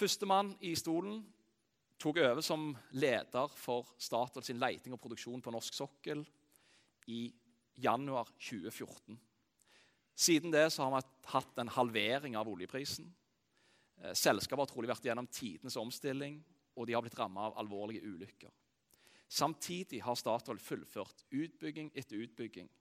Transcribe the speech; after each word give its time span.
Førstemann 0.00 0.54
i 0.64 0.72
stolen 0.78 1.18
tok 2.00 2.22
over 2.22 2.40
som 2.40 2.70
leder 2.96 3.52
for 3.60 3.90
Statoil 4.00 4.46
sin 4.46 4.60
leiting 4.60 4.94
og 4.96 5.00
produksjon 5.02 5.42
på 5.44 5.52
norsk 5.52 5.76
sokkel 5.76 6.22
i 7.12 7.26
januar 7.76 8.30
2014. 8.38 9.18
Siden 10.16 10.54
det 10.54 10.62
har 10.72 10.94
vi 10.94 11.02
hatt 11.34 11.60
en 11.60 11.72
halvering 11.76 12.38
av 12.40 12.48
oljeprisen. 12.48 13.10
Eh, 14.00 14.16
selskapet 14.16 14.64
har 14.64 14.72
trolig 14.72 14.88
vært 14.88 15.04
gjennom 15.04 15.28
tidenes 15.28 15.76
omstilling, 15.80 16.40
og 16.76 16.88
de 16.88 16.96
har 16.96 17.04
blitt 17.04 17.18
rammet 17.20 17.50
av 17.50 17.60
alvorlige 17.60 18.04
ulykker. 18.08 18.52
Samtidig 19.28 20.00
har 20.02 20.16
Statoil 20.16 20.60
fullført 20.64 21.26
utbygging 21.28 21.92
etter 21.92 22.24
utbygging. 22.24 22.72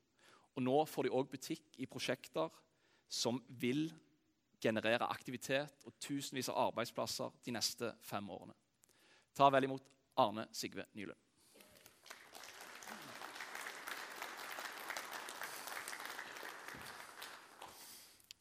Og 0.55 0.63
nå 0.63 0.77
får 0.87 1.07
de 1.07 1.17
òg 1.19 1.27
butikk 1.35 1.75
i 1.83 1.87
prosjekter 1.89 2.47
som 3.11 3.43
vil 3.59 3.89
generere 4.61 5.07
aktivitet 5.07 5.85
og 5.87 5.95
tusenvis 6.01 6.49
av 6.51 6.67
arbeidsplasser 6.67 7.31
de 7.45 7.55
neste 7.55 7.93
fem 8.03 8.29
årene. 8.29 8.53
Ta 9.35 9.49
vel 9.53 9.69
imot 9.69 9.85
Arne 10.19 10.47
Sigve 10.51 10.85
Nylund. 10.93 11.17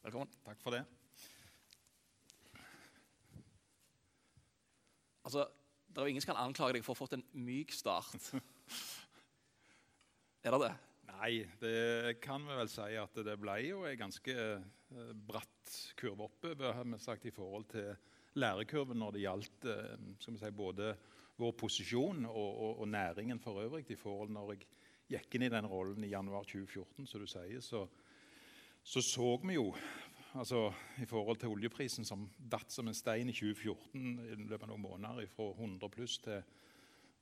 Velkommen. 0.03 0.29
Takk 0.45 0.61
for 0.63 0.73
det. 0.73 0.85
Altså, 5.23 5.47
Det 5.89 5.97
er 5.97 6.01
jo 6.01 6.07
ingen 6.07 6.21
som 6.21 6.35
kan 6.35 6.45
anklage 6.45 6.73
deg 6.73 6.83
for 6.85 6.93
å 6.93 6.95
ha 6.95 6.99
fått 6.99 7.13
en 7.17 7.25
myk 7.33 7.71
start. 7.73 8.33
Er 10.45 10.55
det 10.55 10.61
det? 10.61 10.88
Nei, 11.19 11.43
det 11.59 12.19
kan 12.23 12.45
vi 12.47 12.55
vel 12.55 12.69
si 12.71 12.93
at 12.95 13.17
det 13.27 13.35
ble 13.41 13.57
jo 13.65 13.81
en 13.83 13.97
ganske 13.99 14.35
eh, 14.39 15.09
bratt 15.27 15.73
kurve 15.99 16.29
oppover 16.29 16.79
i 17.27 17.33
forhold 17.35 17.65
til 17.73 17.89
lærekurven 18.39 19.01
når 19.01 19.15
det 19.17 19.23
gjaldt 19.25 19.67
eh, 19.67 20.05
si, 20.23 20.51
både 20.55 20.93
vår 21.39 21.51
posisjon 21.59 22.23
og, 22.23 22.49
og, 22.49 22.79
og 22.85 22.87
næringen 22.87 23.39
for 23.43 23.59
øvrig. 23.59 23.83
i 23.91 23.99
forhold 23.99 24.31
Når 24.31 24.53
jeg 24.53 24.67
gikk 25.09 25.35
inn 25.35 25.49
i 25.49 25.51
den 25.51 25.67
rollen 25.67 26.03
i 26.07 26.13
januar 26.13 26.47
2014, 26.47 27.07
som 27.07 27.19
du 27.19 27.27
sier, 27.27 27.59
så 27.59 27.83
så, 28.83 29.01
så 29.01 29.37
vi 29.43 29.53
jo 29.53 29.73
altså, 30.39 30.71
i 31.03 31.05
forhold 31.05 31.37
til 31.41 31.51
oljeprisen 31.51 32.07
som 32.07 32.29
datt 32.39 32.71
som 32.71 32.87
en 32.87 32.95
stein 32.95 33.29
i 33.29 33.35
2014 33.35 34.19
i 34.23 34.47
løpet 34.47 34.65
av 34.65 34.71
noen 34.71 34.85
måneder 34.85 35.27
fra 35.33 35.49
100 35.51 35.91
pluss 35.93 36.15
til 36.23 36.39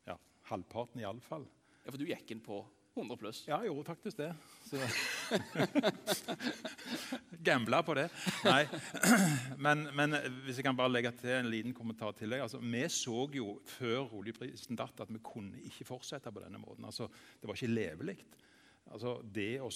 ja, 0.06 0.16
halvparten 0.52 1.02
iallfall. 1.02 1.48
Ja, 1.82 1.90
for 1.90 1.98
du 1.98 2.06
gikk 2.06 2.32
inn 2.32 2.46
på 2.46 2.62
100 2.98 3.18
pluss? 3.22 3.40
Ja, 3.48 3.62
jeg 3.62 3.72
gjorde 3.72 3.88
faktisk 3.88 4.18
det. 4.20 4.34
Gambla 7.48 7.80
på 7.86 7.94
det. 7.98 8.08
Nei. 8.46 8.64
Men, 9.66 9.88
men, 9.96 10.16
hvis 10.46 10.60
jeg 10.60 10.68
kan 10.68 10.78
bare 10.78 10.92
legge 10.92 11.12
til 11.20 11.34
en 11.38 11.52
liten 11.52 11.76
kommentar 11.76 12.16
til 12.18 12.34
deg. 12.34 12.44
Altså, 12.44 12.60
vi 12.62 12.84
så 12.94 13.28
jo 13.34 13.58
før 13.68 14.14
oljeprisen 14.20 14.80
datt 14.80 15.04
at 15.04 15.14
vi 15.14 15.24
kunne 15.24 15.62
ikke 15.70 15.88
fortsette 15.88 16.34
på 16.34 16.44
denne 16.44 16.62
måten. 16.62 16.86
Altså, 16.88 17.08
det 17.42 17.50
var 17.50 17.58
ikke 17.58 17.74
levelig. 17.74 18.18
Altså, 18.94 19.18
det 19.24 19.54
å 19.64 19.70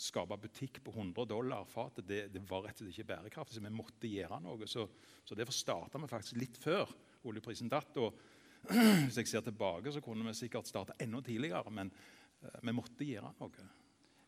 skape 0.00 0.38
butikk 0.40 0.80
på 0.84 0.94
100 0.94 1.28
dollar 1.28 1.66
fatet, 1.68 2.06
det, 2.08 2.22
det, 2.32 2.42
var 2.48 2.64
rett 2.64 2.78
og 2.78 2.86
slett 2.86 2.94
ikke 2.94 3.10
bærekraftig. 3.12 3.58
Så 3.58 3.64
vi 3.64 3.74
måtte 3.74 4.10
gjøre 4.10 4.40
noe. 4.44 4.68
Så, 4.70 4.86
så 5.26 5.38
derfor 5.38 5.56
starta 5.56 6.00
vi 6.00 6.10
faktisk 6.10 6.40
litt 6.40 6.60
før 6.60 6.92
oljeprisen 7.28 7.70
datt. 7.70 7.98
og 8.00 8.16
Hvis 9.06 9.20
jeg 9.20 9.30
ser 9.30 9.44
tilbake, 9.44 9.92
så 9.92 10.02
kunne 10.04 10.26
vi 10.28 10.36
sikkert 10.36 10.68
starta 10.68 10.96
enda 11.00 11.22
tidligere. 11.24 11.72
Men 11.74 11.92
vi 12.40 12.72
måtte 12.74 13.06
gjøre 13.06 13.34
noe 13.40 13.66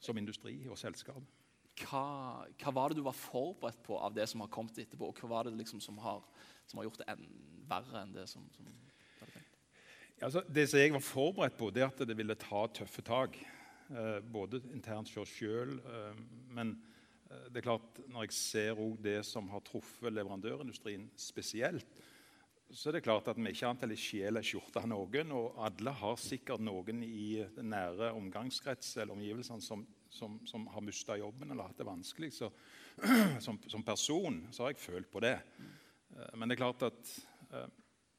som 0.02 0.18
industri 0.18 0.56
og 0.68 0.78
selskap. 0.80 1.22
Hva, 1.80 2.44
hva, 2.60 2.72
var 2.74 2.92
det 2.92 3.00
du 3.00 3.06
var 3.06 3.16
forberedt 3.16 3.80
på 3.86 3.96
av 3.96 4.12
det 4.16 4.26
som 4.28 4.42
har 4.44 4.50
kommet 4.52 4.78
etterpå? 4.82 5.08
Og 5.08 5.22
hva 5.22 5.30
var 5.30 5.48
det 5.48 5.56
liksom 5.56 5.80
som, 5.80 5.96
har, 6.04 6.20
som 6.68 6.80
har, 6.80 6.88
gjort 6.88 7.00
det 7.00 7.08
en, 7.14 7.26
verre 7.70 8.02
enn 8.02 8.12
det 8.14 8.26
som, 8.28 8.44
som 8.52 8.68
altså, 10.20 10.42
Det 10.48 10.66
som 10.68 10.82
jeg 10.82 10.92
var 10.92 11.06
forberedt 11.06 11.58
på, 11.58 11.70
det 11.72 11.84
er 11.84 11.88
at 11.90 12.04
det 12.08 12.18
ville 12.18 12.36
ta 12.38 12.66
tøffe 12.80 13.04
tak. 13.06 13.38
Eh, 13.92 14.18
både 14.20 14.62
internt 14.72 15.10
for 15.12 15.24
oss 15.24 15.32
sjøl, 15.36 15.74
eh, 15.80 16.20
men 16.54 16.76
eh, 17.28 17.48
det 17.52 17.60
er 17.60 17.66
klart, 17.66 17.98
når 18.08 18.28
jeg 18.28 18.36
ser 18.36 18.82
det 19.04 19.18
som 19.28 19.50
har 19.52 19.64
truffet 19.66 20.14
leverandørindustrien 20.14 21.10
spesielt, 21.20 22.00
så 22.72 22.88
er 22.88 22.96
det 22.96 23.04
klart 23.04 23.28
at 23.28 23.36
vi 23.36 23.50
ikke 23.52 23.68
annet 23.68 23.84
enn 23.84 23.98
sjel 24.00 24.38
er 24.40 24.46
skjorte 24.46 24.80
av 24.80 24.88
noen. 24.88 25.34
Og 25.36 25.58
alle 25.66 25.92
har 25.98 26.20
sikkert 26.20 26.62
noen 26.64 27.02
i 27.04 27.42
nære 27.60 28.12
omgangskrets 28.16 28.94
eller 28.96 29.12
omgivelsene 29.16 29.64
som, 29.64 29.84
som, 30.12 30.38
som 30.48 30.64
har 30.72 30.84
mista 30.84 31.18
jobben 31.20 31.52
eller 31.52 31.68
hatt 31.68 31.82
det 31.82 31.88
vanskelig. 31.88 32.32
Så, 32.38 32.48
som, 33.44 33.60
som, 33.68 33.84
person 33.84 34.40
så 34.50 34.64
har 34.64 34.72
jeg 34.72 34.84
følt 34.86 35.12
på 35.12 35.22
det. 35.24 35.36
Men 36.32 36.48
det 36.48 36.56
er 36.56 36.64
klart 36.64 36.86
at 36.88 37.12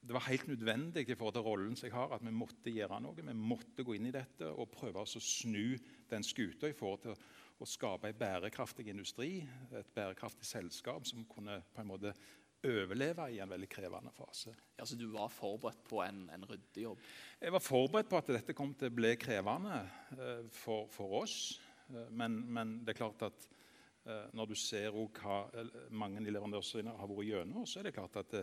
det 0.03 0.13
var 0.13 0.25
helt 0.27 0.47
nødvendig 0.51 1.05
i 1.07 1.15
forhold 1.15 1.37
til 1.37 1.45
rollen 1.45 1.75
som 1.79 1.87
jeg 1.87 1.95
har, 1.95 2.11
at 2.13 2.25
vi 2.25 2.33
måtte 2.35 2.73
gjøre 2.73 2.99
noe. 3.01 3.15
Vi 3.15 3.35
måtte 3.37 3.85
gå 3.87 3.95
inn 3.95 4.09
i 4.09 4.15
dette 4.15 4.49
og 4.51 4.71
prøve 4.73 5.01
å 5.01 5.07
snu 5.07 5.77
den 6.11 6.25
skuta 6.27 6.69
i 6.69 6.77
forhold 6.77 7.05
til 7.05 7.15
å 7.63 7.67
skape 7.69 8.09
en 8.09 8.17
bærekraftig 8.19 8.89
industri, 8.91 9.37
et 9.71 9.91
bærekraftig 9.95 10.45
selskap 10.45 11.07
som 11.07 11.23
kunne 11.29 11.61
på 11.71 11.81
en 11.81 11.89
måte 11.93 12.11
overleve 12.63 13.27
i 13.33 13.39
en 13.43 13.51
veldig 13.51 13.69
krevende 13.71 14.11
fase. 14.15 14.53
Ja, 14.77 14.85
Så 14.85 14.97
du 14.99 15.05
var 15.11 15.31
forberedt 15.33 15.83
på 15.87 16.01
en, 16.03 16.25
en 16.33 16.45
ryddig 16.47 16.85
jobb? 16.85 17.01
Jeg 17.41 17.55
var 17.55 17.63
forberedt 17.63 18.09
på 18.11 18.19
at 18.19 18.31
dette 18.37 18.55
kom 18.57 18.73
til 18.77 18.91
å 18.91 18.97
bli 18.97 19.13
krevende 19.19 19.81
eh, 20.17 20.43
for, 20.51 20.87
for, 20.91 21.19
oss. 21.23 21.37
Uh, 21.89 22.07
men, 22.09 22.39
men, 22.47 22.77
det 22.83 22.95
er 22.95 23.01
klart 23.03 23.25
at 23.27 23.47
eh, 24.07 24.27
når 24.33 24.53
du 24.53 24.55
ser 24.59 24.95
hva 24.95 25.43
mange 25.91 26.23
i 26.23 26.29
leverandørindustrien 26.31 26.93
har 26.93 27.11
vært 27.11 27.31
gjennom, 27.31 27.67
så 27.67 27.81
er 27.81 27.89
det 27.89 27.97
klart 27.97 28.21
at 28.23 28.37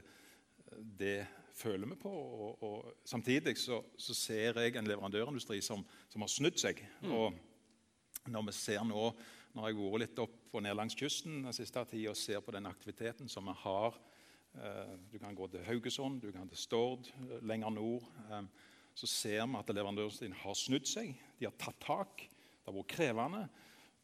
det 0.71 1.19
føler 1.57 1.89
vi 1.91 1.99
på. 2.01 2.11
Og, 2.11 2.63
og 2.65 3.05
samtidig 3.05 3.57
så, 3.59 3.81
så, 3.97 4.15
ser 4.15 4.61
jeg 4.61 4.77
en 4.77 4.89
leverandørindustri 4.89 5.61
som, 5.65 5.85
som 6.09 6.25
har 6.25 6.31
snudd 6.33 6.61
seg. 6.61 6.81
Mm. 7.03 7.15
Og 7.17 8.31
når 8.31 8.49
vi 8.49 8.57
ser 8.57 8.85
nå, 8.87 9.11
når 9.55 9.67
jeg 9.67 9.79
har 9.79 9.93
vært 9.93 10.05
litt 10.05 10.23
opp 10.23 10.55
og 10.55 10.65
ned 10.65 10.77
langs 10.79 10.97
kysten 10.99 11.43
den 11.47 11.57
siste 11.57 11.83
tida 11.91 12.13
og 12.13 12.19
ser 12.19 12.43
på 12.45 12.55
den 12.55 12.69
aktiviteten 12.71 13.31
som 13.31 13.49
vi 13.51 13.57
har 13.65 13.97
eh, 13.97 14.10
Du 15.11 15.19
kan 15.19 15.35
gå 15.35 15.47
til 15.51 15.63
Haugesund, 15.65 16.21
du 16.23 16.33
kan 16.35 16.49
til 16.49 16.59
Stord, 16.59 17.07
eh, 17.07 17.39
lenger 17.43 17.71
nord. 17.71 18.03
Eh, 18.31 18.43
så 18.95 19.07
ser 19.07 19.47
vi 19.47 19.59
at 19.59 19.71
leverandørindustrien 19.71 20.33
har 20.33 20.55
snudd 20.55 20.87
seg. 20.87 21.15
De 21.39 21.47
har 21.47 21.55
tatt 21.59 21.79
tak. 21.81 22.27
Det 22.27 22.67
har 22.67 22.75
vært 22.75 22.95
krevende. 22.97 23.49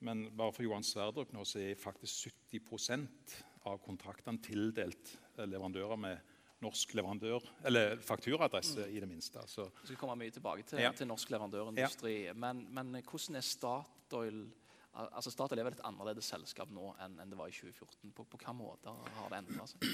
Men 0.00 0.30
bare 0.36 0.52
for 0.52 0.62
Johan 0.62 0.84
Sverdrup 0.84 1.32
nå 1.32 1.44
så 1.44 1.60
er 1.60 1.80
faktisk 1.80 2.30
70% 2.52 3.36
av 3.66 3.80
kontraktene 3.82 4.38
tildelt 4.44 5.16
leverandører 5.36 5.98
med 5.98 6.34
norsk 6.64 6.94
leverandør, 6.96 7.44
eller 7.68 7.98
fakturaadresse, 8.00 8.86
mm. 8.86 8.94
i 8.96 9.00
det 9.00 9.08
minste. 9.08 9.42
Så. 9.50 9.66
Vi 9.82 9.90
skal 9.90 9.98
komme 10.00 10.16
mye 10.16 10.32
tilbake 10.32 10.64
til, 10.64 10.80
ja. 10.80 10.92
til 10.96 11.08
norsk 11.10 11.30
leverandørindustri. 11.34 12.14
Ja. 12.28 12.36
Men, 12.36 12.64
men, 12.72 12.94
hvordan 13.02 13.36
er 13.36 13.44
Statoil 13.44 14.46
altså 14.96 15.30
Statoil 15.30 15.60
er 15.60 15.66
vel 15.68 15.76
et 15.76 15.84
annerledes 15.84 16.30
selskap 16.32 16.70
nå 16.72 16.94
enn, 17.04 17.18
enn 17.20 17.32
det 17.32 17.36
var 17.36 17.50
i 17.52 17.52
2014. 17.52 18.14
På, 18.16 18.24
på 18.24 18.38
hvilke 18.38 18.56
måter 18.56 19.12
har 19.18 19.28
det 19.32 19.42
endra 19.42 19.66
seg? 19.68 19.84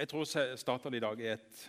Jeg 0.00 0.08
tror 0.08 0.24
Statoil 0.56 0.96
i 0.96 1.02
dag 1.04 1.20
er 1.20 1.34
et 1.36 1.64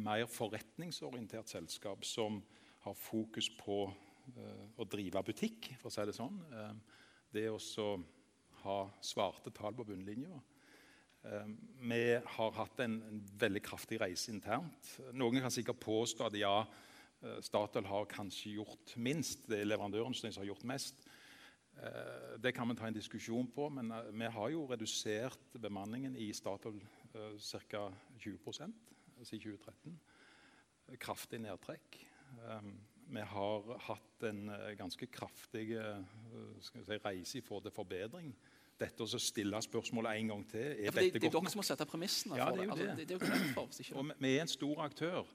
mer 0.00 0.24
forretningsorientert 0.24 1.50
selskap 1.52 2.04
som 2.08 2.40
har 2.86 2.96
fokus 2.96 3.50
på 3.58 3.84
uh, 3.92 4.64
å 4.80 4.86
drive 4.88 5.20
butikk, 5.26 5.68
for 5.76 5.90
å 5.90 5.92
si 5.92 6.06
det 6.08 6.16
sånn. 6.16 6.38
Uh, 6.48 6.72
det 7.32 7.50
å 7.52 7.60
ha 8.62 8.78
svarte 9.04 9.52
tall 9.52 9.76
på 9.76 9.84
bunnlinja 9.84 10.40
Eh, 11.22 11.46
vi 11.80 12.20
har 12.24 12.54
hatt 12.56 12.80
en, 12.82 12.96
veldig 13.38 13.62
kraftig 13.62 14.00
reise 14.02 14.32
internt. 14.32 14.96
Noen 15.14 15.42
kan 15.42 15.54
sikkert 15.54 15.78
påstå 15.82 16.26
at 16.26 16.38
ja, 16.38 16.56
eh, 17.22 17.38
Statoil 17.46 17.86
har 17.86 18.08
kanskje 18.10 18.56
gjort 18.56 18.96
minst. 18.96 19.46
Det 19.46 19.60
er 19.60 19.68
leverandøren 19.70 20.14
som 20.14 20.32
har 20.34 20.48
gjort 20.50 20.66
mest. 20.66 21.06
Eh, 21.78 22.38
det 22.42 22.52
kan 22.54 22.68
vi 22.68 22.74
ta 22.74 22.90
en 22.90 22.98
diskusjon 22.98 23.46
på, 23.54 23.68
men 23.70 23.92
vi 24.10 24.32
har 24.34 24.50
jo 24.50 24.66
redusert 24.66 25.54
bemanningen 25.54 26.16
i 26.16 26.32
Statoil 26.34 26.82
ca. 27.12 27.84
20% 28.18 28.72
siden 29.22 29.42
2013. 29.44 30.00
Kraftig 30.98 31.40
nedtrekk. 31.42 32.00
Vi 33.12 33.26
har 33.28 33.68
hatt 33.86 34.24
en 34.26 34.48
ganske 34.78 35.06
kraftig 35.12 35.66
si, 36.64 36.82
reise 37.04 37.38
i 37.38 37.44
forhold 37.44 37.68
til 37.68 37.76
forbedring 37.76 38.32
dette 38.82 39.04
og 39.04 39.22
stille 39.22 39.60
spørsmålet 39.62 40.18
en 40.18 40.32
gang 40.32 40.42
til. 40.50 40.64
Er 40.64 40.84
ja, 40.86 40.90
det, 40.90 41.06
det, 41.14 41.22
er 41.22 41.30
dere 41.30 41.52
som 41.52 41.60
må 41.60 41.66
sette 41.66 41.86
premissene 41.88 42.38
ja, 42.38 42.48
for 42.48 42.58
det. 42.58 42.68
Altså, 42.70 42.86
det, 42.98 43.08
det 43.08 43.16
er 43.16 43.20
jo 43.20 43.26
for, 43.54 43.98
og 44.00 44.12
vi 44.18 44.32
er 44.32 44.44
en 44.44 44.50
stor 44.50 44.82
aktør. 44.86 45.32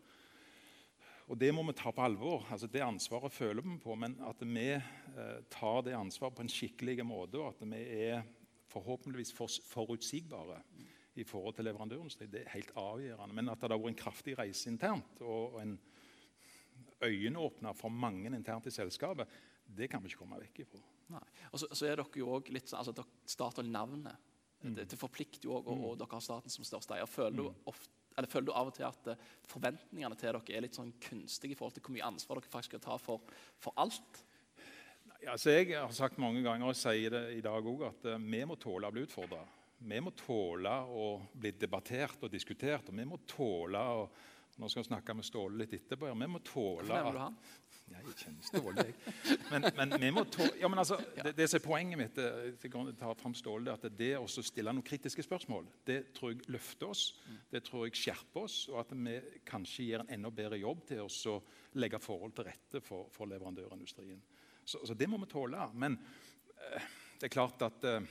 Og 1.27 1.35
det 1.39 1.49
må 1.51 1.63
vi 1.67 1.75
ta 1.75 1.91
på 1.91 2.03
alvor. 2.03 2.45
Altså, 2.51 2.69
det 2.71 2.83
ansvaret 2.85 3.33
føler 3.35 3.63
vi 3.65 3.77
på. 3.83 3.95
Men 3.99 4.15
at 4.23 4.43
vi 4.47 4.67
eh, 4.71 5.39
tar 5.51 5.81
det 5.83 5.95
ansvaret 5.97 6.37
på 6.37 6.45
en 6.45 6.51
skikkelig 6.51 7.03
måte, 7.05 7.41
og 7.41 7.55
at 7.55 7.65
vi 7.67 7.81
er 8.07 8.21
forhåpentligvis 8.71 9.33
for, 9.35 9.51
forutsigbare 9.67 10.61
i 11.21 11.25
forhold 11.27 11.57
til 11.57 11.67
leverandørindustri, 11.67 12.27
det 12.31 12.43
er 12.43 12.53
helt 12.55 12.73
avgjørende. 12.77 13.35
Men 13.37 13.51
at 13.53 13.61
det 13.61 13.71
har 13.71 13.81
vært 13.81 13.93
en 13.93 14.01
kraftig 14.03 14.37
reise 14.39 14.69
internt 14.71 15.21
og, 15.25 15.59
en 15.61 15.77
øyenåpner 17.03 17.75
for 17.77 17.93
mange 17.93 18.31
internt 18.33 18.65
i 18.65 18.73
selskapet, 18.73 19.29
det 19.77 19.89
kan 19.91 20.01
vi 20.01 20.09
ikke 20.09 20.23
komme 20.23 20.39
vekk 20.41 20.63
ifra. 20.63 20.79
Nei. 21.13 21.25
Og 21.51 21.61
så, 21.61 21.67
så, 21.71 21.85
er 21.85 21.99
dere 21.99 22.19
jo 22.19 22.31
også 22.37 22.55
litt 22.55 22.71
sånn, 22.71 22.81
altså 22.81 23.05
Statoil-navnet 23.27 24.25
Det, 24.57 24.87
det 24.89 24.97
forplikter 24.97 25.45
jo 25.45 25.53
òg, 25.59 25.67
og, 25.69 25.83
og 25.91 25.99
dere 25.99 26.17
har 26.17 26.23
staten 26.23 26.51
som 26.51 26.65
største 26.65 26.95
eier. 26.95 27.07
Føler, 27.07 27.37
du 27.37 28.25
føler 28.25 28.47
du 28.47 28.53
av 28.57 28.71
og 28.71 28.73
til 28.73 28.87
at 28.87 29.11
eh, 29.11 29.27
forventningene 29.45 30.17
til 30.17 30.31
dere 30.31 30.57
er 30.57 30.65
litt 30.65 30.77
sånn 30.77 30.95
kunstige 31.03 31.53
i 31.53 31.59
forhold 31.59 31.77
til 31.77 31.85
hvor 31.85 31.93
mye 31.93 32.07
ansvar 32.07 32.41
dere 32.41 32.49
faktisk 32.49 32.73
skal 32.73 32.85
ta 32.87 32.97
for, 33.01 33.21
for 33.61 33.77
alt? 33.77 34.23
Nei, 35.11 35.21
altså 35.29 35.53
jeg 35.53 35.75
har 35.75 35.93
sagt 35.95 36.17
mange 36.21 36.41
ganger 36.45 36.71
og 36.71 36.79
sier 36.79 37.13
det 37.13 37.23
i 37.37 37.43
dag 37.45 37.69
òg, 37.69 37.85
at 37.91 38.09
uh, 38.09 38.17
vi 38.17 38.41
må 38.49 38.57
tåle 38.59 38.89
å 38.89 38.95
bli 38.95 39.05
utfordra. 39.05 39.43
Vi 39.77 39.99
må 40.01 40.11
tåle 40.17 40.73
å 40.89 41.11
bli 41.37 41.51
debattert 41.53 42.23
og 42.25 42.33
diskutert. 42.33 42.89
Og 42.89 42.97
vi 42.97 43.05
må 43.05 43.21
tåle 43.29 43.83
å 43.99 44.09
Nå 44.57 44.65
skal 44.71 44.81
jeg 44.81 44.87
snakke 44.87 45.13
med 45.13 45.25
Ståle 45.27 45.59
litt 45.61 45.73
etterpå. 45.77 46.09
Vi 46.17 46.27
må 46.33 46.39
tåle 46.41 46.87
Hvem 46.87 46.95
nevner 46.95 47.13
du 47.13 47.19
han? 47.21 47.35
Ja, 47.87 47.99
jeg 48.01 48.15
kjenner 48.19 48.47
Ståle, 48.47 48.85
jeg. 48.87 49.35
Men, 49.51 49.67
men 49.77 49.93
vi 50.01 50.09
må 50.15 50.23
tåle 50.33 50.57
ja, 50.57 50.67
men 50.71 50.81
altså, 50.81 50.97
det, 51.21 51.35
det 51.37 51.45
som 51.47 51.59
er 51.59 51.63
Poenget 51.67 51.99
mitt 52.01 52.17
eh, 52.19 52.47
til 52.59 52.73
å 52.79 52.95
ta 52.97 53.11
frem 53.19 53.35
Ståle, 53.37 53.69
er 53.69 53.77
at 53.77 53.99
det 53.99 54.09
å 54.17 54.25
stille 54.25 54.73
noen 54.73 54.87
kritiske 54.87 55.23
spørsmål 55.27 55.69
det 55.87 55.99
tror 56.17 56.33
jeg 56.33 56.49
løfter 56.49 56.89
oss, 56.89 57.05
det 57.53 57.61
tror 57.67 57.85
jeg 57.85 58.01
skjerper 58.01 58.49
oss, 58.49 58.57
og 58.73 58.81
at 58.81 58.97
vi 58.97 59.15
kanskje 59.47 59.87
gir 59.91 60.03
en 60.03 60.11
enda 60.17 60.33
bedre 60.33 60.59
jobb 60.59 60.83
til 60.89 61.05
å 61.05 61.37
legge 61.77 62.01
forhold 62.01 62.33
til 62.35 62.49
rette 62.49 62.81
for, 62.83 63.11
for 63.13 63.29
leverandørindustrien. 63.29 64.25
Så, 64.65 64.81
så, 64.81 64.97
det 64.97 65.07
må 65.07 65.21
vi 65.21 65.29
tåle. 65.31 65.69
Men 65.77 66.01
eh, 66.57 66.93
det 67.21 67.29
er 67.29 67.37
klart 67.37 67.61
at 67.69 67.85
eh, 67.87 68.09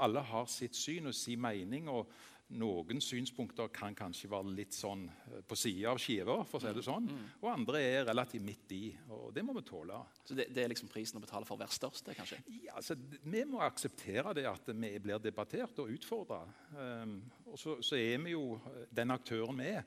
alle 0.00 0.24
har 0.26 0.50
sitt 0.50 0.76
syn 0.76 1.10
og 1.10 1.16
sin 1.16 1.40
mening. 1.40 1.88
og 1.88 2.10
noen 2.58 2.98
synspunkter 3.02 3.70
kan 3.74 3.94
kanskje 3.94 4.30
være 4.30 4.54
litt 4.56 4.74
sånn 4.74 5.04
eh, 5.06 5.42
på 5.46 5.56
sida 5.58 5.92
av 5.92 6.00
skiva, 6.02 6.40
for 6.48 6.58
å 6.58 6.64
si 6.64 6.72
det 6.74 6.84
sånn. 6.86 7.06
Og 7.42 7.48
andre 7.52 7.82
er 7.84 8.08
relativt 8.08 8.44
midt 8.46 8.74
i. 8.74 8.82
og 9.14 9.30
Det 9.34 9.44
må 9.46 9.54
vi 9.56 9.62
tåle. 9.66 10.00
Så 10.26 10.34
det, 10.38 10.48
det 10.54 10.64
er 10.64 10.72
liksom 10.72 10.90
prisen 10.90 11.20
å 11.20 11.24
betale 11.24 11.46
for 11.46 11.58
å 11.58 11.62
være 11.62 11.76
størst? 11.76 12.10
kanskje? 12.16 12.40
Ja, 12.64 12.76
altså, 12.80 12.96
Vi 12.98 13.44
må 13.48 13.62
akseptere 13.62 14.34
det 14.36 14.48
at 14.50 14.72
vi 14.72 14.92
blir 15.02 15.22
debattert 15.22 15.78
og 15.82 15.94
utfordra. 15.94 16.42
Um, 16.74 17.20
og 17.46 17.58
så, 17.60 17.78
så, 17.86 17.98
er 18.00 18.18
vi 18.24 18.34
jo 18.34 18.58
den 18.90 19.14
aktøren 19.14 19.62
vi 19.62 19.70
er. 19.76 19.86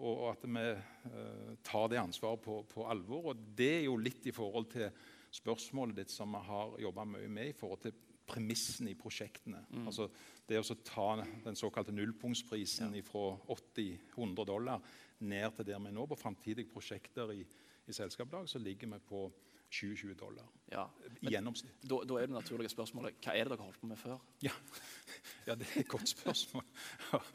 Og 0.00 0.28
at 0.32 0.44
vi 0.46 0.66
uh, 0.74 1.56
tar 1.66 1.88
det 1.90 2.02
ansvaret 2.02 2.42
på, 2.42 2.60
på, 2.70 2.86
alvor. 2.90 3.32
Og 3.32 3.48
det 3.58 3.72
er 3.80 3.88
jo 3.88 3.98
litt 4.02 4.26
i 4.26 4.34
forhold 4.34 4.70
til 4.74 4.90
spørsmålet 5.30 6.02
ditt 6.02 6.10
som 6.10 6.32
vi 6.34 6.42
har 6.48 6.78
jobba 6.82 7.06
mye 7.06 7.30
med 7.30 7.52
i 7.52 7.58
forhold 7.58 7.86
til 7.86 7.98
premissene 8.30 8.92
i 8.92 8.98
prosjektene. 8.98 9.64
Mm. 9.70 9.86
Altså 9.90 10.08
det 10.48 10.58
å 10.60 10.76
ta 10.86 11.08
den 11.44 11.58
såkalte 11.58 11.94
nullpunktsprisen 11.94 12.96
ja. 12.96 13.04
fra 13.06 13.34
80-100 13.50 14.48
dollar 14.48 14.82
ned 15.20 15.56
til 15.56 15.68
der 15.68 15.78
vi 15.78 15.90
er 15.92 15.96
nå. 15.96 16.06
På 16.10 16.18
framtidige 16.18 16.70
prosjekter 16.72 17.32
i, 17.34 17.44
i 17.86 17.94
selskapsdag 17.94 18.48
så 18.50 18.62
ligger 18.62 18.94
vi 18.94 19.00
på 19.08 19.24
20-20 19.70 20.14
dollar 20.18 20.46
ja. 20.72 20.84
i 21.20 21.30
gjennomsnitt. 21.30 21.76
Da, 21.82 22.00
da, 22.08 22.16
er 22.18 22.26
det 22.26 22.34
naturlige 22.34 22.72
spørsmålet 22.72 23.20
hva 23.22 23.34
er 23.36 23.46
det 23.46 23.54
dere 23.54 23.66
holdt 23.68 23.78
på 23.78 23.90
med 23.90 24.00
før? 24.00 24.18
Ja, 24.42 24.54
ja 25.48 25.54
det 25.58 25.68
er 25.68 25.84
et 25.84 25.90
godt 25.90 26.10
spørsmål. 26.10 26.66
og, 27.14 27.28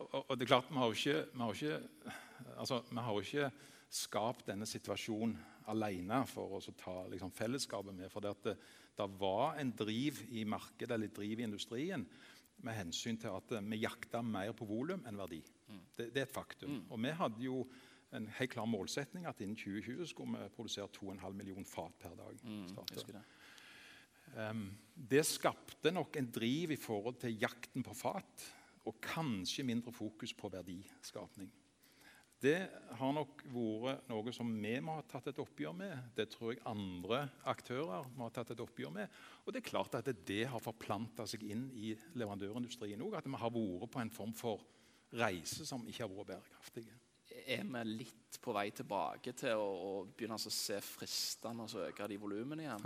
og, 0.00 0.20
og, 0.22 0.32
det 0.38 0.46
er 0.46 0.52
klart, 0.54 0.70
vi 0.70 0.80
har 0.80 0.88
jo 0.88 0.98
ikke, 1.00 1.18
vi 1.34 1.42
har 1.42 1.58
ikke, 1.58 2.14
altså, 2.56 2.80
vi 2.88 3.04
har 3.08 3.20
ikke 3.20 3.50
skapt 3.94 4.48
denne 4.48 4.66
situasjonen 4.66 5.36
alene 5.72 6.24
for 6.28 6.56
å 6.56 6.62
ta 6.78 6.96
liksom, 7.12 7.32
fellesskapet 7.36 7.94
med. 7.96 8.10
for 8.12 8.24
det 8.24 8.32
at 8.32 8.64
det, 8.98 9.08
var 9.20 9.58
en 9.60 9.72
driv 9.76 10.20
i 10.30 10.44
markedet 10.44 10.94
eller 10.96 11.12
driv 11.14 11.40
i 11.40 11.46
industrien 11.46 12.06
med 12.64 12.76
hensyn 12.78 13.18
til 13.20 13.34
at 13.34 13.50
vi 13.66 13.80
jakta 13.82 14.22
mer 14.22 14.54
på 14.56 14.66
volum 14.68 15.02
enn 15.08 15.18
verdi. 15.18 15.40
Mm. 15.68 15.82
Det, 15.96 16.06
det, 16.14 16.22
er 16.22 16.28
et 16.28 16.34
faktum. 16.34 16.78
Mm. 16.78 16.84
Og 16.90 17.02
vi 17.02 17.14
hadde 17.18 17.44
jo 17.44 17.64
en 18.14 18.28
helt 18.38 18.52
klar 18.52 18.68
målsetning 18.70 19.26
at 19.26 19.40
innen 19.42 19.58
2020 19.58 20.06
skulle 20.06 20.38
vi 20.38 20.52
produsere 20.54 20.90
2,5 20.94 21.34
millioner 21.34 21.66
fat 21.68 21.96
per 21.98 22.14
dag. 22.18 22.38
Mm, 22.44 22.68
det. 23.10 23.24
Um, 24.34 24.68
det 24.94 25.24
skapte 25.26 25.92
nok 25.92 26.16
en 26.16 26.30
driv 26.32 26.74
i 26.74 26.80
forhold 26.80 27.18
til 27.22 27.36
jakten 27.42 27.84
på 27.86 27.94
fat, 27.94 28.46
og 28.84 29.00
kanskje 29.02 29.64
mindre 29.66 29.92
fokus 29.92 30.34
på 30.36 30.48
verdiskapning. 30.52 31.50
Det 32.42 32.58
har 32.98 33.12
nok 33.16 33.42
vært 33.54 34.08
noe 34.10 34.32
som 34.36 34.50
vi 34.60 34.74
må 34.84 34.98
ha 34.98 35.04
tatt 35.08 35.30
et 35.30 35.40
oppgjør 35.40 35.76
med. 35.78 36.10
Det 36.16 36.26
tror 36.34 36.52
jeg 36.52 36.64
andre 36.68 37.22
aktører 37.50 38.08
må 38.16 38.28
ha 38.28 38.34
tatt 38.34 38.52
et 38.52 38.62
oppgjør 38.64 38.92
med. 38.92 39.14
Og 39.44 39.54
det 39.54 39.62
er 39.62 39.70
klart 39.70 39.96
at 39.96 40.10
det 40.26 40.42
har 40.50 40.62
forplanta 40.62 41.26
seg 41.30 41.46
inn 41.46 41.68
i 41.72 41.94
leverandørindustrien 42.18 43.00
òg. 43.06 43.16
At 43.18 43.28
vi 43.28 43.40
har 43.40 43.54
vært 43.54 43.94
på 43.94 44.02
en 44.02 44.12
form 44.12 44.36
for 44.36 44.66
reise 45.14 45.66
som 45.68 45.86
ikke 45.88 46.04
har 46.04 46.12
vært 46.12 46.32
bærekraftig. 46.34 46.84
Er 47.44 47.64
vi 47.64 47.84
litt 47.88 48.38
på 48.42 48.52
vei 48.54 48.68
tilbake 48.76 49.32
til 49.36 49.56
å, 49.58 49.64
å 49.64 49.92
begynne 50.06 50.36
å 50.36 50.52
se 50.52 50.78
fristende 50.84 51.64
og 51.64 51.88
øke 51.88 52.08
de 52.10 52.18
volumene 52.20 52.66
igjen? 52.66 52.84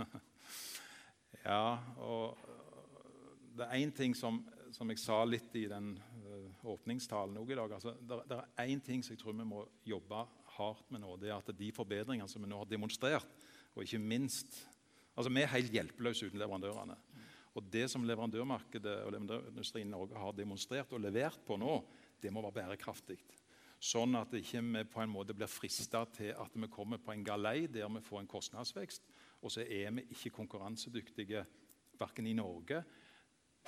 ja, 1.49 1.75
og 1.99 2.39
det 3.59 3.67
er 3.67 3.83
én 3.83 3.91
ting 3.95 4.15
som, 4.15 4.39
som, 4.71 4.89
jeg 4.89 5.01
sa 5.01 5.19
litt 5.27 5.55
i 5.59 5.65
den 5.69 5.91
åpningstalen 6.63 7.37
i 7.37 7.55
dag. 7.55 7.73
Altså, 7.73 7.95
det, 8.01 8.39
er 8.39 8.67
én 8.67 8.81
ting 8.83 9.03
som 9.03 9.13
jeg 9.13 9.21
tror 9.21 9.37
vi 9.37 9.47
må 9.47 9.63
jobbe 9.87 10.25
hardt 10.57 10.91
med 10.91 11.03
nå. 11.03 11.15
Det 11.17 11.29
er 11.29 11.37
at 11.37 11.53
de 11.57 11.71
forbedringene 11.75 12.29
som 12.29 12.43
vi 12.43 12.49
nå 12.49 12.61
har 12.61 12.69
demonstrert, 12.69 13.27
og 13.75 13.83
ikke 13.83 14.01
minst 14.01 14.65
altså 15.19 15.33
Vi 15.35 15.41
er 15.41 15.51
helt 15.51 15.73
hjelpeløse 15.73 16.29
uten 16.29 16.39
leverandørene. 16.39 16.95
Og 17.57 17.63
Det 17.67 17.89
som 17.91 18.05
leverandørmarkedet 18.07 19.01
og 19.03 19.11
leverandørindustrien 19.11 19.89
i 19.89 19.91
Norge 19.91 20.15
har 20.15 20.31
demonstrert 20.31 20.93
og 20.93 21.01
levert 21.01 21.41
på 21.45 21.57
nå, 21.59 21.81
det 22.21 22.31
må 22.31 22.43
være 22.45 22.55
bærekraftig. 22.61 23.17
Sånn 23.79 24.15
at 24.15 24.31
vi 24.31 24.39
ikke 24.43 24.85
på 24.91 25.01
en 25.03 25.11
måte 25.11 25.35
blir 25.35 25.51
frista 25.51 26.05
til 26.15 26.31
at 26.35 26.55
vi 26.55 26.67
kommer 26.71 27.01
på 27.03 27.11
en 27.11 27.23
galei 27.23 27.67
der 27.67 27.91
vi 27.91 28.03
får 28.03 28.21
en 28.21 28.31
kostnadsvekst, 28.31 29.03
og 29.41 29.51
så 29.51 29.63
er 29.63 29.91
vi 29.95 30.05
ikke 30.11 30.35
konkurransedyktige 30.35 31.45
verken 31.99 32.27
i 32.27 32.35
Norge 32.37 32.83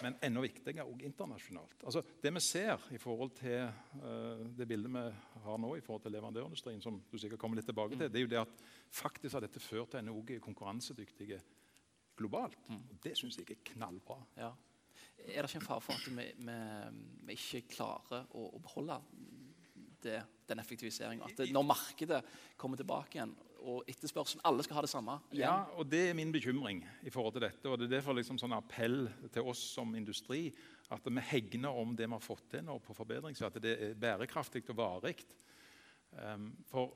men 0.02 0.18
enda 0.26 0.42
viktigere 0.44 0.86
og 0.88 1.04
internasjonalt. 1.06 1.84
Altså, 1.86 2.04
det 2.24 2.32
vi 2.34 2.44
ser 2.44 2.88
i 2.96 3.00
forhold 3.02 3.34
til 3.38 3.68
uh, 4.02 4.44
det 4.58 4.68
bildet 4.70 4.92
vi 4.94 5.04
har 5.46 5.62
nå 5.62 5.76
i 5.78 5.84
forhold 5.86 6.04
til 6.06 6.16
leverandørindustrien, 6.16 6.82
som 6.84 7.00
du 7.12 7.18
sikkert 7.18 7.42
kommer 7.42 7.60
litt 7.60 7.70
tilbake 7.70 7.98
til, 7.98 8.10
det 8.10 8.22
er 8.22 8.26
jo 8.26 8.32
det 8.34 8.42
at 8.42 8.66
faktisk 9.02 9.38
har 9.38 9.46
dette 9.46 9.64
ført 9.64 9.94
til 9.94 10.06
NHO 10.06 10.24
er 10.28 10.44
konkurransedyktige 10.44 11.42
globalt. 12.18 12.58
Mm. 12.70 12.84
Og 12.90 13.00
det 13.04 13.16
syns 13.18 13.40
jeg 13.40 13.50
er 13.52 13.64
knallbra. 13.74 14.20
Ja. 14.38 14.52
Er 15.22 15.44
det 15.44 15.52
ikke 15.52 15.62
en 15.62 15.68
fare 15.68 15.84
for 15.86 15.94
at 15.94 16.08
vi, 16.10 16.28
vi, 16.38 16.58
vi 17.28 17.38
ikke 17.38 17.76
klarer 17.76 18.26
å, 18.34 18.48
å 18.58 18.62
beholde 18.62 18.98
det, 20.02 20.18
den 20.50 20.62
effektiviseringa? 20.64 21.30
At 21.30 21.44
det, 21.44 21.52
når 21.54 21.68
markedet 21.70 22.22
kommer 22.60 22.80
tilbake 22.80 23.20
igjen 23.20 23.36
og 23.62 23.88
etterspørselen. 23.90 24.42
Alle 24.48 24.64
skal 24.66 24.80
ha 24.80 24.84
det 24.86 24.92
samme. 24.92 25.18
Igjen. 25.32 25.44
Ja, 25.44 25.56
og 25.78 25.90
Det 25.90 26.10
er 26.10 26.18
min 26.18 26.32
bekymring 26.32 26.82
i 27.04 27.10
forhold 27.14 27.34
til 27.34 27.46
dette. 27.46 27.70
og 27.70 27.80
Det 27.80 27.86
er 27.86 27.98
derfor 27.98 28.18
liksom 28.18 28.40
sånn 28.42 28.56
appell 28.58 29.10
til 29.32 29.42
oss 29.42 29.62
som 29.76 29.96
industri 29.96 30.50
at 30.92 31.06
vi 31.06 31.24
hegner 31.24 31.70
om 31.70 31.96
det 31.96 32.08
vi 32.08 32.14
har 32.18 32.24
fått 32.24 32.50
til 32.52 32.66
nå 32.68 32.78
på 32.84 32.96
forbedring, 32.96 33.36
så 33.36 33.48
at 33.48 33.62
det 33.64 33.78
er 33.78 33.94
bærekraftig 33.96 34.64
og 34.70 34.78
varig. 34.78 35.16
Um, 36.12 36.52
for 36.68 36.92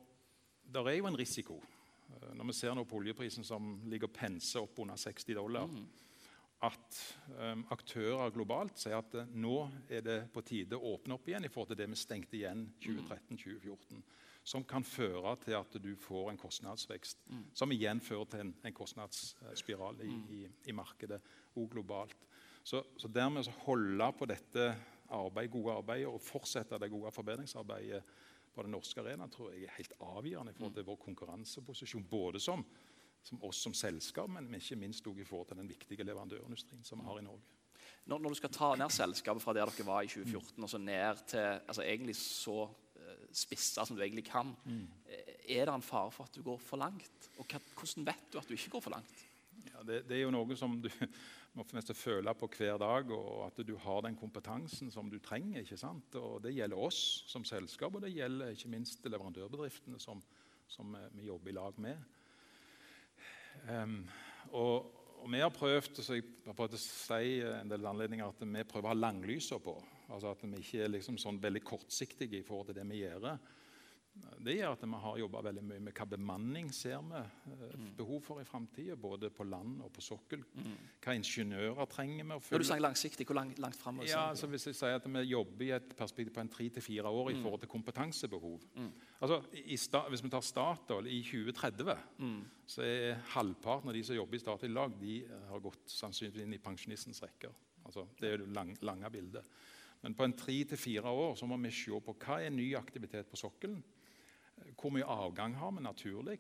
det 0.68 0.82
er 0.82 0.98
jo 0.98 1.08
en 1.08 1.18
risiko. 1.18 1.62
Uh, 2.10 2.34
når 2.36 2.50
vi 2.50 2.58
ser 2.58 2.76
nå 2.76 2.84
på 2.84 2.98
oljeprisen 3.00 3.48
som 3.48 3.78
ligger 3.88 4.10
og 4.10 4.18
penser 4.18 4.66
opp 4.66 4.82
under 4.84 5.00
60 5.00 5.38
dollar, 5.38 5.72
mm. 5.72 5.86
at 6.68 7.00
um, 7.40 7.64
aktører 7.72 8.36
globalt 8.36 8.84
sier 8.84 9.00
at 9.00 9.16
uh, 9.16 9.32
nå 9.32 9.70
er 9.88 10.04
det 10.04 10.20
på 10.34 10.44
tide 10.44 10.76
å 10.76 10.96
åpne 10.98 11.16
opp 11.16 11.32
igjen 11.32 11.48
i 11.48 11.54
forhold 11.54 11.72
til 11.72 11.80
det 11.86 11.90
vi 11.94 12.02
stengte 12.04 12.40
igjen 12.42 12.68
2013-2014 12.84 14.04
som 14.46 14.64
kan 14.64 14.86
føre 14.86 15.34
til 15.42 15.58
at 15.58 15.78
du 15.82 15.96
får 15.98 16.30
en 16.30 16.38
kostnadsvekst. 16.38 17.24
Mm. 17.34 17.46
Som 17.58 17.72
igjen 17.74 18.02
fører 18.02 18.30
til 18.30 18.44
en, 18.44 18.52
en 18.66 18.76
kostnadsspiral 18.78 19.98
i, 20.06 20.12
mm. 20.12 20.28
i, 20.36 20.42
i, 20.70 20.76
markedet, 20.76 21.18
og 21.56 21.70
globalt. 21.72 22.28
Så, 22.66 22.84
så 22.98 23.10
dermed 23.10 23.48
å 23.50 23.56
holde 23.66 24.12
på 24.20 24.28
dette 24.30 24.68
arbeid, 25.16 25.50
gode 25.54 25.80
arbeidet 25.80 26.10
og 26.10 26.22
fortsette 26.22 26.78
det 26.82 26.92
gode 26.94 27.14
forbedringsarbeidet 27.14 28.04
på 28.56 28.64
den 28.64 28.74
norske 28.74 29.02
arenaen 29.02 29.34
tror 29.34 29.52
jeg 29.52 29.66
er 29.66 29.76
helt 29.76 29.98
avgjørende 30.00 30.54
i 30.54 30.58
forhold 30.58 30.78
til 30.78 30.88
vår 30.88 31.02
konkurranseposisjon. 31.04 32.06
Både 32.10 32.40
som, 32.40 32.64
som 33.26 33.42
oss 33.46 33.66
som 33.66 33.74
selskap, 33.76 34.30
men 34.32 34.54
ikke 34.56 34.80
minst 34.80 35.08
i 35.10 35.28
forhold 35.28 35.50
til 35.50 35.60
den 35.60 35.70
viktige 35.70 36.06
leverandørindustrien 36.06 36.86
som 36.86 37.02
vi 37.02 37.10
har 37.10 37.20
i 37.20 37.26
Norge. 37.26 37.44
Når, 38.06 38.20
når, 38.22 38.30
du 38.30 38.38
skal 38.38 38.54
ta 38.54 38.76
ned 38.78 38.94
selskapet 38.94 39.42
fra 39.42 39.54
der 39.58 39.66
dere 39.66 39.86
var 39.88 40.06
i 40.06 40.10
2014 40.10 40.64
og 40.64 40.70
så 40.70 40.78
ned 40.78 41.22
til 41.30 41.46
altså 41.66 41.82
egentlig 41.82 42.16
så 42.20 42.68
spissa 43.36 43.86
som 43.86 43.98
du 43.98 44.04
egentlig 44.04 44.26
kan. 44.28 44.54
Mm. 44.66 44.86
Er 45.46 45.68
det 45.68 45.74
en 45.74 45.86
fare 45.86 46.12
for 46.14 46.28
at 46.28 46.36
du 46.36 46.44
går 46.46 46.60
for 46.62 46.82
langt? 46.82 47.30
Og 47.38 47.48
hvordan 47.48 48.08
vet 48.08 48.28
du 48.32 48.40
at 48.40 48.50
du 48.50 48.56
ikke 48.56 48.76
går 48.78 48.86
for 48.86 48.96
langt? 48.96 49.26
Ja, 49.72 49.84
det, 49.84 50.04
det, 50.10 50.18
er 50.18 50.26
jo 50.26 50.34
noe 50.34 50.58
som 50.58 50.78
du 50.82 50.90
må 51.56 51.66
føle 51.96 52.34
på 52.36 52.50
hver 52.58 52.80
dag, 52.82 53.12
og 53.12 53.46
at 53.48 53.62
du 53.66 53.76
har 53.80 54.02
den 54.06 54.18
kompetansen 54.20 54.92
som 54.92 55.10
du 55.10 55.20
trenger. 55.20 55.62
ikke 55.62 55.80
sant? 55.80 56.16
Og 56.20 56.42
Det 56.44 56.54
gjelder 56.56 56.78
oss 56.78 57.24
som 57.32 57.46
selskap, 57.48 57.96
og 57.96 58.04
det 58.04 58.14
gjelder 58.16 58.54
ikke 58.56 58.72
minst 58.72 59.06
leverandørbedriftene 59.06 60.00
som, 60.00 60.22
som 60.68 60.96
vi 61.16 61.30
jobber 61.30 61.52
i 61.52 61.58
lag 61.58 61.80
med. 61.80 61.98
Um, 63.70 64.04
og, 64.52 64.92
og, 65.22 65.30
vi 65.32 65.40
har 65.40 65.50
prøvd 65.50 66.04
så 66.04 66.18
jeg 66.18 66.26
har 66.46 66.58
prøvd 66.58 66.76
å 66.76 66.82
si 66.82 67.40
en 67.48 67.72
del 67.72 67.88
anledninger 67.88 68.28
at 68.28 68.44
vi 68.44 68.66
prøver 68.68 68.92
å 68.92 68.94
ha 68.94 69.00
langlyser 69.00 69.64
på. 69.64 69.78
Altså 70.10 70.32
At 70.32 70.44
vi 70.46 70.62
ikke 70.62 70.86
er 70.86 70.92
liksom 70.94 71.18
sånn 71.22 71.42
veldig 71.42 71.64
kortsiktige 71.66 72.40
i 72.40 72.46
forhold 72.46 72.70
til 72.70 72.78
det 72.80 72.88
vi 72.90 73.04
gjør. 73.04 73.38
Det 74.46 74.54
gjør 74.56 74.76
at 74.76 74.84
vi 74.86 74.98
har 75.04 75.18
jobba 75.20 75.42
veldig 75.44 75.62
mye 75.66 75.82
med 75.84 75.96
hva 75.98 76.06
bemanning 76.08 76.70
ser 76.74 77.02
vi 77.04 77.18
eh, 77.20 77.74
behov 77.98 78.22
for 78.24 78.40
i 78.40 78.46
framtida. 78.48 78.96
Både 79.00 79.28
på 79.34 79.44
land 79.48 79.82
og 79.84 79.92
på 79.96 80.04
sokkel. 80.06 80.46
Hva 81.04 81.16
ingeniører 81.18 81.90
trenger 81.92 82.24
vi 82.24 82.38
å 82.38 82.40
Når 82.40 82.64
du 82.64 82.68
sier 82.70 82.84
langsiktig, 82.84 83.28
hvor 83.28 83.40
langt, 83.40 83.60
langt 83.60 83.80
fram? 83.80 84.00
Ja, 84.08 84.30
altså 84.30 84.48
Hvis 84.52 84.70
jeg 84.70 84.80
sier 84.80 84.96
at 85.02 85.10
vi 85.18 85.26
jobber 85.28 85.68
i 85.68 85.74
et 85.76 85.96
perspektiv 85.98 86.32
på 86.38 86.44
en 86.46 86.54
tre 86.54 86.70
til 86.78 86.86
fire 86.86 87.12
år 87.12 87.34
i 87.34 87.38
forhold 87.42 87.66
til 87.66 87.74
kompetansebehov 87.76 88.64
Altså, 89.20 89.42
i 89.66 89.78
sta, 89.80 90.06
Hvis 90.12 90.24
vi 90.24 90.32
tar 90.32 90.46
Statoil 90.46 91.12
i 91.12 91.22
2030, 91.26 91.96
så 92.72 92.84
er 92.86 93.22
halvparten 93.36 93.92
av 93.92 93.96
de 93.98 94.04
som 94.06 94.16
jobber 94.16 94.38
i 94.38 94.44
Statoil 94.44 94.72
i 94.72 94.80
dag, 94.80 95.00
de 95.02 95.16
har 95.50 95.64
gått 95.64 95.92
sannsynligvis 95.92 96.46
inn 96.46 96.56
i 96.56 96.62
pensjonistens 96.64 97.24
rekker. 97.26 97.52
Altså, 97.86 98.08
det 98.20 98.32
er 98.32 98.44
det 98.44 98.54
lang, 98.56 98.72
lange 98.82 99.12
bildet. 99.12 99.44
Men 100.02 100.16
på 100.16 100.24
en 100.26 100.38
tre 100.38 100.64
til 100.64 100.78
fire 100.78 101.10
år 101.10 101.36
så 101.40 101.46
må 101.50 101.58
vi 101.64 101.72
se 101.74 101.92
på 101.92 102.16
hva 102.26 102.36
er 102.44 102.50
ny 102.54 102.76
aktivitet 102.78 103.26
på 103.32 103.38
sokkelen. 103.40 103.84
Hvor 104.80 104.90
mye 104.94 105.04
avgang 105.04 105.56
har 105.60 105.72
vi 105.76 105.82
naturlig? 105.84 106.40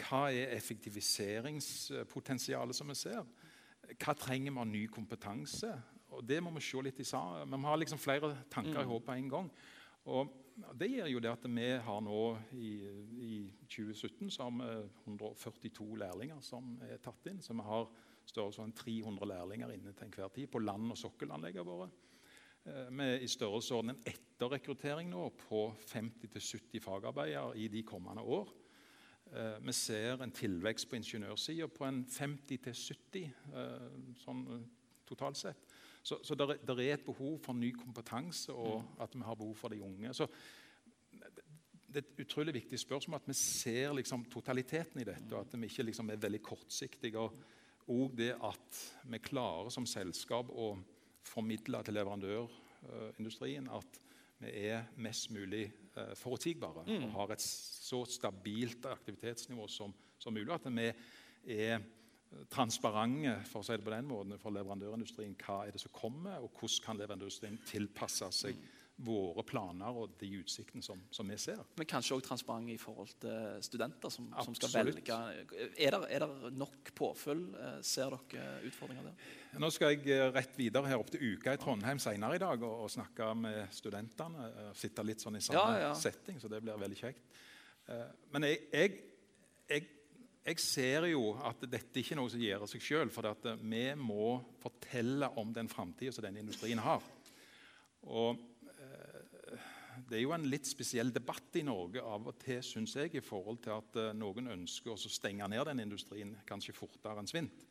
Hva 0.00 0.22
er 0.32 0.54
effektiviseringspotensialet 0.56 2.76
som 2.76 2.88
vi 2.90 2.94
ser? 2.98 3.22
Hva 3.94 4.14
trenger 4.18 4.52
vi 4.52 4.58
av 4.62 4.68
ny 4.70 4.86
kompetanse? 4.90 5.70
Og 6.16 6.24
Det 6.26 6.40
må 6.42 6.50
vi 6.54 6.60
se 6.64 6.82
litt 6.82 7.00
i 7.02 7.04
sammen. 7.04 7.50
Vi 7.50 7.60
må 7.60 7.68
ha 7.68 7.76
liksom 7.76 8.00
flere 8.00 8.36
tanker 8.50 8.82
i 8.82 8.88
hodet 8.88 9.06
på 9.06 9.16
en 9.16 9.30
gang. 9.30 9.50
Og 10.06 10.42
Det 10.72 10.88
gjør 10.88 11.10
jo 11.12 11.20
det 11.20 11.30
at 11.30 11.42
vi 11.44 11.64
har 11.84 12.00
nå 12.00 12.20
i, 12.56 12.68
i 13.20 13.32
2017 13.68 14.30
så 14.32 14.46
har 14.46 14.54
vi 14.56 14.68
142 15.04 15.98
lærlinger 16.00 16.40
som 16.40 16.78
er 16.86 16.96
tatt 17.02 17.28
inn. 17.28 17.42
Så 17.44 17.52
vi 17.52 17.66
har 17.66 17.90
størrelsesorden 18.24 18.72
300 18.72 19.28
lærlinger 19.28 19.74
inne 19.74 19.92
til 19.92 20.06
enhver 20.06 20.32
tid 20.32 20.48
på 20.48 20.62
land- 20.64 20.94
og 20.94 20.98
sokkelanleggene 20.98 21.68
våre. 21.68 21.90
Eh, 22.66 22.90
Vi 22.90 23.02
er 23.02 23.22
i 23.22 23.28
størrelsesorden 23.30 23.92
en 23.92 24.04
etterrekruttering 24.06 25.10
nå 25.10 25.28
på 25.38 25.68
50-70 25.86 26.82
fagarbeidere 26.82 27.58
i 27.58 27.68
de 27.68 27.82
kommende 27.82 28.22
år. 28.22 28.48
Eh, 29.32 29.66
Vi 29.66 29.72
ser 29.72 30.22
en 30.22 30.32
tilvekst 30.32 30.88
på 30.88 30.96
ingeniørsida 30.96 31.66
på 31.66 31.84
en 31.86 32.04
50-70 32.10 33.22
eh, 33.54 34.14
sånn 34.18 34.46
eh, 34.50 34.64
totalt 35.06 35.38
sett. 35.38 35.74
Så, 36.02 36.18
så 36.22 36.34
det 36.34 36.48
er, 36.50 36.74
er 36.74 36.94
et 36.94 37.06
behov 37.06 37.38
for 37.42 37.54
ny 37.54 37.72
kompetanse, 37.74 38.52
og 38.52 38.82
at 39.02 39.14
vi 39.14 39.22
har 39.22 39.34
behov 39.34 39.54
for 39.54 39.68
de 39.68 39.82
unge. 39.82 40.14
Så 40.14 40.26
det 41.10 42.02
er 42.02 42.02
et 42.02 42.20
utrolig 42.26 42.54
viktig 42.54 42.78
spørsmål 42.78 43.20
at 43.20 43.28
vi 43.30 43.34
ser 43.34 43.94
liksom 43.94 44.24
totaliteten 44.30 45.00
i 45.00 45.06
dette, 45.06 45.30
og 45.34 45.46
at 45.46 45.54
vi 45.58 45.66
ikke 45.66 45.86
liksom 45.86 46.10
er 46.10 46.22
veldig 46.22 46.42
kortsiktige. 46.42 47.18
Og, 47.18 47.38
og 47.88 48.14
det 48.18 48.34
at 48.42 48.82
vi 49.06 49.22
klarer 49.22 49.70
som 49.70 49.86
selskap 49.86 50.50
å 50.50 50.76
formidle 51.26 51.82
til 51.84 51.96
leverandørindustrien 51.98 53.68
at 53.74 54.00
vi 54.38 54.52
er 54.68 54.88
mest 55.00 55.30
mulig 55.32 55.64
eh, 55.96 56.14
forutsigbare 56.18 56.84
og 56.84 57.12
har 57.14 57.32
et 57.32 57.44
så 57.44 58.02
stabilt 58.04 58.84
aktivitetsnivå 58.90 59.68
som, 59.72 59.94
som 60.18 60.34
mulig. 60.36 60.52
At 60.52 60.66
vi 60.68 60.90
er 61.56 61.84
transparente 62.52 63.38
for 63.48 63.62
å 63.62 63.66
si 63.66 63.76
det 63.76 63.86
på 63.86 63.94
den 63.94 64.08
måten, 64.08 64.36
for 64.42 64.54
leverandørindustrien. 64.54 65.36
Hva 65.40 65.62
er 65.64 65.76
det 65.76 65.80
som 65.80 65.94
kommer, 65.94 66.42
og 66.42 66.52
hvordan 66.58 66.84
kan 66.84 67.00
leverandørindustrien 67.00 67.60
tilpasse 67.68 68.28
seg 68.34 68.60
våre 68.96 69.42
planer 69.44 69.92
og 70.00 70.14
de 70.16 70.28
utsiktene 70.38 70.80
som, 70.80 70.96
som 71.12 71.28
vi 71.28 71.36
ser. 71.36 71.58
Men 71.76 71.88
kanskje 71.90 72.14
òg 72.16 72.22
transparent 72.24 72.70
i 72.72 72.78
forhold 72.80 73.10
til 73.20 73.58
studenter 73.66 74.08
som, 74.14 74.30
som 74.40 74.54
skal 74.56 74.72
velge. 74.72 75.18
Er 75.76 75.92
det, 75.92 76.00
er 76.16 76.24
det 76.24 76.52
nok 76.56 76.92
påfyll? 76.96 77.42
Eh, 77.60 77.74
Ser 77.84 78.14
dere 78.32 78.54
utfordringer 78.70 79.10
der? 79.10 79.26
Nå 79.60 79.68
skal 79.74 79.92
jeg 79.92 80.08
eh, 80.16 80.30
rett 80.32 80.56
videre 80.56 80.88
her 80.88 81.02
opp 81.02 81.12
til 81.12 81.26
Uka 81.34 81.52
i 81.52 81.60
Trondheim 81.60 82.00
senere 82.00 82.38
i 82.38 82.40
dag 82.40 82.64
og, 82.64 82.86
og 82.86 82.94
snakke 82.96 83.28
med 83.36 83.60
studentene. 83.76 84.48
eh, 84.64 84.72
Sitte 84.80 85.04
litt 85.04 85.20
sånn 85.20 85.36
i 85.36 85.44
samme 85.44 85.66
Ja, 85.76 85.90
ja. 85.90 85.92
setting, 86.00 86.40
så 86.40 86.48
det 86.52 86.62
blir 86.64 86.80
veldig 86.80 87.00
kjekt. 87.02 87.28
Men 88.32 88.48
jeg, 88.48 88.64
jeg, 88.72 88.96
jeg, 89.70 89.84
jeg 90.48 90.58
ser 90.64 91.04
jo 91.12 91.34
at 91.46 91.60
dette 91.70 92.00
ikke 92.00 92.16
er 92.16 92.22
noe 92.24 92.32
som 92.32 92.40
gjør 92.42 92.64
seg 92.72 92.82
sjøl. 92.82 93.12
For 93.14 93.28
vi 93.60 93.84
må 94.00 94.32
fortelle 94.64 95.28
om 95.38 95.52
den 95.54 95.68
framtida 95.70 96.16
som 96.16 96.24
denne 96.26 96.40
industrien 96.42 96.80
har. 96.82 97.04
Og 98.06 98.40
det 100.06 100.18
er 100.18 100.22
jo 100.22 100.34
en 100.36 100.46
litt 100.46 100.68
spesiell 100.68 101.10
debatt 101.14 101.58
i 101.58 101.64
Norge 101.66 102.02
av 102.04 102.28
og 102.30 102.36
til, 102.42 102.60
syns 102.64 102.94
jeg, 102.98 103.14
i 103.18 103.24
forhold 103.24 103.58
til 103.64 103.74
at 103.74 103.98
eh, 104.00 104.12
noen 104.16 104.52
ønsker 104.54 104.94
å 104.94 104.98
stenge 104.98 105.48
ned 105.50 105.64
den 105.66 105.82
industrien 105.86 106.34
kanskje 106.46 106.76
fortere 106.76 107.22
enn 107.22 107.30
svint. 107.30 107.66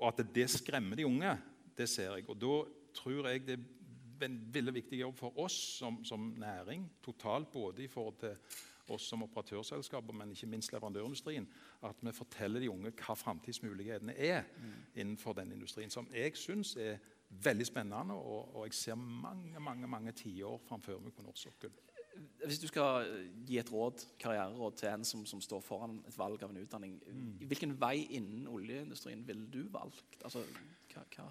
Og 0.00 0.10
at 0.10 0.24
det 0.34 0.48
skremmer 0.52 0.98
de 0.98 1.06
unge, 1.08 1.32
det 1.76 1.88
ser 1.90 2.16
jeg. 2.18 2.28
Og 2.28 2.38
da 2.38 2.58
tror 2.94 3.30
jeg 3.30 3.46
det 3.46 3.56
er 3.58 4.28
en 4.28 4.38
veldig 4.52 4.76
viktig 4.76 5.00
jobb 5.00 5.16
for 5.18 5.40
oss 5.42 5.56
som, 5.80 5.98
som 6.06 6.32
næring 6.40 6.86
totalt, 7.04 7.50
både 7.52 7.84
i 7.84 7.90
forhold 7.90 8.20
til 8.20 8.36
oss 8.92 9.06
som 9.08 9.24
operatørselskaper, 9.24 10.12
men 10.16 10.32
ikke 10.34 10.48
minst 10.52 10.72
leverandørindustrien, 10.74 11.46
at 11.88 12.00
vi 12.04 12.12
forteller 12.12 12.60
de 12.60 12.70
unge 12.70 12.92
hva 12.98 13.16
framtidsmulighetene 13.16 14.16
er 14.20 14.44
innenfor 14.94 15.36
den 15.38 15.54
industrien, 15.56 15.92
som 15.92 16.08
jeg 16.12 16.36
syns 16.36 16.74
er 16.76 17.00
veldig 17.42 17.66
spennende, 17.66 18.14
og, 18.14 18.54
og 18.56 18.68
jeg 18.68 18.76
ser 18.78 19.00
mange 19.00 19.60
mange, 19.60 19.88
mange 19.90 20.12
tiår 20.16 20.60
framfor 20.68 21.02
meg 21.02 21.16
på 21.16 21.24
norsk 21.26 21.48
sokkel. 21.48 21.74
Hvis 22.44 22.60
du 22.62 22.68
skal 22.70 23.08
eh, 23.08 23.24
gi 23.48 23.58
et 23.58 23.72
råd, 23.72 24.04
karriereråd 24.22 24.76
til 24.78 24.92
en 24.92 25.04
som, 25.08 25.24
som 25.26 25.40
står 25.42 25.64
foran 25.64 25.98
et 26.06 26.18
valg 26.18 26.42
av 26.46 26.52
en 26.52 26.62
utdanning, 26.62 27.00
hvilken 27.42 27.74
vei 27.80 28.06
innen 28.18 28.46
oljeindustrien 28.50 29.24
ville 29.26 29.48
du 29.50 29.64
valgt? 29.74 30.20
Altså, 30.22 30.44
hva, 30.92 31.02
hva? 31.16 31.26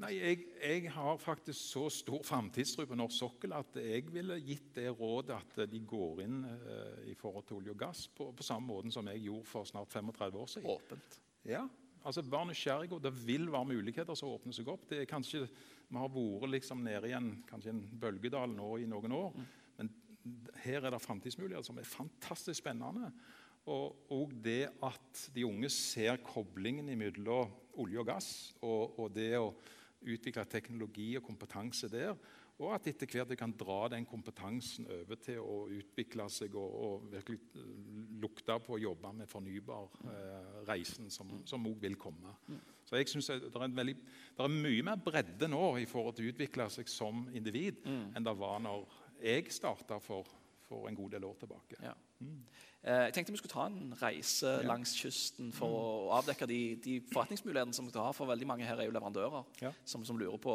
Nei, 0.00 0.14
jeg, 0.16 0.44
jeg 0.62 0.92
har 0.94 1.18
faktisk 1.20 1.58
så 1.60 1.82
stor 1.92 2.22
framtidstro 2.24 2.86
på 2.88 2.96
norsk 2.96 3.18
sokkel 3.18 3.52
at 3.52 3.74
jeg 3.82 4.06
ville 4.14 4.38
gitt 4.40 4.70
det 4.78 4.86
rådet 4.96 5.36
at 5.36 5.58
de 5.68 5.82
går 5.84 6.22
inn 6.24 6.38
eh, 6.48 7.10
i 7.12 7.16
forhold 7.18 7.44
til 7.48 7.58
olje 7.58 7.74
og 7.74 7.82
gass 7.82 8.06
på, 8.08 8.30
på 8.36 8.46
samme 8.46 8.70
måten 8.70 8.94
som 8.94 9.10
jeg 9.10 9.26
gjorde 9.26 9.50
for 9.50 9.68
snart 9.68 9.92
35 9.92 10.40
år 10.40 10.50
siden. 10.54 10.70
Åpent. 10.72 11.18
Ja, 11.48 11.66
altså 12.06 12.24
Vær 12.26 12.46
nysgjerrig, 12.48 12.90
og 12.96 13.02
det 13.04 13.12
vil 13.26 13.48
være 13.52 13.70
muligheter 13.72 14.16
som 14.18 14.32
åpner 14.32 14.56
seg 14.56 14.68
opp. 14.72 14.86
Det 14.88 15.02
er 15.02 15.10
kanskje, 15.10 15.46
Vi 15.90 15.98
har 15.98 16.12
vært 16.14 16.52
liksom 16.54 16.84
nede 16.84 17.10
i 17.10 17.16
en, 17.16 17.32
kanskje 17.48 17.74
en 17.74 17.82
bølgedal 18.00 18.52
nå 18.54 18.76
i 18.78 18.86
noen 18.88 19.12
år, 19.16 19.40
men 19.78 19.90
her 20.62 20.84
er 20.84 20.94
det 20.94 21.02
framtidsmuligheter 21.02 21.66
som 21.66 21.78
er 21.78 21.88
fantastisk 21.88 22.62
spennende. 22.62 23.10
Og, 23.68 24.06
og 24.14 24.32
det 24.42 24.70
at 24.82 25.24
de 25.34 25.44
unge 25.44 25.68
ser 25.72 26.22
koblingen 26.24 26.88
mellom 26.98 27.50
olje 27.80 28.00
og 28.00 28.06
gass, 28.08 28.30
og, 28.62 28.98
og 28.98 29.10
det 29.14 29.34
å 29.38 29.52
utvikle 30.00 30.46
teknologi 30.48 31.12
og 31.18 31.26
kompetanse 31.26 31.90
der, 31.92 32.14
og 32.60 32.74
at 32.76 32.90
etter 32.90 33.08
hvert 33.08 33.30
de 33.30 33.38
kan 33.40 33.52
dra 33.56 33.86
den 33.88 34.04
kompetansen 34.08 34.88
over 34.92 35.16
til 35.20 35.40
å 35.40 35.62
utvikle 35.72 36.26
seg 36.32 36.56
og, 36.60 36.74
og 36.84 37.06
virkelig 37.12 37.40
lukte 38.20 38.56
på 38.64 38.76
å 38.76 38.80
jobbe 38.82 39.12
med 39.16 39.28
fornybar-reisen, 39.30 41.10
som 41.10 41.30
som 41.46 41.66
òg 41.66 41.80
vil 41.82 41.96
komme. 42.00 42.34
Så 42.84 42.96
jeg 42.98 43.08
synes 43.08 43.26
det 43.30 43.50
er, 43.54 43.64
en 43.64 43.76
veldig, 43.76 43.94
det 44.36 44.44
er 44.44 44.48
mye 44.54 44.82
mer 44.82 44.96
bredde 45.04 45.48
nå 45.48 45.76
i 45.78 45.86
forhold 45.86 46.16
til 46.18 46.26
å 46.28 46.32
utvikle 46.34 46.66
seg 46.70 46.88
som 46.90 47.26
individ 47.32 47.84
enn 47.86 48.24
det 48.26 48.36
var 48.38 48.58
når 48.64 48.86
jeg 49.22 49.50
starta 49.52 49.98
for, 50.00 50.26
for 50.66 50.88
en 50.88 50.96
god 50.98 51.10
del 51.16 51.24
år 51.28 51.36
tilbake. 51.42 51.76
Ja. 51.84 51.92
Eh, 52.82 53.02
jeg 53.06 53.12
tenkte 53.14 53.32
vi 53.34 53.38
skulle 53.40 53.52
ta 53.52 53.66
en 53.68 53.92
reise 54.00 54.54
langs 54.64 54.94
kysten 54.96 55.52
for 55.52 55.68
å 55.76 56.14
avdekke 56.18 56.46
de, 56.48 56.60
de 56.80 56.94
forretningsmulighetene 57.12 57.76
som 57.76 57.86
dere 57.90 58.06
har. 58.08 58.16
For 58.16 58.26
veldig 58.30 58.48
mange 58.48 58.64
her 58.64 58.80
er 58.80 58.88
jo 58.88 58.94
leverandører 58.96 59.44
Ja. 59.60 59.72
som, 59.84 60.04
som 60.04 60.18
lurer 60.18 60.38
på 60.40 60.54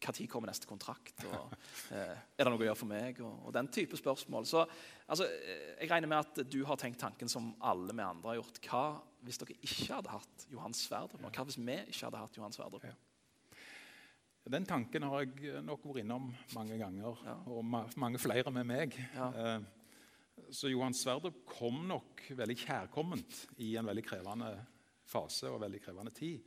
når 0.00 0.26
kommer 0.32 0.48
neste 0.50 0.66
kontrakt, 0.66 1.24
og 1.28 1.52
eh, 1.92 2.16
er 2.16 2.44
det 2.44 2.50
noe 2.50 2.60
å 2.62 2.66
gjøre 2.70 2.78
for 2.80 2.88
meg, 2.90 3.20
og, 3.20 3.46
og 3.46 3.52
den 3.54 3.68
type 3.68 3.98
spørsmål. 4.00 4.46
Så 4.48 4.62
altså, 5.06 5.26
eh, 5.28 5.76
jeg 5.82 5.90
regner 5.90 6.08
med 6.08 6.18
at 6.24 6.40
du 6.50 6.62
har 6.64 6.80
tenkt 6.80 7.00
tanken 7.02 7.28
som 7.28 7.52
alle 7.60 7.92
vi 7.92 8.02
andre 8.06 8.32
har 8.32 8.40
gjort. 8.40 8.60
Hva 8.64 8.84
hvis 9.26 9.38
dere 9.42 9.58
ikke 9.60 9.90
hadde 9.98 10.14
hatt 10.14 10.46
Johan 10.50 10.74
Sverdrup? 10.74 11.20
Hva 11.28 11.44
hvis 11.44 11.58
vi 11.60 11.76
ikke 11.92 12.06
hadde 12.08 12.22
hatt 12.22 12.38
Johan 12.40 12.56
Sverdrup? 12.56 12.84
Ja. 12.88 12.96
Den 14.50 14.64
tanken 14.66 15.04
har 15.06 15.20
jeg 15.28 15.60
nok 15.62 15.84
vært 15.84 16.00
innom 16.02 16.30
mange 16.56 16.78
ganger, 16.80 17.20
Ja. 17.28 17.36
og 17.46 17.60
ma 17.64 17.84
mange 18.00 18.18
flere 18.18 18.50
med 18.50 18.66
meg. 18.66 18.96
Ja. 19.14 19.28
Eh, 19.36 19.60
så 20.50 20.70
Johan 20.72 20.96
Sverdrup 20.96 21.44
kom 21.46 21.84
nok 21.86 22.24
veldig 22.34 22.56
kjærkomment 22.56 23.44
i 23.60 23.74
en 23.76 23.86
veldig 23.86 24.04
krevende 24.08 24.48
fase 25.06 25.50
og 25.52 25.60
veldig 25.60 25.82
krevende 25.84 26.10
tid. 26.16 26.40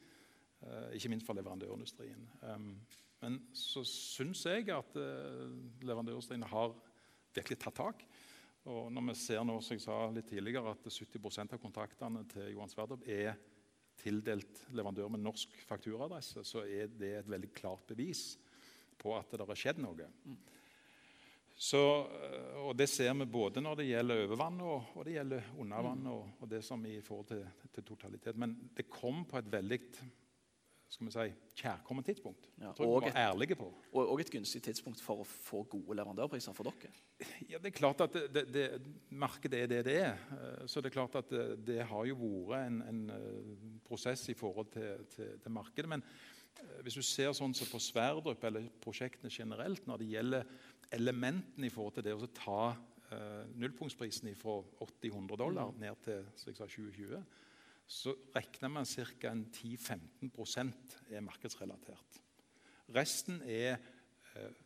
eh, 0.63 0.95
ikke 0.98 1.10
minst 1.13 1.25
for 1.27 1.36
leverandørindustrien. 1.36 2.25
Um, 2.41 2.79
men 3.23 3.39
så 3.55 3.85
syns 3.87 4.43
jeg 4.49 4.67
at 4.75 4.97
eh, 4.99 5.55
leverandørindustrien 5.87 6.43
har 6.51 6.75
virkelig 7.33 7.59
tatt 7.63 7.79
tak. 7.79 8.05
Og 8.67 8.87
når 8.91 9.09
vi 9.09 9.15
ser 9.19 9.43
nå, 9.47 9.57
som 9.63 9.75
jeg 9.75 9.83
sa 9.83 9.97
litt 10.11 10.27
tidligere, 10.31 10.75
at 10.75 10.87
70% 10.87 11.55
av 11.55 11.61
kontraktene 11.63 12.23
til 12.31 12.51
Johan 12.53 12.71
Sverdrup 12.71 13.03
er 13.07 13.35
tildelt 13.99 14.63
leverandør 14.75 15.11
med 15.13 15.23
norsk 15.23 15.55
fakturaadresse, 15.67 16.43
så 16.47 16.63
er 16.63 16.91
det 16.91 17.13
et 17.19 17.31
veldig 17.31 17.51
klart 17.55 17.85
bevis 17.91 18.33
på 18.99 19.15
at 19.15 19.31
det 19.35 19.47
har 19.47 19.59
skjedd 19.59 19.79
noe. 19.83 20.07
Så, 21.53 21.79
øh, 21.79 22.65
og 22.67 22.75
Det 22.75 22.89
ser 22.89 23.13
vi 23.13 23.29
både 23.29 23.61
når 23.61 23.77
det 23.79 23.87
gjelder 23.91 24.23
overvann 24.25 24.61
og, 24.65 24.95
og 24.97 25.05
det 25.05 25.15
gjelder 25.19 25.51
undervann. 25.59 26.07
Og, 26.11 26.29
og 26.41 26.49
det 26.49 26.63
som 26.65 26.85
i 26.85 26.99
forhold 27.01 27.27
til, 27.29 27.43
til 27.75 27.85
totalitet. 27.87 28.35
Men 28.35 28.57
det 28.75 28.89
kom 28.89 29.23
på 29.29 29.37
et 29.37 29.51
veldig 29.51 29.79
skal 30.93 31.07
vi 31.07 31.12
si, 31.13 31.23
kjærkomment 31.63 32.05
tidspunkt. 32.05 32.45
Ja, 32.62 32.69
og 32.85 33.07
et- 33.07 33.15
ærlige 33.17 33.55
på. 33.57 33.65
Og, 33.93 34.09
og 34.13 34.19
et 34.21 34.29
gunstig 34.31 34.62
tidspunkt 34.63 35.01
for 35.01 35.23
å 35.23 35.25
få 35.25 35.63
gode 35.71 35.95
leverandørpriser 35.97 36.53
for 36.53 36.69
dere. 36.69 36.91
Ja, 37.50 37.57
det 37.57 37.71
er 37.71 37.75
klart 37.77 38.01
at 38.05 38.13
det, 38.13 38.27
det, 38.35 38.43
det, 38.53 38.91
Markedet 39.09 39.63
er 39.63 39.67
det 39.71 39.79
det 39.88 39.95
er. 40.03 40.13
Eh, 40.38 40.67
Så 40.69 40.81
det 40.81 40.91
er 40.91 40.97
klart 41.00 41.15
at 41.17 41.29
det, 41.33 41.47
det 41.65 41.79
har 41.89 42.05
jo 42.05 42.15
vært 42.51 42.67
en, 42.69 42.81
en 42.91 43.01
eh, 43.09 43.81
prosess 43.88 44.27
i 44.29 44.38
forhold 44.38 44.69
til, 44.75 45.05
til, 45.15 45.33
til 45.41 45.51
markedet. 45.51 45.89
Men 45.89 46.03
eh, 46.62 46.81
hvis 46.85 47.00
du 47.00 47.01
ser 47.01 47.33
sånn 47.33 47.53
som 47.57 47.67
på 47.73 47.81
Sverdrup 47.81 48.43
eller 48.43 48.69
prosjektene 48.83 49.33
generelt, 49.33 49.88
når 49.88 49.97
det 50.03 50.12
gjelder 50.13 50.43
elementene 50.93 51.67
i 51.67 51.73
forhold 51.73 51.97
til 51.97 52.05
det 52.05 52.13
å 52.13 52.27
ta 52.38 52.63
nullpunktsprisen 53.62 54.31
fra 54.35 54.55
80-100 54.81 55.38
dollar 55.38 55.73
ned 55.77 56.00
til 56.01 56.23
som 56.35 56.50
jeg 56.50 56.55
2020, 56.57 57.19
så 57.93 58.13
regner 58.33 58.71
man 58.73 58.88
ca. 58.89 59.31
10-15% 59.53 60.95
er 61.13 61.21
markedsrelatert. 61.25 62.19
Resten 62.93 63.41
er 63.45 63.77
eh, 64.33 64.63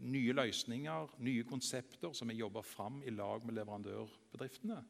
nye 0.00 0.32
løsninger, 0.34 1.16
nye 1.22 1.44
konsepter 1.48 2.14
som 2.16 2.32
er 2.32 2.40
jobba 2.40 2.62
fram 2.64 3.02
i 3.04 3.12
lag 3.12 3.44
med 3.44 3.58
leverandørbedriftene. 3.58 4.80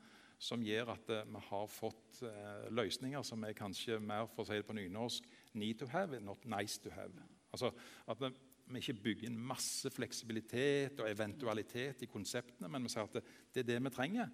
Som 0.42 0.62
gjør 0.66 0.94
at 0.94 1.10
eh, 1.14 1.26
vi 1.26 1.42
har 1.48 1.66
fått 1.70 2.22
eh, 2.28 2.70
løsninger 2.70 3.26
som 3.26 3.42
er 3.46 3.58
kanskje 3.58 3.98
mer 4.02 4.30
for 4.30 4.44
å 4.44 4.50
si 4.50 4.60
det 4.60 4.68
på 4.68 4.78
nynorsk, 4.78 5.28
need 5.58 5.82
to 5.82 5.90
have, 5.90 6.22
not 6.22 6.46
nice 6.46 6.78
to 6.82 6.94
have. 6.94 7.28
Altså 7.50 7.74
At 8.06 8.22
vi, 8.22 8.32
ikke 8.78 9.00
bygger 9.04 9.28
inn 9.28 9.36
masse 9.36 9.90
fleksibilitet 9.92 11.02
og 11.02 11.10
eventualitet 11.10 12.06
i 12.06 12.08
konseptene, 12.08 12.70
men 12.70 12.86
vi 12.86 12.94
sier 12.94 13.10
at 13.10 13.18
det, 13.18 13.26
det 13.52 13.64
er 13.64 13.70
det 13.74 13.82
vi 13.84 13.92
trenger, 13.92 14.30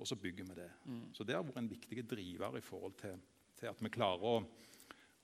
og 0.00 0.08
så 0.08 0.16
bygger 0.16 0.48
vi 0.48 0.56
det. 0.56 0.70
Så 1.12 1.26
det 1.28 1.36
har 1.36 1.44
vært 1.44 1.60
en 1.60 1.70
viktig 1.70 2.04
driver 2.08 2.56
i 2.56 2.64
forhold 2.64 2.96
til, 3.00 3.20
til 3.60 3.68
at 3.68 3.82
vi 3.84 3.92
klarer 3.92 4.24
å, 4.24 4.36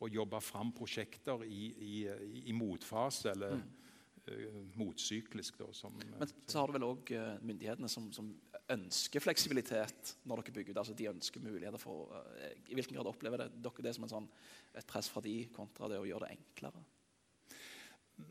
å 0.04 0.10
jobbe 0.12 0.40
fram 0.44 0.74
prosjekter 0.76 1.46
i, 1.48 1.62
i, 1.72 1.94
i, 2.42 2.54
motfase, 2.56 3.32
eller 3.32 3.56
eh, 3.56 4.58
motsyklisk. 4.76 5.62
Da, 5.62 5.70
som, 5.76 5.96
eh, 6.04 6.18
Men 6.20 6.34
så 6.44 6.60
har 6.60 6.68
du 6.68 6.76
vel 6.76 6.88
òg 6.90 7.14
myndighetene 7.40 7.88
som, 7.88 8.10
som 8.12 8.34
ønsker 8.72 9.22
fleksibilitet 9.22 10.16
når 10.26 10.42
dere 10.42 10.56
bygger 10.58 10.74
ut. 10.74 10.80
altså 10.82 10.96
De 10.98 11.08
ønsker 11.10 11.44
muligheter 11.44 11.80
for 11.80 12.10
uh, 12.12 12.50
I 12.66 12.76
hvilken 12.76 12.98
grad 12.98 13.10
opplever 13.10 13.44
det, 13.44 13.48
dere 13.62 13.86
det 13.86 13.94
som 13.96 14.06
en 14.06 14.12
sånn, 14.12 14.28
et 14.76 14.86
press 14.88 15.08
fra 15.12 15.22
de 15.24 15.38
kontra 15.54 15.90
det 15.92 16.00
å 16.02 16.08
gjøre 16.08 16.26
det 16.26 16.38
enklere? 16.38 16.82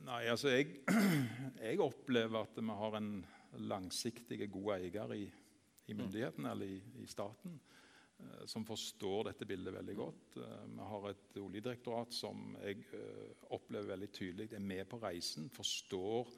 Nei, 0.05 0.21
altså 0.31 0.51
jeg, 0.51 0.81
jeg 1.61 1.81
opplever 1.83 2.41
at 2.41 2.57
vi 2.57 2.77
har 2.81 2.99
en 2.99 3.11
langsiktig, 3.69 4.39
god 4.51 4.71
eier 4.79 5.15
i, 5.15 5.25
i 5.87 5.95
myndighetene, 5.97 6.51
eller 6.51 6.65
i, 6.65 6.77
i 7.03 7.07
staten, 7.09 7.59
eh, 8.19 8.45
som 8.49 8.65
forstår 8.65 9.29
dette 9.29 9.47
bildet 9.49 9.75
veldig 9.75 9.95
godt. 9.95 10.37
Eh, 10.41 10.65
vi 10.71 10.89
har 10.91 11.09
et 11.09 11.39
oljedirektorat 11.41 12.13
som 12.15 12.55
jeg 12.63 12.85
eh, 12.97 13.33
opplever 13.55 13.93
veldig 13.93 14.11
tydelig 14.13 14.51
er 14.53 14.63
med 14.63 14.85
på 14.89 15.01
reisen, 15.03 15.49
forstår 15.53 16.35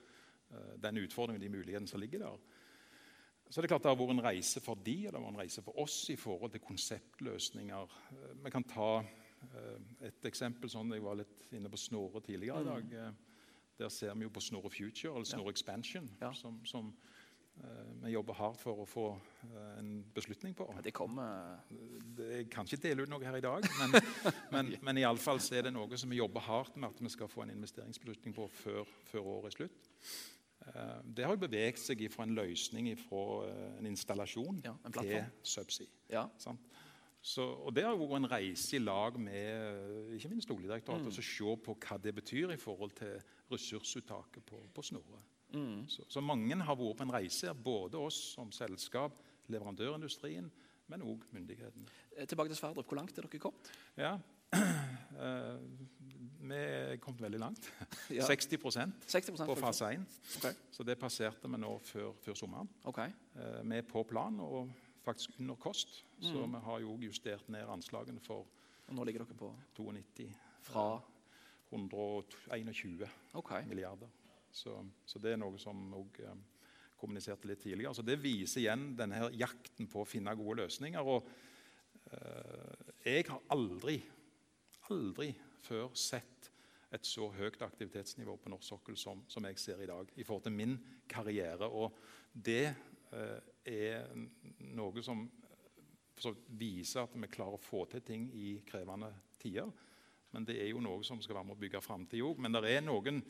den 0.79 0.95
utfordringen 1.01 1.41
og 1.41 1.43
de 1.43 1.49
mulighetene 1.51 1.89
som 1.91 1.99
ligger 1.99 2.21
der. 2.23 2.43
Så 3.49 3.59
det 3.59 3.67
er 3.67 3.73
klart 3.73 3.83
det 3.83 3.89
har 3.91 3.97
vært 3.99 4.13
en 4.13 4.23
reise 4.23 4.61
for 4.63 4.79
de, 4.79 4.93
og 5.09 5.11
det 5.11 5.19
var 5.19 5.33
en 5.33 5.39
reise 5.41 5.63
for 5.65 5.79
oss 5.83 5.97
i 6.13 6.15
forhold 6.15 6.53
til 6.53 6.63
konseptløsninger. 6.63 7.95
Vi 8.45 8.53
kan 8.53 8.63
ta 8.63 8.91
et 10.07 10.27
eksempel 10.27 10.71
sånn 10.71 10.93
Jeg 10.95 11.03
var 11.05 11.19
litt 11.19 11.47
inne 11.55 11.69
på 11.71 11.79
Snorre 11.79 12.21
tidligere 12.25 12.63
i 12.63 12.67
dag. 12.67 12.93
Eh, 12.93 13.23
Der 13.77 13.89
ser 13.89 14.15
vi 14.15 14.25
jo 14.25 14.29
på 14.33 14.41
Snorre 14.41 14.71
Future, 14.73 15.13
eller 15.13 15.25
Snorre 15.25 15.51
Expansion, 15.53 16.09
som, 16.33 16.65
som 16.65 16.93
vi 18.03 18.11
jobber 18.13 18.33
hardt 18.37 18.59
for 18.61 18.83
å 18.83 18.85
få 18.87 19.05
eh, 19.43 19.79
en 19.79 19.89
beslutning 20.15 20.53
på. 20.55 20.67
Ja, 20.75 20.81
det 20.85 20.93
kommer 20.93 21.57
Det- 22.17 22.29
Jeg 22.37 22.49
kan 22.49 22.65
ikke 22.65 22.81
dele 22.83 23.03
ut 23.03 23.09
noe 23.09 23.23
her 23.25 23.35
i 23.37 23.41
dag, 23.41 23.65
men, 23.79 24.01
men, 24.53 24.75
men 24.81 24.97
i 24.97 25.03
alle 25.03 25.17
fall 25.21 25.39
er 25.51 25.61
det 25.67 25.73
noe 25.73 25.97
som 25.97 26.09
vi 26.09 26.17
jobber 26.21 26.39
hardt 26.45 26.77
med 26.77 26.89
at 26.89 27.01
vi 27.01 27.09
skal 27.09 27.27
få 27.27 27.43
en 27.43 27.49
investeringsbeslutning 27.55 28.35
på 28.35 28.47
før, 28.47 28.83
før 29.11 29.19
året 29.35 29.51
er 29.51 29.57
slutt. 29.57 29.93
Eh, 30.67 30.99
Det 31.15 31.25
har 31.25 31.33
jo 31.35 31.43
beveget 31.47 31.79
seg 31.79 32.05
fra 32.11 32.23
en 32.27 32.35
løsning 32.35 32.91
fra 32.97 33.23
en 33.79 33.85
installasjon 33.85 34.61
Ja, 34.65 34.75
en 34.85 34.91
til 34.91 35.23
subsea. 35.43 35.87
Ja. 36.09 36.27
Sant? 36.37 36.59
Så, 37.27 37.41
og 37.65 37.73
Det 37.75 37.83
har 37.83 37.97
vært 37.97 38.15
en 38.21 38.29
reise 38.31 38.75
i 38.77 38.79
lag 38.79 39.17
med 39.19 39.33
eh, 39.33 40.15
ikke 40.15 40.29
minst 40.29 40.51
Oljedirektoratet. 40.53 41.07
å 41.09 41.25
se 41.25 41.55
på 41.65 41.75
hva 41.75 41.97
det 41.99 42.13
betyr 42.15 42.53
i 42.53 42.57
forhold 42.61 42.93
til 42.95 43.17
ressursuttaket 43.51 44.45
på, 44.45 44.61
på 44.73 44.83
Snorre. 44.85 45.19
Så, 45.87 46.03
så 46.11 46.21
mange 46.23 46.55
har 46.55 46.75
vært 46.75 46.99
på 46.99 47.05
en 47.07 47.13
reise, 47.13 47.53
både 47.53 47.99
oss 47.99 48.17
som 48.35 48.51
selskap, 48.51 49.19
leverandørindustrien, 49.47 50.49
men 50.87 51.03
òg 51.03 51.23
myndighetene. 51.35 51.87
Eh, 52.15 52.27
Tilbake 52.27 52.51
til 52.51 52.59
Sverdrup. 52.59 52.87
Hvor 52.87 52.99
langt 52.99 53.17
er 53.17 53.27
dere 53.27 53.39
kommet? 53.41 53.71
Ja, 53.99 54.15
eh, 55.23 55.57
vi 56.47 56.55
er 56.57 56.99
kommet 57.03 57.21
veldig 57.21 57.39
langt. 57.39 57.71
Ja. 58.17 58.23
60 58.23 58.57
på 58.61 58.71
60 58.71 59.33
fase 59.59 59.91
1. 59.93 60.05
Okay. 60.37 60.53
Så 60.71 60.83
det 60.87 60.95
passerte 60.99 61.49
vi 61.51 61.59
nå 61.59 61.73
før, 61.83 62.13
før 62.23 62.37
sommeren. 62.39 62.69
Okay. 62.87 63.11
Eh, 63.35 63.63
Vi 63.67 63.79
er 63.81 63.87
på 63.87 64.03
plan 64.07 64.39
og 64.39 64.71
faktisk 65.03 65.39
under 65.39 65.55
kost. 65.55 66.03
Så 66.21 66.45
vi 66.47 66.61
har 66.63 66.79
jo 66.79 66.97
justert 67.01 67.49
ned 67.49 67.67
anslagene 67.69 68.19
for 68.23 68.45
Og 68.87 68.95
nå 68.95 69.03
ligger 69.03 69.25
dere 69.25 69.35
på 69.35 69.49
92 69.75 70.29
fra 70.63 71.01
121 71.71 73.03
okay. 73.35 73.65
milliarder. 73.67 74.07
Så, 74.57 74.73
så 75.05 75.21
det 75.21 75.35
er 75.35 75.41
noe 75.41 75.59
som 75.61 75.79
òg 75.97 76.21
eh, 76.25 76.37
kommuniserte 76.97 77.49
litt 77.49 77.61
tidligere. 77.63 77.93
Så 77.95 78.05
det 78.05 78.17
viser 78.21 78.63
igjen 78.63 78.89
denne 78.97 79.21
her 79.21 79.37
jakten 79.37 79.89
på 79.91 80.01
å 80.01 80.09
finne 80.09 80.35
gode 80.37 80.63
løsninger. 80.63 81.11
Og 81.13 81.27
eh, 82.11 82.93
jeg 83.05 83.27
har 83.29 83.43
aldri, 83.53 83.99
aldri 84.89 85.31
før 85.67 85.91
sett 85.97 86.51
et 86.95 87.05
så 87.05 87.27
høyt 87.35 87.61
aktivitetsnivå 87.65 88.37
på 88.39 88.51
norsk 88.51 88.69
sokkel 88.69 88.97
som, 88.99 89.25
som 89.27 89.45
jeg 89.49 89.59
ser 89.59 89.81
i 89.83 89.89
dag, 89.89 90.11
i 90.15 90.23
forhold 90.23 90.47
til 90.47 90.55
min 90.55 90.77
karriere. 91.09 91.67
Og 91.67 91.97
det 92.31 92.63
eh, 92.71 93.51
er 93.67 94.07
noe 94.77 95.03
som 95.05 95.27
så 96.17 96.33
viser 96.57 97.03
at 97.03 97.13
vi 97.13 97.29
klarer 97.29 97.59
å 97.59 97.61
få 97.61 97.83
til 97.91 98.01
ting 98.01 98.25
i 98.33 98.55
krevende 98.65 99.11
tider. 99.37 99.69
Men 100.33 100.47
det 100.47 100.57
er 100.59 100.71
jo 100.71 100.81
noe 100.83 101.05
som 101.05 101.21
skal 101.21 101.37
være 101.37 101.49
med 101.49 101.57
å 101.57 101.61
bygge 101.61 101.83
framtid 101.83 102.25
òg. 102.25 102.39
Men 102.41 102.57
det 102.57 102.63
er 102.71 102.81
noen 102.85 103.21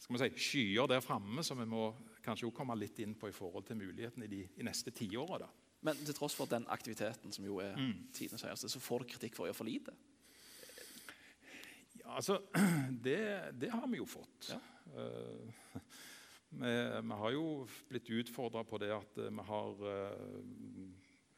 skal 0.00 0.16
vi 0.16 0.20
si, 0.22 0.44
skyer 0.50 0.88
der 0.88 1.02
framme 1.04 1.44
som 1.44 1.60
vi 1.60 1.68
må 1.68 1.90
kanskje 2.24 2.48
også 2.48 2.56
komme 2.56 2.76
litt 2.78 2.98
inn 3.04 3.16
på 3.18 3.28
i 3.28 3.34
forhold 3.36 3.66
til 3.68 3.80
mulighetene 3.80 4.24
i 4.26 4.32
de 4.32 4.44
i 4.60 4.64
neste 4.66 4.92
tiåra. 4.96 5.48
Men 5.84 5.98
til 6.04 6.16
tross 6.16 6.36
for 6.36 6.48
den 6.48 6.66
aktiviteten 6.72 7.32
som 7.32 7.44
jo 7.44 7.58
er 7.64 7.76
tidenes 8.16 8.44
høyeste, 8.44 8.68
så 8.68 8.80
får 8.80 9.04
du 9.04 9.12
kritikk 9.14 9.36
for 9.36 9.46
å 9.46 9.50
gjøre 9.50 9.60
for 9.60 9.68
lite. 9.68 9.94
Ja, 12.00 12.16
altså, 12.18 12.40
det, 13.06 13.20
det 13.60 13.72
har 13.72 13.86
vi 13.88 14.00
jo 14.00 14.08
fått. 14.08 14.50
Ja. 14.52 14.60
Uh, 14.96 15.76
vi, 16.62 16.74
vi 17.08 17.20
har 17.22 17.36
jo 17.36 17.44
blitt 17.88 18.12
utfordra 18.20 18.64
på 18.68 18.80
det 18.82 18.90
at 18.96 19.20
eh, 19.22 19.32
vi 19.32 19.46
har 19.50 19.84
uh, 19.84 20.88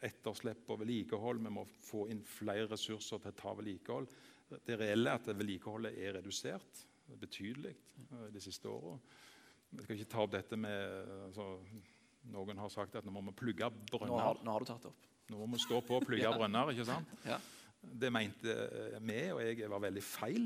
etterslep 0.03 0.64
på 0.66 0.79
vedlikehold. 0.81 1.42
Vi 1.42 1.55
må 1.55 1.66
få 1.83 2.07
inn 2.11 2.22
flere 2.27 2.70
ressurser 2.70 3.22
til 3.22 3.35
å 3.35 3.40
ta 3.42 3.55
vedlikehold. 3.59 4.11
Det 4.53 4.79
reelle 4.79 5.11
er 5.11 5.20
at 5.20 5.31
vedlikeholdet 5.35 5.98
er 5.98 6.18
redusert 6.18 6.87
betydelig 7.20 7.72
eh, 7.75 8.29
de 8.33 8.42
siste 8.42 8.68
åra. 8.70 8.96
Jeg 9.72 9.87
skal 9.87 9.96
ikke 9.98 10.11
ta 10.12 10.22
opp 10.25 10.35
dette 10.35 10.59
med 10.61 10.79
eh, 11.01 11.25
altså, 11.29 11.48
Noen 12.33 12.61
har 12.62 12.70
sagt 12.70 12.94
at 12.94 13.07
nå 13.07 13.11
må 13.11 13.25
vi 13.33 13.35
plugge 13.35 13.66
Nå 13.66 13.98
har, 14.14 14.38
nå 14.44 14.53
har 14.55 14.62
du 14.62 14.68
tatt 14.68 14.85
det 14.85 14.92
opp. 14.92 15.09
Nå 15.33 15.40
må 15.40 15.57
vi 15.57 15.62
stå 15.64 15.81
på 15.83 15.98
og 15.98 16.07
plugge 16.07 16.22
Ja. 16.29 16.35
brønner. 16.37 16.70
ikke 16.70 16.87
sant? 16.87 17.14
Ja. 17.27 17.40
Det 17.83 18.12
mente 18.14 18.53
eh, 18.55 18.98
vi, 19.03 19.20
og 19.35 19.42
jeg 19.42 19.70
var 19.72 19.83
veldig 19.83 20.05
feil 20.07 20.44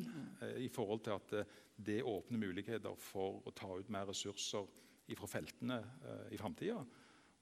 i 0.62 0.70
forhold 0.72 1.02
til 1.05 1.16
at 1.18 1.35
det 1.76 1.98
åpner 2.09 2.40
muligheter 2.40 2.96
for 2.96 3.42
å 3.44 3.52
ta 3.52 3.68
ut 3.76 3.90
mer 3.92 4.09
ressurser 4.09 4.70
fra 5.16 5.29
feltene 5.31 5.76
i 6.33 6.38
framtida. 6.40 6.81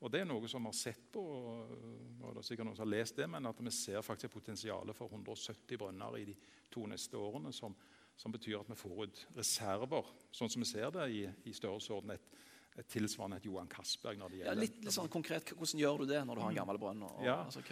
Og 0.04 0.10
det 0.12 0.20
er 0.20 0.26
noe 0.28 0.48
som 0.50 0.66
vi 0.66 0.68
har 0.68 0.76
sett 0.76 1.06
på, 1.14 1.22
og 1.22 2.34
det 2.34 2.42
er 2.42 2.44
sikkert 2.44 2.66
noen 2.68 2.76
som 2.76 2.84
har 2.84 2.90
lest 2.92 3.16
det, 3.16 3.28
men 3.30 3.46
at 3.48 3.60
vi 3.64 3.72
ser 3.72 4.02
faktisk 4.04 4.34
potensialet 4.34 4.96
for 4.98 5.08
170 5.14 5.78
brønner 5.80 6.18
i 6.18 6.26
de 6.28 6.34
to 6.74 6.84
neste 6.90 7.16
årene, 7.16 7.54
som, 7.56 7.72
som 8.16 8.32
betyr 8.32 8.60
at 8.60 8.70
vi 8.70 8.76
får 8.78 9.04
ut 9.08 9.22
reserver, 9.36 10.08
sånn 10.34 10.50
som 10.52 10.62
vi 10.62 10.68
ser 10.68 10.90
det 10.94 11.08
i, 11.10 11.24
i 11.50 11.54
størrelsesorden 11.56 12.14
et, 12.14 12.28
et 12.78 12.86
tilsvarende 12.90 13.38
et 13.40 13.46
Johan 13.48 13.68
Castberg 13.70 14.18
når 14.18 14.32
det 14.34 14.40
Ja, 14.44 14.54
litt, 14.58 14.78
litt 14.82 14.94
sånn 14.94 15.10
konkret, 15.10 15.52
Hvordan 15.54 15.82
gjør 15.82 16.02
du 16.02 16.06
det 16.10 16.22
når 16.26 16.38
du 16.38 16.42
har 16.44 16.54
en 16.54 16.60
gammel 16.62 16.80
brønn? 16.82 17.02
Og, 17.06 17.20
Ja. 17.26 17.40
altså, 17.44 17.62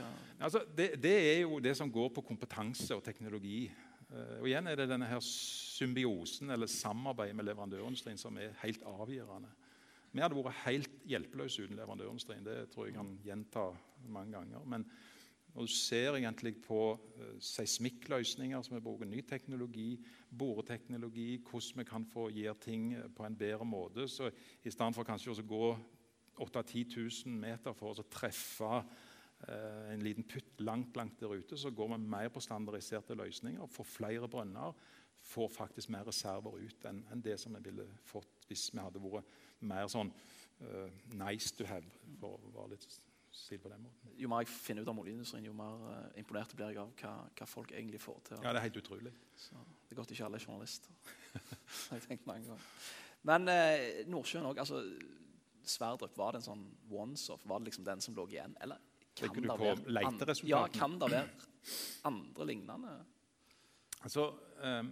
Altså, 0.40 0.64
det, 0.76 0.92
det 1.02 1.14
er 1.33 1.40
jo 1.42 1.59
det 1.62 1.76
som 1.78 1.90
går 1.90 2.11
på 2.14 2.24
kompetanse 2.26 2.94
og 2.94 3.02
teknologi. 3.07 3.64
Eh, 4.12 4.38
og 4.40 4.46
igjen 4.50 4.66
er 4.70 4.76
det 4.78 4.88
denne 4.90 5.09
her 5.11 5.22
symbiosen 5.24 6.50
eller 6.50 6.70
samarbeidet 6.70 7.37
med 7.38 7.48
leverandørindustrien 7.48 8.18
som 8.20 8.37
er 8.38 8.55
helt 8.62 8.83
avgjørende. 8.87 9.50
Vi 10.12 10.20
hadde 10.20 10.37
vært 10.37 10.64
helt 10.66 10.96
hjelpeløse 11.09 11.64
uten 11.64 11.78
leverandørindustrien. 11.81 12.44
Det 12.44 12.57
tror 12.74 12.87
jeg 12.87 12.98
kan 12.98 13.14
gjenta 13.24 13.70
mange 14.12 14.37
ganger. 14.37 14.66
Men 14.68 14.85
når 15.53 15.69
du 15.69 15.73
ser 15.73 16.17
egentlig 16.17 16.55
på 16.65 16.81
uh, 16.97 17.33
seismikkløsninger 17.41 18.62
som 18.65 18.77
vi 18.77 18.85
bruker, 18.85 19.09
ny 19.09 19.21
teknologi, 19.29 19.99
boreteknologi, 20.38 21.43
hvordan 21.45 21.83
vi 21.83 21.88
kan 21.88 22.07
få 22.09 22.29
gjøre 22.33 22.61
ting 22.61 22.93
på 23.17 23.27
en 23.27 23.37
bedre 23.37 23.67
måte, 23.69 24.09
så 24.09 24.31
i 24.65 24.71
stedet 24.73 24.95
for 24.97 25.09
kanskje 25.09 25.35
å 25.35 25.49
gå 25.49 25.67
8000-10 26.41 27.27
000 27.27 27.37
meter 27.43 27.77
for 27.77 27.93
å 27.93 28.09
treffe 28.11 28.71
eh, 28.79 29.93
en 29.93 30.05
liten 30.05 30.25
putt 30.25 30.65
langt 30.65 30.97
langt 30.97 31.21
der 31.21 31.37
ute, 31.37 31.57
så 31.57 31.71
går 31.71 31.95
vi 31.95 32.01
mer 32.17 32.33
på 32.33 32.41
standardiserte 32.41 33.17
løsninger. 33.19 33.69
Får 33.69 33.88
flere 33.88 34.29
brønner, 34.29 34.73
får 35.23 35.53
faktisk 35.53 35.93
mer 35.93 36.09
reserver 36.09 36.59
ut 36.59 36.88
enn 36.88 37.05
enn 37.12 37.23
det 37.23 37.38
som 37.38 37.55
vi 37.55 37.62
ville 37.69 37.87
fått 38.09 38.49
hvis 38.49 38.71
vi 38.73 38.81
hadde 38.83 39.03
vært 39.03 39.37
mer 39.61 39.88
sånn 39.93 40.11
eh, 40.65 40.91
nice 41.12 41.55
to 41.57 41.69
have, 41.69 41.87
for 42.21 42.41
å 42.41 42.55
være 42.57 42.75
litt 42.75 42.88
stil 43.33 43.61
på 43.62 43.71
den 43.73 43.81
måten. 43.83 44.12
Jo 44.21 44.29
mer 44.29 44.45
jeg 44.45 44.53
finner 44.53 44.85
ut 44.85 44.90
om 44.92 45.01
oljeindustrien, 45.03 45.47
jo 45.49 45.55
mer 45.57 45.87
uh, 45.88 46.18
imponert 46.21 46.53
blir 46.57 46.73
jeg 46.73 46.81
av 46.83 46.92
hva, 47.01 47.12
hva 47.38 47.49
folk 47.49 47.73
egentlig 47.73 48.01
får 48.03 48.21
til. 48.29 48.42
Ja, 48.45 48.53
det 48.53 48.61
er 48.61 48.66
helt 48.68 48.81
utrolig. 48.83 49.12
Så 49.40 49.57
det 49.57 49.97
er 49.97 50.01
godt 50.03 50.14
ikke 50.14 50.29
alle 50.29 50.40
er 50.40 50.47
journalister. 50.47 50.92
jeg 51.95 52.05
tenkt 52.07 52.29
mange 52.29 52.51
ganger. 52.51 52.68
Men 53.29 53.49
uh, 53.49 54.03
Nordsjøen 54.12 54.51
òg. 54.51 54.62
Altså, 54.62 54.83
Sverdrup, 55.62 56.16
var 56.18 56.35
det 56.35 56.42
en 56.42 56.49
sånn 56.49 56.62
once-off? 56.90 57.45
Var 57.47 57.61
det 57.61 57.71
liksom 57.71 57.85
den 57.87 58.01
som 58.03 58.16
lå 58.18 58.27
igjen? 58.33 58.57
Eller 58.64 58.83
kan 59.14 59.37
det 59.37 59.59
være 59.61 60.07
an- 60.09 60.47
Ja, 60.49 60.64
kan 60.73 60.99
det 60.99 61.11
være 61.12 61.29
andre 62.09 62.47
lignende? 62.49 62.95
Altså, 64.03 64.33
um, 64.64 64.88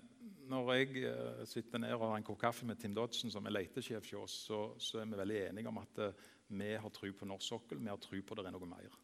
når 0.51 0.73
jeg 0.75 1.05
uh, 1.11 1.47
sitter 1.49 1.83
ned 1.83 1.95
og 1.97 2.05
har 2.09 2.21
en 2.21 2.27
kopp 2.27 2.39
kaffe 2.41 2.67
med 2.67 2.79
Tim 2.79 2.95
Dodson, 2.95 3.33
som 3.33 3.47
er 3.47 3.57
letesjef 3.57 4.07
hos 4.07 4.15
oss, 4.23 4.37
så, 4.47 4.61
så 4.79 5.01
er 5.03 5.11
vi 5.11 5.19
veldig 5.19 5.41
enige 5.49 5.71
om 5.71 5.81
at 5.83 5.99
eh, 6.05 6.29
vi 6.51 6.75
har 6.83 6.91
tro 6.91 7.11
på 7.15 7.27
norsk 7.31 7.47
sokkel, 7.47 7.79
vi 7.79 7.89
har 7.89 7.99
tro 8.03 8.21
på 8.23 8.37
det 8.39 8.47
er 8.47 8.55
noe 8.55 8.69
mer. 8.69 8.99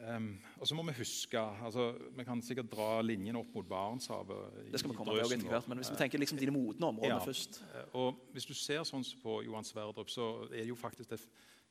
Um, 0.00 0.38
og 0.56 0.68
så 0.68 0.74
må 0.74 0.82
vi 0.86 0.94
huske 0.96 1.36
altså, 1.36 1.90
Vi 2.16 2.24
kan 2.24 2.40
sikkert 2.40 2.70
dra 2.72 3.02
linjen 3.04 3.36
opp 3.36 3.50
mot 3.52 3.66
Barentshavet. 3.68 4.70
Det 4.72 4.80
skal 4.80 4.94
vi 4.94 4.96
komme 4.96 5.16
til 5.18 5.42
hvert. 5.44 5.68
Men 5.68 5.82
hvis 5.82 5.90
vi 5.92 5.98
tenker 6.00 6.22
liksom 6.22 6.38
de 6.40 6.48
modne 6.54 6.86
områdene 6.88 7.18
Ja. 7.18 7.24
først 7.24 7.60
Eh, 7.74 7.84
Og 7.98 8.16
hvis 8.32 8.46
du 8.46 8.54
ser 8.54 8.80
sånn 8.88 9.04
på 9.22 9.42
Johan 9.44 9.64
Sverdrup, 9.64 10.08
så 10.08 10.44
er 10.48 10.62
det 10.62 10.68
jo 10.68 10.74
faktisk 10.74 11.10
den 11.10 11.18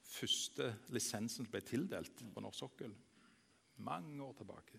første 0.04 0.76
lisensen 0.90 1.30
som 1.30 1.46
ble 1.46 1.62
tildelt 1.62 2.22
på 2.34 2.42
norsk 2.42 2.60
sokkel. 2.60 2.94
Mange 3.78 4.22
år 4.22 4.34
tilbake. 4.38 4.78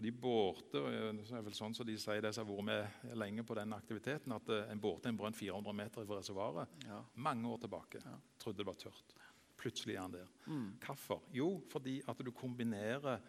Og 0.00 0.04
de 0.06 0.12
borte, 0.16 0.80
og 0.80 1.18
det 1.18 1.26
er 1.36 1.42
vel 1.44 1.52
sånn 1.52 1.74
som 1.76 1.84
de 1.84 1.92
sier, 2.00 2.22
det 2.24 2.30
som 2.32 2.46
har 2.48 2.54
vært 2.56 2.64
med 2.70 3.16
lenge 3.20 3.42
på 3.44 3.52
den 3.58 3.74
aktiviteten, 3.76 4.32
at 4.32 4.46
en 4.48 4.78
en 4.78 4.78
er 4.80 5.08
en 5.10 5.18
brønn 5.18 5.36
400 5.36 5.76
meter 5.76 6.06
fra 6.08 6.16
reservoaret 6.16 6.86
ja. 6.86 7.02
mange 7.20 7.44
år 7.44 7.58
tilbake. 7.60 8.00
Ja. 8.00 8.14
Trodde 8.40 8.62
det 8.62 8.66
var 8.70 8.78
tørt. 8.80 9.12
Plutselig 9.60 9.98
er 9.98 10.00
han 10.00 10.14
der. 10.14 10.30
Mm. 10.46 10.70
Hvorfor? 10.86 11.20
Jo, 11.36 11.60
fordi 11.68 12.00
at 12.08 12.16
du 12.24 12.30
kombinerer 12.32 13.20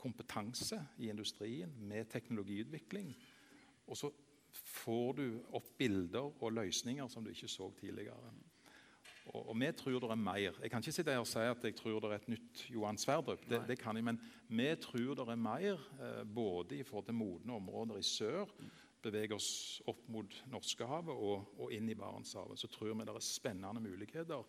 kompetanse 0.00 0.80
i 0.96 1.10
industrien 1.10 1.76
med 1.76 2.08
teknologiutvikling. 2.08 3.12
Og 3.86 4.00
så 4.00 4.10
får 4.48 5.12
du 5.20 5.26
opp 5.52 5.74
bilder 5.76 6.32
og 6.40 6.56
løsninger 6.56 7.12
som 7.12 7.24
du 7.24 7.34
ikke 7.34 7.52
så 7.52 7.68
tidligere. 7.76 8.32
Og, 9.28 9.48
og 9.50 9.56
vi 9.60 9.68
tror 9.76 10.00
det 10.00 10.10
er 10.10 10.20
mer. 10.20 10.58
Jeg 10.62 10.70
kan 10.70 10.82
ikke 10.82 10.96
sitte 10.96 11.12
her 11.12 11.22
og 11.22 11.28
si 11.28 11.44
at 11.44 11.64
jeg 11.64 11.76
tror 11.76 12.00
det 12.00 12.10
er 12.10 12.20
et 12.20 12.28
nytt 12.32 12.64
Johan 12.72 12.98
Sverdrup. 12.98 13.44
Det, 13.48 13.62
det 13.68 13.78
kan 13.80 13.96
jeg, 13.96 14.04
Men 14.04 14.20
vi 14.48 14.68
tror 14.80 15.14
det 15.14 15.28
er 15.28 15.40
mer, 15.40 15.88
eh, 16.00 16.24
både 16.24 16.78
i 16.78 16.82
forhold 16.82 17.06
til 17.06 17.18
modne 17.18 17.56
områder 17.60 17.98
i 17.98 18.06
sør, 18.06 18.48
beveger 19.02 19.36
oss 19.36 19.80
opp 19.88 20.08
mot 20.10 20.34
Norskehavet 20.50 21.14
og, 21.14 21.52
og 21.58 21.72
inn 21.74 21.88
i 21.90 21.96
Barentshavet. 21.98 22.58
Så 22.58 22.70
tror 22.72 22.94
vi 22.94 23.06
det 23.06 23.14
er 23.14 23.24
spennende 23.24 23.82
muligheter. 23.82 24.44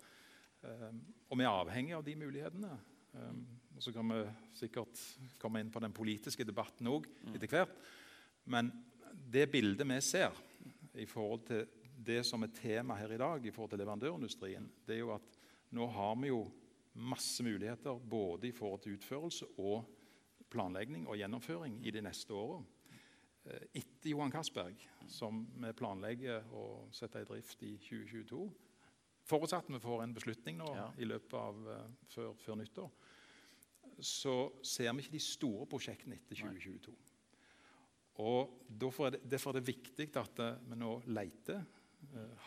Um, 0.60 1.04
og 1.30 1.39
vi 1.39 1.46
er 1.46 1.54
avhengig 1.54 1.96
av 1.96 2.04
de 2.04 2.15
mulighetene. 2.20 2.72
Um, 3.13 3.44
og 3.76 3.84
Så 3.84 3.94
kan 3.96 4.12
vi 4.12 4.24
sikkert 4.60 5.02
komme 5.39 5.62
inn 5.62 5.72
på 5.72 5.82
den 5.84 5.96
politiske 5.96 6.44
debatten 6.48 6.89
òg 6.92 7.08
etter 7.32 7.52
hvert. 7.52 7.78
Men 8.50 8.72
det 9.32 9.48
bildet 9.52 9.88
vi 9.88 10.00
ser 10.04 10.36
i 11.00 11.06
forhold 11.08 11.46
til 11.48 11.68
det 12.10 12.24
som 12.28 12.43
er 12.45 12.52
tema 12.56 12.98
her 13.00 13.13
i 13.15 13.19
dag, 13.22 13.45
i 13.45 13.52
forhold 13.54 13.72
til 13.74 13.82
leverandørindustrien, 13.84 14.65
det 14.88 14.98
er 14.98 15.04
jo 15.04 15.13
at 15.15 15.38
nå 15.78 15.86
har 15.93 16.15
vi 16.22 16.32
jo 16.32 16.41
masse 17.00 17.43
muligheter 17.45 18.00
både 18.10 18.50
i 18.50 18.56
forhold 18.56 18.82
til 18.84 18.98
utførelse 18.98 19.45
og 19.62 19.86
planlegging 20.50 21.06
og 21.08 21.17
gjennomføring 21.19 21.78
i 21.86 21.91
de 21.93 22.02
neste 22.02 22.34
åra. 22.34 22.58
Eh, 23.45 23.67
Etter 23.84 24.10
Johan 24.15 24.34
Castberg, 24.34 24.82
som 25.08 25.43
vi 25.62 25.69
planlegger 25.78 26.50
å 26.52 26.63
sette 26.95 27.22
i 27.22 27.28
drift 27.30 27.62
i 27.63 27.76
2022, 27.78 28.41
forutsatt 29.30 29.69
vi 29.69 29.80
får 29.84 30.04
en 30.04 30.15
beslutning 30.17 30.58
nå 30.58 30.72
Ja. 30.76 30.88
i 30.98 31.06
løpet 31.06 31.38
av 31.38 31.69
eh, 31.69 31.86
før, 32.10 32.34
før 32.41 32.58
nyttår, 32.63 32.89
så 34.00 34.36
ser 34.63 34.93
vi 34.95 35.04
ikke 35.06 35.17
de 35.17 35.22
store 35.24 35.67
prosjektene 35.69 36.15
etter 36.17 36.36
2022. 36.41 36.95
Og 38.19 38.65
derfor 38.67 39.08
er, 39.08 39.15
det, 39.15 39.22
derfor 39.32 39.54
er 39.54 39.60
det 39.62 39.69
viktig 39.69 40.10
at 40.17 40.39
eh, 40.43 40.58
vi 40.72 40.76
nå 40.82 40.95
leter, 41.08 41.62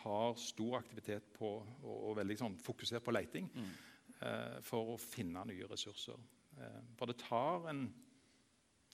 har 0.03 0.35
stor 0.35 0.77
aktivitet 0.79 1.23
på, 1.33 1.49
og, 1.83 2.09
og 2.09 2.15
veldig 2.17 2.37
sånn 2.37 2.57
fokusert 2.57 3.03
på 3.03 3.11
leiting, 3.13 3.49
Mm. 3.55 3.69
eh, 4.21 4.61
for 4.61 4.93
å 4.95 4.99
finne 4.99 5.45
nye 5.45 5.67
ressurser. 5.67 6.19
Eh, 6.59 6.81
for 6.97 7.05
det 7.07 7.17
tar 7.17 7.69
en 7.69 7.93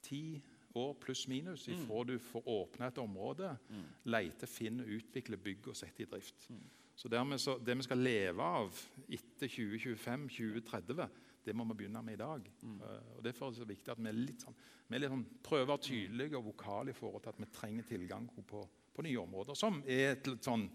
ti 0.01 0.41
år 0.75 0.93
pluss 1.01 1.27
minus 1.27 1.67
Mm. 1.67 1.73
ifra 1.75 2.03
du 2.05 2.17
får 2.19 2.43
åpne 2.45 2.87
et 2.87 2.97
område, 2.97 3.57
leite, 4.05 4.47
finne, 4.47 4.85
utvikle, 4.85 5.37
bygge 5.37 5.67
og 5.69 5.75
sette 5.75 6.01
i 6.01 6.05
drift. 6.05 6.49
Mm. 6.49 6.61
Så 6.95 7.07
dermed 7.09 7.39
så, 7.39 7.57
Det 7.63 7.75
vi 7.77 7.83
skal 7.83 7.97
leve 7.97 8.39
av 8.41 8.73
etter 9.09 9.47
2025-2030, 9.47 11.09
det 11.45 11.55
må 11.55 11.63
vi 11.69 11.73
begynne 11.79 12.01
med 12.03 12.13
i 12.13 12.17
dag. 12.21 12.49
Mm. 12.63 12.81
Eh, 12.81 13.15
og 13.17 13.23
Derfor 13.23 13.47
er 13.47 13.51
det 13.51 13.57
så 13.61 13.65
viktig 13.69 13.91
at 13.93 13.97
vi, 14.03 14.09
er 14.09 14.17
litt 14.17 14.43
sånn, 14.43 14.55
vi 14.89 14.95
er 14.95 14.99
litt 14.99 15.11
sånn, 15.13 15.25
prøver 15.43 15.77
tydelige 15.77 16.37
og 16.37 16.45
vokale 16.53 16.89
i 16.91 16.97
forhold 16.97 17.23
til 17.23 17.29
at 17.29 17.39
vi 17.39 17.45
trenger 17.55 17.83
tilgang 17.83 18.27
på, 18.47 18.67
på 18.99 19.05
nye 19.07 19.19
områder, 19.23 19.55
som 19.57 19.81
er 19.87 20.11
et 20.17 20.27
litt 20.29 20.45
sånn 20.47 20.67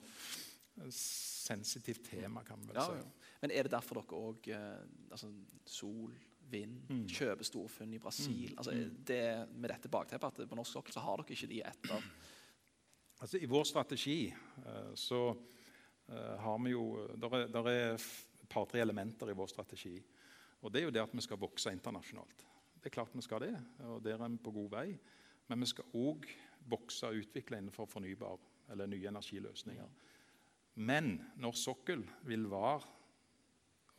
eh, 0.81 0.91
sensitivt 0.91 2.07
tema, 2.11 2.43
kan 2.47 2.61
vi 2.63 2.71
vel 2.73 2.81
Ja, 2.81 2.87
si. 2.89 3.01
ja. 3.01 3.31
Men 3.45 3.51
er 3.53 3.67
det 3.67 3.73
derfor 3.77 4.01
dere 4.01 4.21
òg 4.21 4.49
eh, 4.49 4.87
altså, 5.13 5.33
Sol, 5.67 6.15
vind, 6.51 6.83
Mm. 6.91 7.07
kjøper 7.09 7.45
storfunn 7.45 7.95
i 7.95 7.99
Brasil? 7.99 8.51
Mm. 8.53 8.59
Altså, 8.59 8.73
Mm. 8.73 9.05
det, 9.05 9.49
med 9.57 9.71
dette 9.71 9.89
bakteppet 9.89 10.41
at 10.43 10.49
på 10.49 10.57
norsk 10.57 10.73
sokkel 10.73 10.93
så 10.93 11.01
har 11.01 11.17
dere 11.23 11.35
ikke 11.37 11.49
de 11.49 11.63
etter 11.63 12.03
Altså, 13.23 13.39
I 13.41 13.47
vår 13.47 13.65
strategi 13.65 14.27
eh, 14.67 14.95
så 14.95 15.37
har 16.09 16.59
vi 16.65 16.71
jo 16.75 17.07
Der 17.17 17.29
er, 17.35 17.47
der 17.49 17.69
er 17.69 17.95
et 17.95 18.49
par-tre 18.51 18.81
elementer 18.81 19.31
i 19.31 19.33
vår 19.35 19.47
strategi. 19.49 20.03
Og 20.63 20.73
Det 20.73 20.81
er 20.81 20.85
jo 20.85 20.91
det 20.91 21.01
at 21.03 21.13
vi 21.15 21.21
skal 21.21 21.39
vokse 21.39 21.73
internasjonalt. 21.73 22.45
Det 22.83 22.87
er 22.87 22.91
klart 22.91 23.15
vi 23.15 23.23
skal 23.23 23.41
det, 23.41 23.55
og 23.81 24.03
der 24.05 24.19
er 24.21 24.29
vi 24.29 24.37
på 24.37 24.53
god 24.53 24.71
vei. 24.71 24.99
Men 25.49 25.61
vi 25.61 25.67
skal 25.67 25.85
òg 25.95 26.25
vokse 26.71 27.07
og 27.09 27.15
utvikle 27.23 27.59
innenfor 27.61 27.87
fornybar 27.87 28.39
eller 28.73 28.87
nye 28.87 29.09
energiløsninger. 29.11 29.89
Men 30.75 31.17
norsk 31.39 31.63
sokkel 31.65 32.05
vil 32.27 32.49
være 32.51 32.81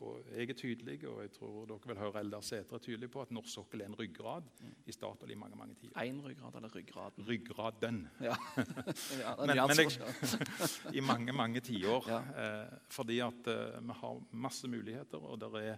og 0.04 0.26
Jeg 0.36 0.50
er 0.50 0.54
tydelig, 0.60 1.08
og 1.08 1.22
jeg 1.22 1.32
tror 1.32 1.66
dere 1.70 1.88
vil 1.88 1.98
høre 1.98 2.20
Eldar 2.20 2.42
Sætre 2.44 2.80
tydelig 2.84 3.08
på 3.14 3.22
at 3.22 3.30
norsk 3.32 3.48
sokkel 3.54 3.82
er 3.82 3.86
en 3.88 3.96
ryggrad 3.96 4.44
i 4.86 4.92
Statoil 4.92 5.32
i 5.32 5.36
mange 5.40 5.56
mange 5.56 5.76
tider. 5.80 5.96
én 6.02 6.20
ryggrad 6.22 6.56
eller 6.56 6.70
ryggraden? 6.76 7.24
Ryggraden 7.30 8.02
Ja. 8.22 8.36
ja, 9.24 9.36
Men- 9.40 9.48
men 9.48 9.78
jeg- 9.80 10.96
i 11.00 11.00
mange 11.00 11.32
mange 11.34 11.60
tiår. 11.62 12.10
Ja. 12.12 12.20
Eh, 12.20 12.68
fordi 12.90 13.20
at 13.20 13.48
eh, 13.48 13.80
vi 13.88 13.94
har 14.02 14.22
masse 14.32 14.68
muligheter, 14.68 15.18
og 15.18 15.40
det 15.40 15.64
er 15.64 15.78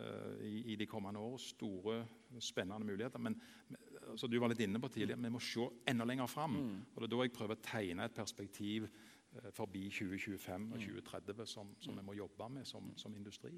eh, 0.00 0.44
i, 0.44 0.72
i 0.72 0.76
de 0.76 0.86
kommende 0.86 1.20
år 1.20 1.36
store, 1.38 2.06
spennende 2.40 2.84
muligheter. 2.84 3.18
Men 3.18 3.40
altså, 4.10 4.28
du 4.28 4.38
var 4.42 4.52
litt 4.52 4.64
inne 4.64 4.80
på 4.82 4.90
tidligere, 4.92 5.22
vi 5.22 5.32
må 5.32 5.40
se 5.42 5.68
enda 5.88 6.06
lenger 6.08 6.30
fram. 6.30 6.58
Mm. 6.58 6.76
Og 6.94 7.00
det 7.00 7.08
er 7.08 7.14
da 7.14 7.24
jeg 7.26 7.34
prøver 7.38 7.58
å 7.58 7.64
tegne 7.64 8.06
et 8.08 8.14
perspektiv 8.16 8.88
eh, 8.88 9.50
forbi 9.54 9.88
2025 9.88 10.68
og 10.72 10.78
2030 10.82 11.50
som, 11.54 11.74
som 11.82 11.98
vi 11.98 12.06
må 12.06 12.16
jobbe 12.18 12.48
med 12.58 12.68
som, 12.68 12.92
som 12.96 13.14
industri. 13.18 13.54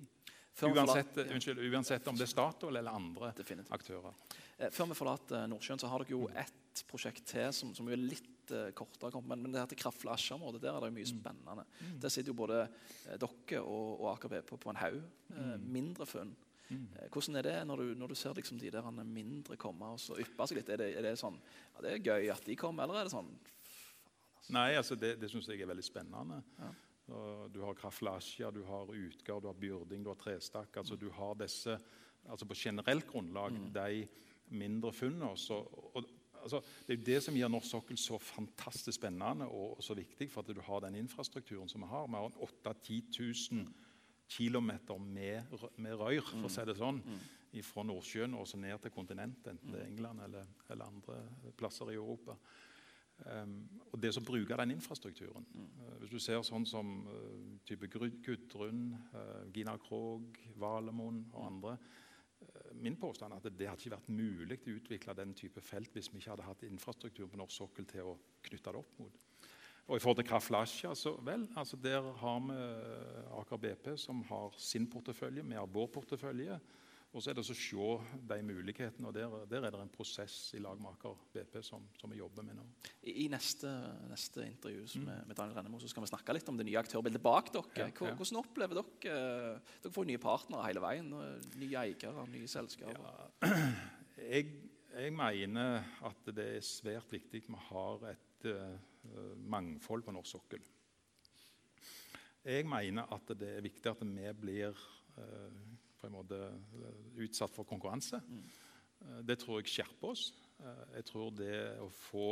Uansett, 0.63 1.17
unnskyld, 1.19 1.59
uansett 1.75 2.07
om 2.07 2.15
det 2.15 2.29
er 2.29 2.31
Statoil 2.31 2.77
eller 2.79 2.95
andre 2.95 3.33
definitivt. 3.35 3.73
aktører. 3.75 4.15
Eh, 4.59 4.71
Før 4.71 4.93
vi 4.93 4.99
forlater 5.01 5.49
Nordsjøen, 5.51 5.83
så 5.83 5.91
har 5.91 6.05
dere 6.05 6.15
jo 6.15 6.29
ett 6.31 6.85
prosjekt 6.91 7.27
til 7.27 7.51
som, 7.55 7.73
som 7.75 7.89
er 7.91 7.99
litt 7.99 8.53
eh, 8.55 8.71
kortere. 8.77 9.19
Men, 9.27 9.43
men 9.43 9.55
det 9.55 9.65
her 9.65 9.73
til 9.73 9.81
Krafla-Asja-området 9.83 10.63
Der 10.63 10.79
er 10.79 10.87
det 10.87 10.95
mye 10.95 11.11
spennende. 11.11 11.67
Der 12.03 12.13
sitter 12.13 12.31
jo 12.31 12.39
både 12.39 12.61
eh, 12.69 13.19
dere 13.19 13.63
og, 13.65 14.01
og 14.01 14.09
Aker 14.15 14.39
på, 14.47 14.61
på 14.63 14.71
en 14.75 14.83
haug. 14.83 15.01
Eh, 15.35 15.57
mindre 15.59 16.07
funn. 16.07 16.35
Mm. 16.75 16.87
Eh, 16.99 17.09
Hvordan 17.13 17.41
er 17.41 17.49
det 17.49 17.57
når 17.69 17.83
du, 17.83 17.95
når 18.03 18.13
du 18.13 18.17
ser 18.19 18.37
liksom 18.37 18.61
de 18.61 18.71
der 18.75 18.91
mindre 18.91 19.57
komme 19.61 19.95
og 19.95 20.01
så 20.03 20.19
yppe 20.21 20.49
seg 20.49 20.61
litt? 20.61 20.73
Er 20.75 20.83
det, 20.83 20.91
er 20.99 21.07
det 21.09 21.17
sånn 21.21 21.37
ja, 21.39 21.85
det 21.85 21.93
er 21.93 22.09
gøy 22.11 22.33
at 22.35 22.47
de 22.47 22.57
kommer, 22.59 22.85
eller 22.85 23.03
er 23.03 23.09
det 23.09 23.15
sånn 23.17 23.33
Nei, 24.53 24.75
altså 24.77 24.97
det, 25.01 25.15
det 25.23 25.31
syns 25.33 25.47
jeg 25.49 25.63
er 25.65 25.71
veldig 25.71 25.85
spennende. 25.87 26.43
Ja. 26.59 26.67
Du 27.53 27.63
har 27.65 27.77
Kraflasja, 27.79 28.51
du 28.53 28.63
har 28.69 28.91
Utgard, 28.93 29.41
du 29.41 29.49
har 29.49 29.57
Byrding, 29.57 30.03
du 30.05 30.11
har 30.11 30.19
Trestakk. 30.21 30.77
Altså 30.81 30.99
du 31.01 31.09
har 31.17 31.33
disse 31.41 31.79
altså 32.25 32.47
På 32.49 32.57
generelt 32.57 33.07
grunnlag 33.07 33.57
de 33.73 34.07
mindre 34.49 34.93
funnene. 34.93 35.37
Så, 35.37 35.59
og, 35.95 36.05
altså, 36.43 36.61
det 36.87 36.95
er 36.95 36.99
jo 36.99 37.07
det 37.07 37.23
som 37.25 37.37
gjør 37.37 37.53
norsk 37.53 37.71
sokkel 37.71 37.99
så 38.01 38.19
fantastisk 38.19 38.97
spennende 38.97 39.49
og, 39.49 39.83
så 39.85 39.97
viktig, 39.97 40.31
for 40.33 40.41
at 40.41 40.57
du 40.57 40.63
har 40.65 40.81
den 40.85 40.97
infrastrukturen 41.03 41.69
som 41.69 41.85
vi 41.85 41.91
har. 41.91 42.07
Vi 42.09 42.21
har 42.21 42.39
8000-10 42.49 43.53
000 43.53 43.67
km 44.29 44.71
med, 45.05 45.57
med 45.77 45.97
røyr, 46.01 46.25
for 46.27 46.49
å 46.49 46.53
si 46.53 46.65
det 46.67 46.77
sånn, 46.79 47.01
fra 47.63 47.85
Nordsjøen 47.87 48.35
og 48.35 48.49
så 48.51 48.59
ned 48.59 48.81
til 48.83 48.91
kontinentet, 48.95 49.53
enten 49.53 49.75
det 49.75 49.83
er 49.83 49.91
England 49.91 50.25
eller, 50.25 50.49
eller 50.71 50.91
andre 50.91 51.53
plasser 51.57 51.93
i 51.93 51.99
Europa. 51.99 52.35
Um, 53.15 53.61
og 53.93 54.01
det 54.03 54.11
som 54.15 54.25
bruker 54.27 54.59
den 54.59 54.73
infrastrukturen. 54.75 55.45
Uh, 55.55 55.93
hvis 56.01 56.11
du 56.11 56.19
ser 56.19 56.41
sånn 56.43 56.65
som 56.67 56.89
uh, 57.07 57.53
type 57.67 57.87
Gudrun, 57.87 58.89
uh, 59.15 59.45
Gina 59.55 59.77
Krog, 59.79 60.41
Valemon 60.59 61.23
og 61.33 61.45
andre 61.47 61.77
min 62.77 62.97
påstand 63.01 63.33
er 63.33 63.41
at 63.41 63.55
det 63.57 63.69
hadde 63.71 63.81
ikke 63.81 63.95
vært 63.95 64.09
mulig 64.13 64.59
å 64.59 64.73
utvikle 64.75 65.15
den 65.17 65.31
type 65.39 65.63
felt 65.65 65.95
hvis 65.97 66.11
vi 66.13 66.21
ikke 66.21 66.35
hadde 66.35 66.45
hatt 66.45 66.65
infrastruktur 66.67 67.31
på 67.31 67.39
norsk 67.41 67.57
sokkel 67.57 67.87
til 67.89 68.11
å 68.11 68.17
knytte 68.45 68.75
det 68.75 68.81
opp 68.83 68.99
mot. 69.01 69.23
Og 69.85 69.99
I 69.99 70.01
forhold 70.01 70.17
til 70.23 70.29
Kraft 70.29 70.53
Lasja, 70.55 70.95
så 70.97 71.13
vel, 71.21 71.45
altså 71.61 71.77
der 71.77 72.07
har 72.17 72.39
vi 72.47 72.57
Aker 73.41 73.61
BP 73.61 73.91
som 74.01 74.23
har 74.31 74.55
sin 74.57 74.89
portefølje, 74.91 75.45
vi 75.45 75.59
har 75.59 75.69
vår 75.69 75.91
portefølje. 75.93 76.57
Og 77.15 77.23
så 77.23 77.31
er 77.31 77.37
det 77.37 77.45
å 77.45 77.55
se 77.55 77.85
de 78.27 78.39
mulighetene. 78.43 79.07
og 79.07 79.15
Der, 79.15 79.35
der 79.47 79.67
er 79.69 79.71
det 79.71 79.83
en 79.85 79.93
prosess 79.93 80.49
i 80.57 80.63
lag 80.63 80.81
med 80.83 80.97
Aker 80.97 81.21
BP 81.37 81.61
som, 81.63 81.85
som, 82.01 82.11
vi 82.11 82.19
jobber 82.19 82.43
med 82.43 82.59
nå. 82.59 82.65
I, 83.07 83.29
neste, 83.31 83.71
neste 84.11 84.43
intervju 84.49 84.83
mm. 84.83 85.05
med, 85.07 85.21
med, 85.29 85.37
Daniel 85.39 85.61
Rennemo 85.61 85.79
så 85.79 85.91
skal 85.93 86.03
vi 86.03 86.11
snakke 86.11 86.35
litt 86.35 86.51
om 86.51 86.59
det 86.59 86.67
nye 86.67 86.81
aktørbildet 86.83 87.23
bak 87.23 87.53
dere. 87.55 87.71
Ja, 87.79 87.87
ja. 87.93 88.17
Hvordan 88.19 88.41
opplever 88.43 88.81
dere 88.81 89.15
Dere 89.85 89.95
får 89.95 90.11
nye 90.11 90.23
partnere 90.23 90.67
hele 90.67 90.83
veien. 90.83 91.15
Nye 91.61 91.85
eiere, 91.85 92.27
nye 92.35 92.51
selskaper. 92.51 93.07
Ja, 93.45 93.63
jeg, 94.33 94.51
jeg, 94.97 95.15
mener 95.15 95.87
at 96.11 96.35
det 96.35 96.51
er 96.57 96.67
svært 96.67 97.15
viktig 97.15 97.45
at 97.45 97.53
vi 97.53 97.67
har 97.69 98.09
et 98.11 98.34
uh, 98.53 99.37
mangfold 99.49 100.05
på 100.05 100.15
norsk 100.15 100.37
sokkel. 100.37 100.65
Jeg 102.45 102.67
mener 102.69 103.09
at 103.15 103.33
det 103.41 103.55
er 103.57 103.65
viktig 103.65 103.91
at 103.91 104.05
vi 104.05 104.33
blir 104.37 104.77
uh, 105.17 105.75
på 106.05 106.11
en 106.11 106.19
måte 106.19 106.39
eh, 106.45 107.05
utsatt 107.25 107.53
for 107.55 107.65
konkurranse. 107.65 108.21
Mm. 108.21 108.43
Det 109.25 109.39
tror 109.41 109.63
jeg 109.63 109.73
skjerper 109.73 110.11
oss. 110.13 110.27
Eh, 110.61 110.83
jeg 110.99 111.07
tror 111.09 111.31
det 111.33 111.55
å 111.81 111.89
få 111.89 112.27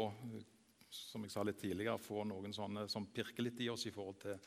som 0.93 1.25
jeg 1.25 1.33
sa 1.33 1.41
litt 1.47 1.57
tidligere, 1.57 1.97
få 1.97 2.27
noen 2.29 2.53
sånne 2.53 2.85
som 2.93 3.07
pirker 3.09 3.47
litt 3.47 3.63
i 3.65 3.71
oss 3.73 3.87
i 3.89 3.93
forhold 3.95 4.19
til 4.27 4.43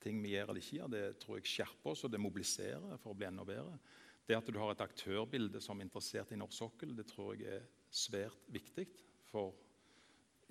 ting 0.00 0.22
vi 0.24 0.32
gjør 0.32 0.48
eller 0.48 0.62
ikke 0.62 0.78
gjør, 0.78 0.92
det 0.94 1.02
tror 1.20 1.36
jeg 1.36 1.50
skjerper 1.50 1.92
oss, 1.92 2.04
og 2.06 2.14
det 2.14 2.20
mobiliserer 2.22 2.96
for 3.02 3.12
å 3.12 3.18
bli 3.18 3.28
enda 3.28 3.44
bedre. 3.44 3.76
Det 4.24 4.38
at 4.38 4.48
du 4.48 4.56
har 4.56 4.72
et 4.72 4.84
aktørbilde 4.86 5.60
som 5.60 5.76
er 5.76 5.84
interessert 5.84 6.32
i 6.32 6.38
norsk 6.40 6.56
sokkel, 6.56 6.94
det 6.96 7.04
tror 7.10 7.36
jeg 7.36 7.58
er 7.58 7.68
svært 7.92 8.48
viktig 8.56 8.86
for 9.28 9.52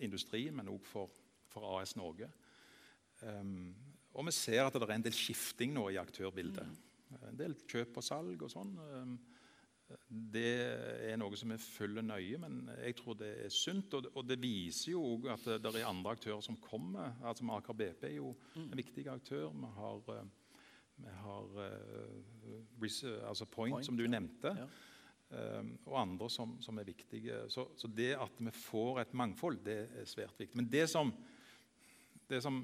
industrien, 0.01 0.55
men 0.57 0.71
òg 0.71 0.85
for, 0.87 1.11
for, 1.51 1.67
AS 1.77 1.95
Norge. 1.99 2.29
Um, 3.21 3.73
og 4.13 4.27
vi 4.27 4.33
ser 4.35 4.65
at 4.65 4.75
det 4.75 4.87
er 4.87 4.95
en 4.97 5.05
del 5.05 5.15
skifting 5.15 5.75
nå 5.75 5.87
i 5.93 5.99
aktørbildet. 6.01 6.67
Mm. 6.67 7.27
En 7.29 7.37
del 7.39 7.55
kjøp 7.69 7.99
og 7.99 8.05
salg 8.05 8.43
og 8.43 8.51
sånn. 8.51 8.73
Um, 8.79 9.19
det 10.07 10.51
er 11.09 11.17
noe 11.19 11.37
som 11.39 11.51
vi 11.51 11.57
følger 11.59 12.05
nøye, 12.05 12.37
men 12.39 12.69
jeg 12.79 12.95
tror 12.99 13.17
det 13.19 13.31
er 13.45 13.53
sunt. 13.53 13.93
Og 13.93 14.21
det 14.27 14.39
viser 14.41 14.93
jo 14.93 15.03
òg 15.15 15.27
at 15.33 15.47
det 15.63 15.73
er 15.73 15.89
andre 15.89 16.15
aktører 16.15 16.43
som 16.45 16.59
kommer. 16.63 17.15
altså 17.23 17.47
Aker 17.57 17.77
BP 17.77 18.05
er 18.07 18.15
jo 18.17 18.35
en 18.55 18.69
mm. 18.69 18.77
viktig 18.79 19.07
aktør. 19.11 19.49
Vi 19.51 19.71
har, 19.75 20.13
eh, 20.15 20.29
vi 21.01 21.17
har 21.23 21.59
uh, 21.59 23.27
altså 23.27 23.45
Point, 23.45 23.73
Point, 23.73 23.85
som 23.85 23.97
du 23.97 24.07
nevnte. 24.07 24.55
Ja. 24.57 24.69
Um, 25.31 25.77
og 25.85 25.93
andre 26.01 26.27
som, 26.29 26.57
som 26.59 26.79
er 26.81 26.83
viktige. 26.83 27.37
Så, 27.49 27.63
så, 27.79 27.87
det 27.87 28.09
at 28.19 28.39
vi 28.39 28.51
får 28.51 28.99
et 28.99 29.13
mangfold, 29.15 29.61
det 29.63 29.77
er 29.95 30.09
svært 30.09 30.35
viktig. 30.39 30.57
Men 30.59 30.67
det 30.71 30.89
som, 30.91 31.13
det 32.27 32.41
som 32.43 32.57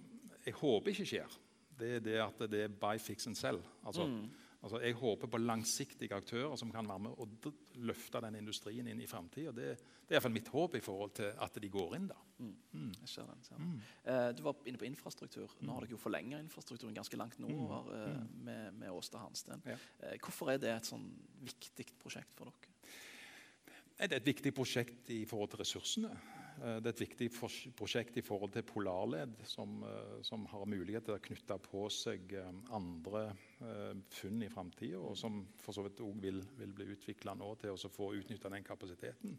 jeg 0.43 0.55
håper 0.57 0.91
ikke 0.91 1.05
skjer, 1.07 1.37
det 1.79 1.91
er 1.95 2.03
det 2.03 2.17
at 2.25 2.43
det 2.51 2.65
er 2.65 2.73
buy, 2.81 2.99
fix 2.99 3.27
and 3.29 3.39
sell. 3.39 3.61
Altså, 3.85 4.07
mm. 4.07 4.25
Altså 4.61 4.79
jeg 4.81 4.97
håper 4.97 5.29
på 5.31 5.39
langsiktige 5.41 6.15
aktører 6.17 6.55
som 6.59 6.71
kan 6.73 6.87
være 6.89 7.03
med 7.05 7.19
og 7.21 7.49
løfte 7.87 8.21
den 8.25 8.39
industrien 8.39 8.87
inn 8.87 9.01
i 9.01 9.09
framtida. 9.09 9.53
Det, 9.55 9.67
det, 9.77 10.09
er 10.09 10.17
iallfall 10.17 10.35
mitt 10.35 10.51
håp 10.53 10.77
i 10.79 10.83
forhold 10.83 11.13
til 11.19 11.29
at 11.45 11.59
de 11.61 11.69
går 11.73 11.97
inn. 11.97 12.07
der. 12.09 12.23
Mm. 12.37 12.55
Mm. 12.71 12.93
Jeg 13.01 13.11
ser 13.11 13.29
den, 13.29 13.43
ser 13.45 13.59
den. 13.59 13.73
Mm. 13.73 13.83
Eh, 14.13 14.29
du 14.37 14.43
var 14.47 14.69
inne 14.69 14.81
på 14.81 14.89
infrastruktur. 14.89 15.53
Nå 15.61 15.75
har 15.75 15.85
dere 15.85 15.95
jo 15.95 16.01
forlenga 16.01 16.41
infrastrukturen 16.43 16.97
ganske 16.97 17.19
langt 17.19 17.39
nordover 17.43 17.91
mm. 17.91 17.99
eh, 17.99 18.17
mm. 18.17 18.41
med, 18.49 18.81
med 18.81 18.97
Åsta 18.97 19.21
Hansten. 19.21 19.61
Ja. 19.65 19.77
Eh, 20.01 20.17
hvorfor 20.23 20.53
er 20.53 20.61
det 20.63 20.73
et 20.73 20.89
sånn 20.89 21.05
viktig 21.45 21.91
prosjekt 22.01 22.33
for 22.37 22.49
dere? 22.49 22.73
Det 23.97 24.11
er 24.11 24.19
et 24.19 24.27
viktig 24.29 24.51
prosjekt 24.53 25.09
i 25.09 25.23
forhold 25.25 25.55
til 25.55 25.63
ressursene. 25.63 26.11
Eh, 26.57 26.77
det 26.81 26.89
er 26.89 26.95
et 26.95 27.03
viktig 27.03 27.27
prosjekt 27.77 28.17
i 28.17 28.23
forhold 28.25 28.53
til 28.55 28.65
Polarled, 28.65 29.35
som, 29.45 29.83
eh, 29.85 30.21
som 30.25 30.45
har 30.49 30.65
mulighet 30.65 31.05
til 31.05 31.17
å 31.17 31.21
knytte 31.21 31.57
på 31.61 31.85
seg 31.93 32.33
eh, 32.33 32.61
andre 32.73 33.29
funn 34.13 34.43
i 34.45 34.49
framtida, 34.53 34.99
og 35.01 35.17
som 35.17 35.39
for 35.57 35.73
så 35.73 35.83
vidt 35.85 36.01
òg 36.05 36.21
vil, 36.21 36.41
vil, 36.59 36.73
bli 36.77 36.89
utvikla 36.93 37.33
nå 37.37 37.53
til 37.61 37.73
å 37.73 37.91
få 37.91 38.11
utnytta 38.19 38.51
den 38.53 38.65
kapasiteten. 38.65 39.37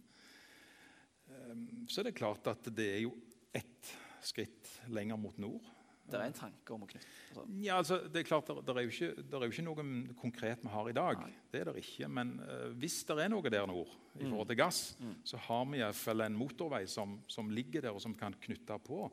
Så 1.86 2.00
er 2.00 2.08
det 2.08 2.16
klart 2.16 2.46
at 2.50 2.70
det 2.74 2.86
er 2.96 3.02
jo 3.04 3.12
ett 3.54 3.90
skritt 4.24 4.70
lenger 4.88 5.20
mot 5.20 5.36
nord. 5.38 5.62
Det 6.08 6.18
er 6.18 6.30
en 6.30 6.36
tanke 6.36 6.74
om 6.74 6.84
å 6.84 6.88
knytte 6.88 7.08
altså. 7.38 7.44
Ja, 7.62 7.78
altså, 7.78 7.98
det 8.08 8.22
er 8.22 8.26
klart, 8.28 8.48
det, 8.48 8.74
er 8.74 8.86
jo 8.86 8.92
ikke, 8.92 9.22
det 9.22 9.38
er 9.38 9.44
jo 9.44 9.54
ikke 9.54 9.64
noe 9.66 9.86
konkret 10.20 10.64
vi 10.64 10.72
har 10.72 10.90
i 10.90 10.96
dag. 10.96 11.22
Nei. 11.22 11.32
Det 11.52 11.60
er 11.60 11.70
det 11.70 11.82
ikke. 11.82 12.10
Men 12.18 12.34
uh, 12.42 12.68
hvis 12.80 13.00
det 13.08 13.18
er 13.24 13.32
noe 13.32 13.52
der 13.52 13.66
nord 13.68 13.92
i 14.18 14.24
mm. 14.24 14.30
forhold 14.30 14.50
til 14.50 14.60
gass, 14.60 14.82
mm. 15.00 15.16
så 15.28 15.40
har 15.48 15.66
vi 15.70 15.82
iallfall 15.82 16.24
en 16.26 16.38
motorvei 16.38 16.84
som, 16.90 17.18
som, 17.30 17.50
ligger 17.54 17.88
der, 17.88 17.96
og 17.96 18.02
som 18.04 18.16
kan 18.18 18.36
knytte 18.46 18.78
på. 18.84 19.04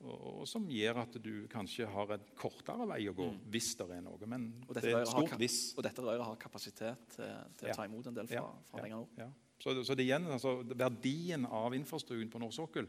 Og, 0.00 0.14
og, 0.16 0.40
som 0.48 0.64
gjør 0.72 1.02
at 1.02 1.18
du 1.20 1.44
kanskje 1.52 1.88
har 1.92 2.14
en 2.16 2.24
kortere 2.38 2.86
vei 2.88 3.02
å 3.10 3.14
gå 3.16 3.26
mm. 3.34 3.44
hvis 3.52 3.74
det 3.76 3.90
er 3.98 4.02
noe. 4.06 4.30
Men 4.32 4.48
det 4.70 4.84
er 4.86 5.02
et 5.02 5.12
stort 5.12 5.36
hvis. 5.40 5.60
Og 5.76 5.84
dette 5.86 6.04
røret 6.04 6.24
har 6.24 6.40
kapasitet 6.40 7.06
til, 7.16 7.36
til 7.60 7.70
ja. 7.70 7.76
å 7.76 7.82
ta 7.82 7.88
imot 7.90 8.08
en 8.08 8.16
del 8.16 8.30
fra, 8.30 8.46
ja. 8.48 8.66
fra 8.72 8.86
lenger 8.86 9.02
nord. 9.02 9.20
Ja. 9.20 9.28
Så, 9.60 9.74
så 9.84 9.92
det 9.92 10.06
igjen, 10.06 10.24
altså, 10.32 10.62
verdien 10.72 11.44
av 11.44 11.76
infrastrukturen 11.76 12.30
på 12.32 12.40
norsk 12.40 12.62
sokkel, 12.62 12.88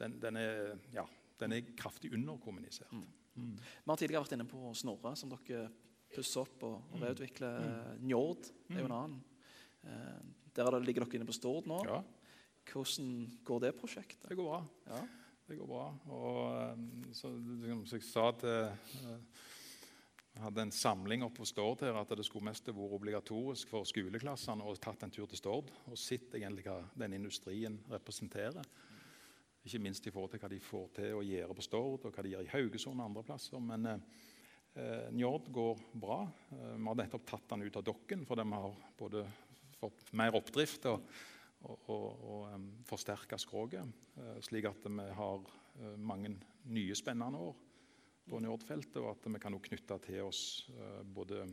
den, 0.00 0.18
den 0.20 0.36
er 0.36 0.74
ja, 0.92 1.06
den 1.40 1.56
er 1.56 1.72
kraftig 1.78 2.12
underkommunisert. 2.16 2.92
Mm. 2.92 3.06
Mm. 3.40 3.54
Vi 3.56 3.90
har 3.92 4.00
tidligere 4.00 4.24
vært 4.24 4.36
inne 4.36 4.48
på 4.50 4.72
Snorre, 4.76 5.14
som 5.18 5.32
dere 5.32 5.68
pusser 6.10 6.42
opp 6.42 6.66
og, 6.66 6.76
og 6.90 6.98
mm. 6.98 7.04
reutvikler. 7.06 7.60
Mm. 7.60 8.02
Njord 8.10 8.50
er 8.70 8.80
jo 8.80 8.88
en 8.88 8.90
mm. 8.90 8.98
annen. 8.98 9.20
Eh, 9.86 10.18
der 10.56 10.80
ligger 10.82 11.06
dere 11.06 11.20
inne 11.20 11.28
på 11.28 11.36
Stord 11.36 11.70
nå. 11.70 11.80
Ja. 11.86 12.02
Hvordan 12.70 13.14
går 13.46 13.64
det 13.64 13.72
prosjektet? 13.78 14.28
Det 14.28 14.38
går 14.38 14.50
bra. 14.50 14.60
Ja. 14.90 15.00
Det 15.50 15.56
går 15.58 15.70
bra. 15.70 15.86
Og 16.14 16.42
eh, 16.50 16.84
så, 17.16 17.32
som 17.32 17.96
jeg 17.96 18.06
sa 18.06 18.28
til 18.38 18.58
eh, 18.68 19.48
jeg 20.30 20.44
hadde 20.44 20.62
en 20.62 20.72
samling 20.72 21.24
oppe 21.26 21.42
på 21.42 21.48
Stord 21.48 21.82
her 21.82 21.96
at 21.98 22.12
det 22.16 22.24
skulle 22.24 22.46
mest 22.46 22.68
vært 22.70 22.94
obligatorisk 22.96 23.72
for 23.72 23.88
skoleklassene 23.88 24.64
å 24.64 24.76
tatt 24.78 25.02
en 25.04 25.12
tur 25.12 25.26
til 25.28 25.40
Stord 25.40 25.72
og 25.90 25.98
sett 25.98 26.36
egentlig 26.38 26.68
hva 26.68 26.78
den 27.02 27.16
industrien 27.18 27.80
representerer. 27.90 28.64
Ikke 29.60 29.80
minst 29.82 30.06
i 30.08 30.12
forhold 30.12 30.32
til 30.32 30.40
hva 30.40 30.48
de 30.48 30.58
får 30.64 30.86
til 30.96 31.18
å 31.18 31.24
gjøre 31.24 31.56
på 31.56 31.64
Stord, 31.64 32.06
og 32.08 32.14
hva 32.14 32.24
de 32.24 32.32
gjør 32.32 32.46
i 32.46 32.52
Haugesund 32.54 32.96
og 32.96 33.10
andre 33.10 33.24
plasser. 33.26 33.60
Men 33.60 33.88
eh, 33.92 35.08
Njord 35.12 35.50
går 35.52 35.82
bra. 36.00 36.22
Eh, 36.56 36.76
vi 36.78 36.88
har 36.88 37.00
nettopp 37.02 37.26
tatt 37.28 37.50
den 37.52 37.66
ut 37.66 37.76
av 37.76 37.84
dokken, 37.84 38.24
for 38.28 38.40
de 38.40 38.46
har 38.54 38.78
både 38.96 39.26
fått 39.76 40.14
mer 40.16 40.36
oppdrift 40.36 40.88
og, 40.88 41.04
og, 41.66 41.76
og, 41.92 42.06
og 42.32 42.54
um, 42.54 42.66
forsterka 42.88 43.36
skroget. 43.40 43.92
Eh, 44.16 44.38
slik 44.48 44.68
at 44.70 44.88
vi 44.88 45.10
har 45.18 45.56
mange 46.00 46.32
nye 46.72 46.96
spennende 46.98 47.40
år 47.40 47.60
på 48.30 48.40
Njord-feltet, 48.42 48.98
og 49.00 49.12
at 49.12 49.28
vi 49.32 49.40
kan 49.42 49.56
knytte 49.64 49.96
til 50.04 50.26
oss 50.26 50.42
både 51.14 51.44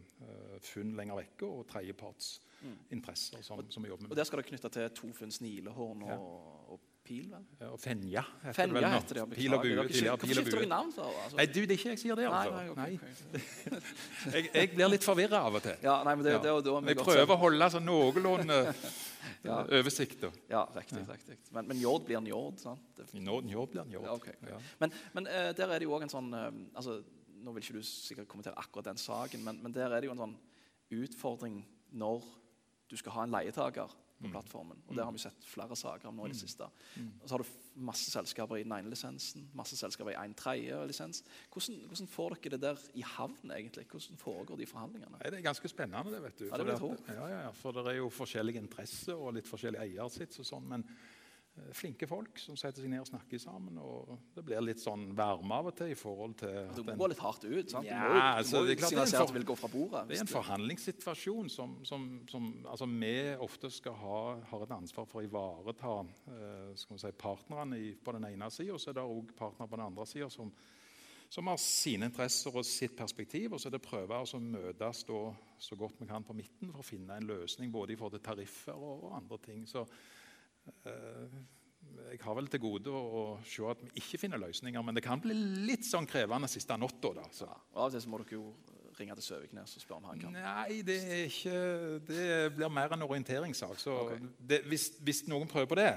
funn 0.68 0.92
lenger 0.98 1.20
vekke 1.22 1.48
og 1.48 1.64
tredjepartsinteresser. 1.72 3.46
Som, 3.46 3.64
som 3.72 3.86
vi 3.86 3.92
jobber 3.92 4.08
med. 4.08 4.12
Og 4.12 4.20
Der 4.20 4.28
skal 4.28 4.42
dere 4.42 4.50
knytte 4.50 4.72
til 4.74 4.92
to 4.98 5.12
funn 5.16 5.34
snilehorn 5.34 6.04
og, 6.04 6.12
ja. 6.12 6.18
og 6.74 6.87
Pil, 7.08 7.28
vel? 7.32 7.44
Ja, 7.62 7.68
og 7.72 7.80
Fenja 7.80 8.22
heter 8.42 8.56
Fenja 8.58 8.82
det 8.84 8.90
heter 8.92 9.18
det. 9.18 9.26
Pil 9.32 9.54
og 9.56 9.62
bue. 9.64 9.76
Hvorfor 9.80 10.28
skifter 10.28 10.58
dere 10.58 10.68
navn? 10.68 10.90
for? 10.92 11.12
Altså? 11.24 11.38
Nei, 11.40 11.46
du, 11.48 11.60
det 11.62 11.76
er 11.76 11.78
ikke 11.78 11.92
jeg 11.94 12.00
sier 12.02 12.18
det, 12.20 12.26
altså. 12.28 12.56
Nei, 12.58 12.64
nei, 12.64 12.96
okay, 12.98 13.68
jeg, 14.34 14.50
jeg, 14.52 14.72
blir 14.74 14.90
litt 14.92 15.06
forvirra 15.08 15.40
av 15.48 15.60
og 15.60 15.64
til. 15.64 15.78
Ja, 15.86 15.94
nei, 16.04 16.16
men 16.18 16.26
det, 16.26 16.34
ja. 16.36 16.42
det, 16.44 16.56
det, 16.66 16.74
det 16.84 16.96
Jeg 16.96 17.00
prøver 17.00 17.34
å 17.38 17.38
holde 17.46 17.70
sånn 17.78 17.88
noenlunde 17.88 18.58
ja. 19.48 19.60
oversikt. 19.80 20.26
Ja, 20.52 20.64
riktig. 20.76 21.04
riktig. 21.08 21.38
Men, 21.56 21.70
men 21.70 21.80
Njord 21.80 22.10
blir 22.10 22.24
Njord, 22.26 22.58
sant? 22.64 23.04
Njord, 23.14 23.48
njord 23.48 23.72
blir 23.76 23.88
Njord. 23.94 24.10
Ja, 24.10 24.18
okay. 24.18 24.66
Men, 24.84 24.96
men 25.16 25.30
uh, 25.32 25.54
der 25.56 25.72
er 25.72 25.80
det 25.80 25.88
jo 25.88 25.96
òg 25.96 26.04
en 26.10 26.12
sånn 26.12 26.28
uh, 26.36 26.50
altså, 26.76 27.00
Nå 27.38 27.54
vil 27.54 27.64
ikke 27.64 27.78
du 27.78 27.86
sikkert 27.86 28.28
kommentere 28.28 28.58
akkurat 28.60 28.90
den 28.90 29.00
saken, 29.00 29.44
men, 29.46 29.60
men 29.64 29.72
der 29.72 29.94
er 29.94 30.02
det 30.02 30.10
jo 30.10 30.16
en 30.16 30.24
sånn 30.26 30.36
utfordring 30.98 31.62
når 31.96 32.26
du 32.90 32.96
skal 33.00 33.14
ha 33.14 33.28
en 33.28 33.36
leietaker 33.36 33.94
på 34.18 34.26
mm. 34.26 34.32
plattformen. 34.34 34.80
Og 34.88 34.96
Det 34.96 35.04
har 35.06 35.12
vi 35.14 35.22
sett 35.22 35.46
flere 35.46 35.76
saker 35.78 36.10
om 36.10 36.18
nå 36.18 36.26
i 36.26 36.32
det 36.32 36.38
mm. 36.38 36.42
siste. 36.42 36.70
Mm. 36.96 37.10
Og 37.22 37.28
så 37.28 37.36
har 37.36 37.44
du 37.44 37.82
masse 37.88 38.12
selskaper 38.12 38.58
i 38.58 38.64
den 38.66 38.74
ene 38.74 38.90
lisensen, 38.94 39.46
masse 39.58 39.78
selskaper 39.78 40.16
i 40.16 40.18
en 40.18 40.34
tredje 40.38 40.80
lisens. 40.90 41.22
Hvordan, 41.54 41.84
hvordan, 41.92 42.10
får 42.14 42.38
dere 42.38 42.56
det 42.56 42.62
der 42.64 42.88
i 42.98 43.06
havn, 43.06 43.54
egentlig? 43.54 43.86
Hvordan 43.92 44.22
foregår 44.22 44.62
de 44.62 44.70
forhandlingene? 44.70 45.20
Nei, 45.20 45.30
det 45.34 45.42
er 45.42 45.46
ganske 45.46 45.72
spennende, 45.72 46.16
det, 46.16 46.24
vet 46.24 46.42
du. 46.42 46.48
Ja, 46.50 46.58
det 46.58 46.66
vil 46.66 46.74
jeg 46.74 46.82
tro. 46.82 46.92
Ja, 47.14 47.28
ja, 47.36 47.54
for 47.62 47.78
det 47.78 47.86
er 47.94 48.00
jo 48.00 48.10
forskjellige 48.14 48.64
interesser 48.66 49.22
og 49.22 49.38
litt 49.38 49.50
forskjellig 49.50 49.84
eier 49.86 50.12
sitt 50.14 50.40
og 50.42 50.50
sånn. 50.50 50.68
men 50.74 50.88
flinke 51.76 52.08
folk 52.10 52.40
som 52.40 52.58
setter 52.60 52.84
seg 52.84 52.92
ned 52.92 53.02
og 53.04 53.10
snakker 53.10 53.42
sammen. 53.42 53.78
og 53.82 54.14
Det 54.36 54.44
blir 54.46 54.62
litt 54.64 54.82
sånn 54.82 55.10
varme 55.18 55.58
av 55.58 55.70
og 55.72 55.76
til. 55.78 55.92
i 55.92 55.98
forhold 55.98 56.38
til... 56.42 56.56
Du 56.78 56.84
må 56.86 56.96
gå 57.00 57.10
litt 57.12 57.22
hardt 57.24 57.46
ut. 57.46 57.72
sant? 57.72 57.88
Ja, 57.88 58.04
du 58.04 58.14
må, 58.14 58.22
altså, 58.22 58.64
det, 58.66 58.76
er 58.76 58.82
klart, 58.82 58.96
det, 58.98 59.06
er 59.08 59.26
for, 59.26 59.36
vil 59.36 59.48
gå 59.48 59.58
fra 59.60 59.72
bordet, 59.72 60.04
det 60.10 60.18
er 60.18 60.26
en 60.26 60.32
forhandlingssituasjon 60.32 61.52
som, 61.54 61.78
som, 61.88 62.08
som 62.32 62.50
altså, 62.66 62.90
vi 62.92 63.14
ofte 63.48 63.72
skal 63.74 63.98
ha, 64.02 64.20
har 64.52 64.66
et 64.66 64.74
ansvar 64.78 65.08
for 65.10 65.22
å 65.22 65.28
ivareta 65.28 65.94
eh, 66.34 66.74
si, 66.78 67.14
partnerne 67.20 67.80
i, 67.82 67.94
på 67.96 68.16
den 68.18 68.28
ene 68.32 68.52
sida. 68.54 68.76
Og 68.76 68.82
så 68.84 68.92
er 68.92 69.00
det 69.00 69.08
òg 69.08 69.34
partnere 69.38 69.72
på 69.72 69.80
den 69.80 69.88
andre 69.90 70.08
sida 70.10 70.30
som, 70.34 70.52
som 71.30 71.50
har 71.52 71.60
sine 71.62 72.12
interesser 72.12 72.56
og 72.56 72.68
sitt 72.68 72.96
perspektiv. 72.98 73.56
Og 73.56 73.62
så 73.62 73.72
er 73.72 73.78
det 73.78 73.84
prøve 73.86 74.22
å 74.22 74.44
møtes 74.44 75.04
da, 75.08 75.24
så 75.60 75.80
godt 75.80 76.02
vi 76.02 76.10
kan 76.10 76.26
på 76.28 76.38
midten 76.38 76.72
for 76.72 76.84
å 76.84 76.88
finne 76.88 77.18
en 77.18 77.28
løsning 77.30 77.74
både 77.74 77.96
i 77.96 78.00
forhold 78.00 78.20
til 78.20 78.28
tariffer 78.30 78.78
og, 78.78 79.10
og 79.10 79.18
andre 79.22 79.42
ting. 79.50 79.66
Så 79.70 79.86
jeg 82.08 82.20
har 82.24 82.38
vel 82.38 82.48
til 82.52 82.62
gode 82.64 82.94
å, 82.94 83.24
se 83.46 83.66
at 83.68 83.82
vi 83.84 84.02
ikke 84.02 84.20
finner 84.22 84.42
løsninger, 84.42 84.84
men 84.86 84.96
det 84.96 85.04
kan 85.06 85.22
bli 85.22 85.36
litt 85.68 85.86
sånn 85.88 86.08
krevende 86.10 86.50
siste 86.52 86.78
natta. 86.80 87.14
Ja, 87.18 87.28
og 87.28 87.82
av 87.84 87.88
og 87.90 87.96
til 87.96 88.04
så 88.04 88.12
må 88.12 88.22
dere 88.22 88.38
jo 88.40 88.52
ringe 88.98 89.16
til 89.20 89.26
Søviknes 89.28 89.78
og 89.78 89.84
spørre 89.84 90.02
om 90.02 90.12
han 90.12 90.22
kan. 90.22 90.38
Nei, 90.38 90.82
det, 90.86 90.98
er 91.06 91.26
ikke, 91.28 91.58
det 92.08 92.28
blir 92.58 92.72
mer 92.74 92.96
en 92.96 93.06
orienteringssak. 93.06 93.80
Så 93.82 93.96
okay. 94.08 94.30
det, 94.40 94.64
hvis, 94.72 94.90
hvis 95.06 95.26
noen 95.30 95.50
prøver 95.50 95.70
på 95.70 95.78
det, 95.80 95.92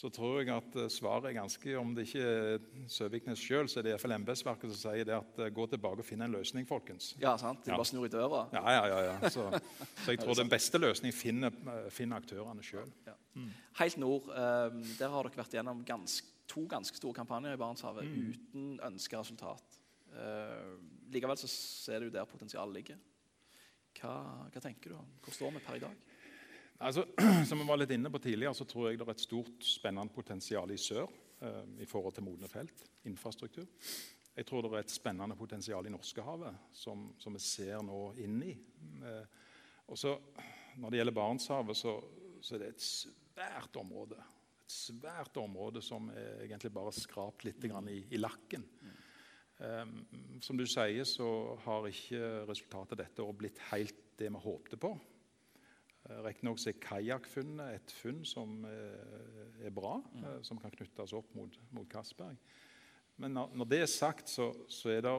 så 0.00 0.08
tror 0.14 0.38
jeg 0.38 0.52
at 0.54 0.76
eh, 0.78 0.90
svaret 0.92 1.26
er 1.28 1.34
ganske 1.34 1.72
Om 1.76 1.94
det 1.96 2.04
ikke 2.06 2.20
er 2.22 2.60
Søviknes 2.88 3.40
sjøl, 3.42 3.68
så 3.68 3.80
er 3.80 3.86
det 3.88 3.94
iallfall 3.94 4.14
embetsverket 4.14 4.70
som 4.70 4.78
sier 4.84 5.08
det 5.08 5.16
at 5.16 5.40
eh, 5.42 5.50
gå 5.54 5.66
tilbake 5.72 6.04
og 6.04 6.06
finn 6.06 6.22
en 6.24 6.36
løsning, 6.36 6.68
folkens. 6.68 7.14
Ja, 7.20 7.34
sant? 7.40 7.64
De 7.64 7.72
Ja. 7.72 7.80
bare 7.80 7.90
snur 7.90 8.06
i 8.06 8.12
døra. 8.12 8.44
Ja, 8.54 8.62
ja, 8.76 8.84
ja. 8.86 9.00
ja. 9.10 9.32
Så, 9.34 9.48
så 10.04 10.14
jeg 10.14 10.20
tror 10.22 10.38
den 10.38 10.52
beste 10.52 10.78
løsningen 10.78 11.16
finner, 11.16 11.58
eh, 11.74 11.90
finner 11.90 12.22
aktørene 12.22 12.62
sjøl. 12.64 12.88
Helt 13.78 13.96
nord, 14.02 14.28
eh, 14.30 14.70
der 14.98 15.08
har 15.12 15.22
dere 15.28 15.38
vært 15.42 15.54
gjennom 15.54 15.84
gans, 15.86 16.22
to 16.50 16.64
ganske 16.66 16.96
store 16.98 17.14
kampanjer 17.14 17.54
i 17.54 17.60
Barentshavet 17.60 18.04
Mm. 18.04 18.32
uten 18.32 18.80
ønska 18.82 19.20
resultat. 19.20 19.78
Eh, 20.12 20.76
likevel 21.12 21.36
så 21.38 21.48
ser 21.48 22.00
du 22.00 22.10
der 22.10 22.24
potensialet 22.26 22.74
ligger. 22.74 22.98
Hva, 24.00 24.48
hva 24.50 24.60
tenker 24.60 24.90
du? 24.90 24.96
Hvor 25.22 25.32
står 25.34 25.52
vi 25.52 25.58
per 25.64 25.76
i 25.76 25.82
dag? 25.84 25.96
Altså, 26.80 27.04
som 27.48 27.58
vi 27.58 27.66
var 27.68 27.76
litt 27.78 27.90
inne 27.94 28.10
på 28.10 28.18
tidligere, 28.18 28.54
så 28.54 28.64
tror 28.66 28.88
jeg 28.90 28.98
det 28.98 29.06
er 29.06 29.10
et 29.14 29.20
stort, 29.20 29.58
spennende 29.62 30.12
potensial 30.14 30.70
i 30.70 30.76
sør 30.80 31.06
eh, 31.40 31.82
i 31.84 31.86
forhold 31.86 32.14
til 32.16 32.24
modne 32.24 32.48
felt, 32.48 32.86
infrastruktur. 33.04 33.66
Jeg 34.36 34.46
tror 34.46 34.62
det 34.62 34.72
er 34.72 34.78
et 34.84 34.90
spennende 34.90 35.36
potensial 35.36 35.86
i 35.86 35.90
Norskehavet 35.92 36.54
som, 36.72 37.10
som 37.18 37.34
vi 37.34 37.42
ser 37.44 37.82
nå 37.84 38.14
inn 38.22 38.42
i. 38.42 38.54
Eh, 39.04 39.26
og 39.90 39.98
så, 39.98 40.16
Når 40.78 40.90
det 40.90 40.98
gjelder 41.00 41.14
Barentshavet, 41.14 41.76
så, 41.76 41.96
så 42.42 42.56
er 42.56 42.64
det 42.64 42.72
et 42.74 42.84
svært 42.84 43.76
område. 43.80 44.18
Et 44.64 44.74
svært 44.74 45.36
område 45.40 45.82
som 45.84 46.08
er 46.14 46.44
egentlig 46.46 46.72
bare 46.74 46.94
skrapt 46.94 47.46
litt 47.46 47.62
grann 47.62 47.88
i, 47.90 48.00
i 48.10 48.20
lakken. 48.20 48.66
Um, 49.60 49.96
som 50.40 50.56
du 50.56 50.64
sier, 50.64 51.04
så 51.04 51.28
har 51.66 51.88
ikke 51.90 52.46
resultatet 52.48 53.02
dette 53.02 53.24
året 53.24 53.40
blitt 53.42 53.58
helt 53.68 54.06
det 54.20 54.30
vi 54.32 54.40
håpte 54.40 54.78
på. 54.80 54.94
Uh, 56.08 56.20
Riktignok 56.24 56.62
er 56.64 56.78
kajakkfunnet 56.80 57.76
et 57.76 57.92
funn 57.92 58.22
som 58.24 58.62
eh, 58.64 59.66
er 59.68 59.74
bra, 59.74 59.98
eh, 60.22 60.38
som 60.46 60.58
kan 60.60 60.72
knyttes 60.72 61.12
opp 61.16 61.28
mot, 61.36 61.58
mot 61.76 61.88
Castberg. 61.92 62.40
Men 63.20 63.36
når, 63.36 63.52
når 63.60 63.68
det 63.68 63.82
er 63.84 63.92
sagt, 63.92 64.32
så, 64.32 64.48
så 64.72 64.94
er 64.94 65.04
det 65.04 65.12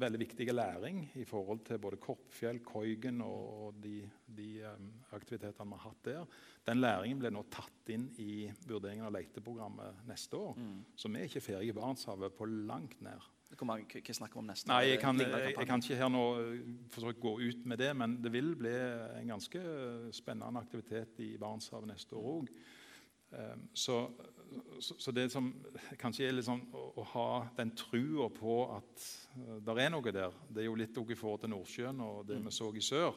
veldig 0.00 0.20
viktig 0.22 0.46
læring 0.52 1.02
i 1.20 1.24
forhold 1.28 1.60
til 1.66 1.80
både 1.82 1.98
Korpfjell, 2.00 2.62
Koigen 2.64 3.20
og, 3.24 3.74
de, 3.82 4.00
de 4.26 4.48
aktivitetene 5.12 5.68
vi 5.68 5.78
har 5.78 5.84
hatt 5.84 6.06
der. 6.06 6.38
Den 6.66 6.80
læringen 6.80 7.20
ble 7.20 7.32
nå 7.34 7.44
tatt 7.52 7.92
inn 7.92 8.08
i 8.22 8.46
vurderingen 8.68 9.06
av 9.08 9.14
leteprogrammet 9.16 10.04
neste 10.08 10.38
år. 10.38 10.58
Så 10.96 11.10
vi 11.12 11.20
er 11.20 11.28
ikke 11.28 11.44
ferdige 11.44 11.74
i 11.74 11.76
Barentshavet 11.76 12.36
på 12.38 12.48
langt 12.48 13.00
nær. 13.04 13.28
Hva 13.52 13.76
hva 13.76 14.14
snakker 14.16 14.38
vi 14.38 14.40
om 14.40 14.48
neste? 14.48 14.70
Nei, 14.70 14.94
jeg 14.94 15.00
kan, 15.02 15.18
jeg, 15.20 15.52
jeg 15.52 15.68
kan 15.68 15.82
ikke 15.82 15.98
her 15.98 16.12
nå 16.12 16.22
forsøke 16.94 17.20
å 17.20 17.24
gå 17.26 17.32
ut 17.50 17.66
med 17.68 17.82
det, 17.82 17.90
men 17.98 18.16
det 18.24 18.32
vil 18.32 18.54
bli 18.56 18.72
en 18.72 19.34
ganske 19.34 19.64
spennende 20.16 20.62
aktivitet 20.62 21.20
i 21.20 21.34
Barentshavet 21.40 21.92
neste 21.92 22.16
år 22.16 22.30
òg. 22.38 22.54
Så, 23.74 23.96
så, 24.80 24.96
så 25.00 25.12
det 25.16 25.30
som 25.32 25.48
kanskje 26.00 26.28
er 26.28 26.40
sånn 26.44 26.64
å, 26.76 26.82
å 27.00 27.04
ha 27.14 27.28
den 27.56 27.72
trua 27.78 28.28
på 28.34 28.56
at 28.76 29.06
det 29.64 29.76
er 29.80 29.92
noe 29.92 30.12
der, 30.12 30.34
det 30.52 30.64
er 30.64 30.68
jo 30.68 30.76
litt 30.76 30.98
også 31.00 31.14
i 31.14 31.18
forhold 31.18 31.44
til 31.44 31.52
Nordsjøen 31.54 32.02
og 32.04 32.26
det 32.28 32.40
vi 32.44 32.52
så 32.52 32.68
i 32.76 32.84
sør. 32.84 33.16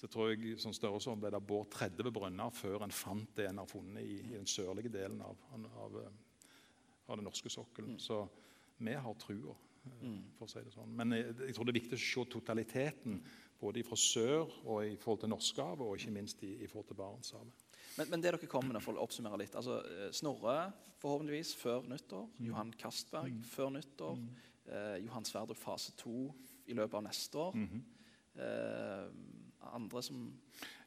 Så 0.00 0.08
tror 0.08 0.30
jeg 0.30 0.56
sånn 0.56 0.72
størrelsesorden 0.72 1.20
ble 1.20 1.32
det 1.34 1.42
båret 1.44 1.74
30 1.76 2.14
brønner 2.16 2.54
før 2.56 2.86
en 2.86 2.94
fant 2.94 3.34
det 3.36 3.50
en 3.50 3.60
har 3.60 3.68
funnet 3.68 4.00
i, 4.00 4.16
i 4.30 4.38
den 4.38 4.48
sørlige 4.48 4.92
delen 4.94 5.20
av, 5.20 5.42
av, 5.52 5.98
av 7.04 7.18
den 7.18 7.26
norske 7.28 7.52
sokkelen. 7.52 7.98
Så 8.00 8.22
vi 8.80 8.96
har 8.96 9.18
trua 9.20 9.52
for 10.38 10.46
å 10.46 10.50
si 10.50 10.62
det 10.64 10.72
sånn. 10.72 10.92
Men 10.96 11.12
jeg, 11.16 11.34
jeg 11.50 11.56
tror 11.56 11.68
det 11.68 11.74
er 11.74 11.80
viktig 11.82 11.98
å 11.98 12.04
se 12.04 12.24
totaliteten 12.32 13.20
både 13.60 13.84
fra 13.84 13.98
sør 14.00 14.54
og 14.64 14.86
i 14.86 14.96
forhold 15.00 15.24
til 15.24 15.32
Norskehavet, 15.34 15.84
og 15.84 16.00
ikke 16.00 16.16
minst 16.16 16.44
i, 16.48 16.54
i 16.64 16.68
forhold 16.70 16.88
til 16.88 17.00
Barentshavet. 17.00 17.66
Men, 17.98 18.08
men 18.10 18.20
det 18.22 18.30
dere 18.32 18.46
kommer 18.50 18.76
med, 18.76 18.82
for 18.84 18.94
å 18.94 19.02
oppsummere 19.06 19.38
litt 19.42 19.56
altså, 19.58 19.80
eh, 19.86 20.10
Snorre 20.14 20.72
forhåpentligvis 21.00 21.54
før 21.58 21.88
nyttår. 21.90 22.28
Johan 22.44 22.70
Castberg 22.78 23.40
før 23.50 23.72
nyttår. 23.78 24.18
Eh, 24.70 24.96
Johan 25.06 25.24
Sverdrup 25.26 25.58
fase 25.58 25.92
to 25.98 26.28
i 26.70 26.76
løpet 26.76 26.94
av 27.00 27.06
neste 27.08 27.38
år. 27.38 27.56
eh, 28.36 29.06
andre 29.74 30.02
som 30.02 30.32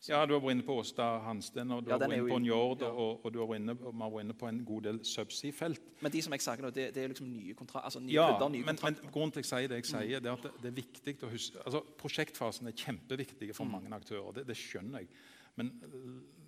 Ja, 0.08 0.26
Du 0.26 0.34
har 0.34 0.42
vært 0.42 0.52
inne 0.58 0.66
på 0.68 0.76
Åsta 0.82 1.06
Hansten, 1.24 1.72
og 1.72 1.84
du 1.86 1.90
Ja, 1.92 1.98
har 1.98 2.08
vært 2.08 2.18
inne 2.18 2.30
på 2.34 2.40
Njord, 2.44 2.82
ja. 2.82 2.90
og, 2.92 3.26
og 3.26 3.32
du 3.34 3.40
har 3.40 3.48
vært 3.48 3.62
inne, 3.62 3.76
har 3.80 4.12
vært 4.12 4.26
inne 4.26 4.34
på 4.34 4.48
en 4.50 4.66
god 4.66 4.84
del 4.84 5.00
subsea-felt. 5.00 5.82
Men 6.02 6.12
de 6.12 6.22
som 6.22 6.34
jeg 6.36 6.44
sier 6.44 6.62
nå, 6.66 6.72
det, 6.76 6.88
det 6.96 7.04
er 7.04 7.08
liksom 7.14 7.30
nye 7.32 7.54
kontrakter. 7.56 7.86
Altså 7.88 8.02
nye 8.04 8.12
Ja, 8.14 8.26
klubber, 8.34 8.50
nye 8.52 8.66
men, 8.68 8.80
men 8.84 8.98
grunnen 9.14 9.32
til 9.32 9.44
jeg 9.44 9.50
sier 9.52 9.70
det 9.72 9.80
jeg 9.80 9.86
sier, 9.92 10.20
det 10.20 10.32
er 10.32 10.34
at 10.36 10.44
det, 10.44 10.52
det 10.62 10.72
er 10.72 10.76
viktig 10.82 11.16
å 11.24 11.32
huske 11.32 11.64
altså 11.64 11.84
Prosjektfasen 12.02 12.68
er 12.68 12.76
kjempeviktig 12.76 13.54
for 13.56 13.66
mange 13.70 13.92
aktører, 13.96 14.34
det, 14.36 14.48
det 14.48 14.58
skjønner 14.60 15.06
jeg. 15.06 15.10
Men 15.56 15.72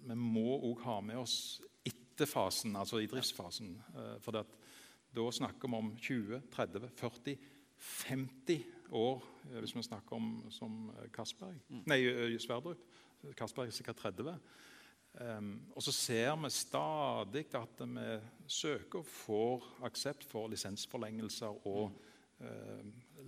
vi 0.06 0.16
må 0.20 0.60
òg 0.60 0.84
ha 0.86 1.00
med 1.02 1.20
oss 1.22 1.62
etter 1.86 2.30
fasen, 2.30 2.76
altså 2.76 3.02
i 3.02 3.10
driftsfasen. 3.10 3.76
øh, 3.96 4.16
For 4.22 4.40
at 4.40 4.58
da 5.16 5.32
snakker 5.32 5.68
vi 5.68 5.76
om 5.76 5.96
20, 5.98 6.42
30, 6.52 6.90
40, 6.96 7.38
50 7.78 8.66
år, 8.92 9.24
øh, 9.52 9.60
hvis 9.60 9.76
vi 9.76 9.84
snakker 9.84 10.16
om 10.16 10.46
som 10.50 10.92
øh, 11.00 11.10
Castberg. 11.10 11.56
Nei, 11.70 12.04
øh, 12.04 12.40
Sverdrup. 12.40 12.78
Castberg 13.34 13.68
er 13.68 13.72
sikkert 13.72 13.96
30. 13.96 14.40
Um, 15.16 15.62
og 15.76 15.84
så 15.84 15.92
ser 15.92 16.36
vi 16.36 16.50
stadig 16.52 17.46
at 17.56 17.80
vi 17.80 18.20
søker 18.48 19.00
og 19.00 19.06
får 19.06 19.68
aksept 19.88 20.24
for 20.24 20.48
lisensforlengelser 20.48 21.68
og 21.68 22.02
uh, 22.40 22.86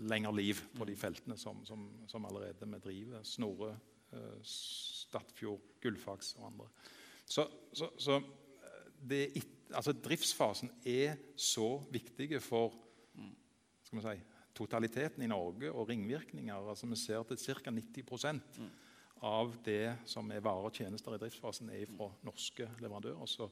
lengre 0.09 0.35
liv 0.35 0.55
på 0.75 0.85
de 0.85 0.95
feltene 0.95 1.37
som, 1.37 1.65
som, 1.65 1.87
som 2.07 2.25
allerede 2.25 2.67
vi 2.67 2.79
driver. 2.83 3.23
Snorre, 3.23 3.77
eh, 4.13 4.39
Statfjord, 5.07 5.63
Gullfaks 5.83 6.35
og 6.39 6.49
andre. 6.51 6.67
Så, 7.27 7.47
så, 7.75 7.89
så 7.99 8.19
det, 9.07 9.23
altså, 9.73 9.93
driftsfasen 9.93 10.71
er 10.85 11.17
så 11.35 11.69
viktig 11.91 12.41
for 12.43 12.75
skal 13.87 13.99
vi 13.99 14.03
si, 14.03 14.25
totaliteten 14.57 15.23
i 15.23 15.29
Norge 15.31 15.71
og 15.71 15.87
ringvirkninger. 15.89 16.55
Altså, 16.55 16.89
vi 16.91 16.99
ser 16.99 17.21
at 17.21 17.39
ca. 17.39 17.71
90% 17.71 18.59
av 19.25 19.53
det 19.65 19.95
som 20.05 20.29
er 20.31 20.43
varer 20.45 20.69
og 20.69 20.75
tjenester 20.75 21.15
i 21.15 21.21
driftsfasen, 21.21 21.71
er 21.73 21.89
fra 21.89 22.09
norske 22.27 22.67
leverandører. 22.83 23.25
Så, 23.29 23.47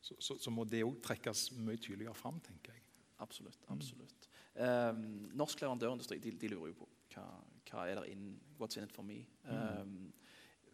så, 0.00 0.16
så, 0.18 0.36
så 0.38 0.52
må 0.54 0.66
det 0.68 0.84
òg 0.86 1.00
trekkes 1.04 1.50
mye 1.58 1.80
tydeligere 1.80 2.14
fram, 2.14 2.38
tenker 2.44 2.76
jeg. 2.76 2.84
Absolutt. 3.20 3.58
absolutt. 3.68 4.28
Eh, 4.54 5.00
norsk 5.36 5.60
leverandørindustri 5.60 6.20
de, 6.22 6.32
de 6.40 6.48
lurer 6.54 6.70
jo 6.70 6.78
på 6.78 6.86
hva, 7.12 7.24
hva 7.68 7.82
er 7.88 7.98
der 7.98 8.06
in, 8.12 8.30
what's 8.60 8.78
in 8.78 8.86
it 8.86 8.94
for 8.94 9.04
me. 9.06 9.18
Eh, 9.44 9.82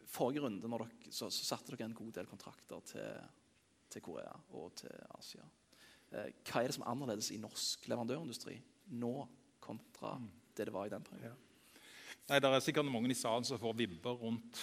forrige 0.07 0.43
runde 0.45 0.69
når 0.71 0.85
dere, 0.87 1.13
så, 1.13 1.29
så 1.31 1.45
satte 1.45 1.73
dere 1.75 1.89
en 1.91 1.97
god 1.99 2.13
del 2.17 2.27
kontrakter 2.31 2.81
til, 2.93 3.27
til 3.93 4.03
Korea 4.05 4.33
og 4.59 4.73
til 4.81 4.93
Asia. 5.19 5.45
Eh, 6.13 6.31
hva 6.47 6.63
er 6.63 6.71
det 6.71 6.77
som 6.79 6.85
er 6.87 6.93
annerledes 6.93 7.33
i 7.35 7.41
norsk 7.43 7.89
leverandørindustri 7.91 8.59
nå 9.01 9.15
kontra 9.67 10.17
det 10.57 10.69
det 10.69 10.73
var 10.75 10.87
i 10.89 10.93
den 10.95 11.05
perioden? 11.05 11.33
Ja. 11.33 11.83
Nei, 12.27 12.39
Det 12.43 12.49
er 12.51 12.63
sikkert 12.65 12.89
mange 12.91 13.11
i 13.13 13.15
salen 13.19 13.45
som 13.47 13.59
får 13.63 13.75
vibber 13.79 14.17
rundt 14.19 14.59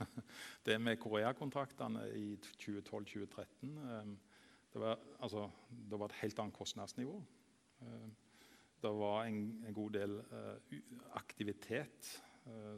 det 0.66 0.76
med 0.80 0.98
Korea-kontraktene 1.00 2.02
i 2.16 2.36
2012-2013. 2.60 3.70
Um, 4.02 4.16
Det, 4.72 4.80
var- 4.82 4.98
altså, 5.24 5.46
det 5.70 5.98
var 5.98 6.10
et 6.10 6.18
helt 6.20 6.38
annet 6.38 6.54
kostnadsnivå. 6.58 7.14
Um, 7.80 8.10
Det 8.82 8.90
var 8.92 9.24
en, 9.24 9.64
en 9.66 9.74
god 9.74 9.90
del 9.96 10.18
uh, 10.32 10.76
aktivitet 11.16 12.10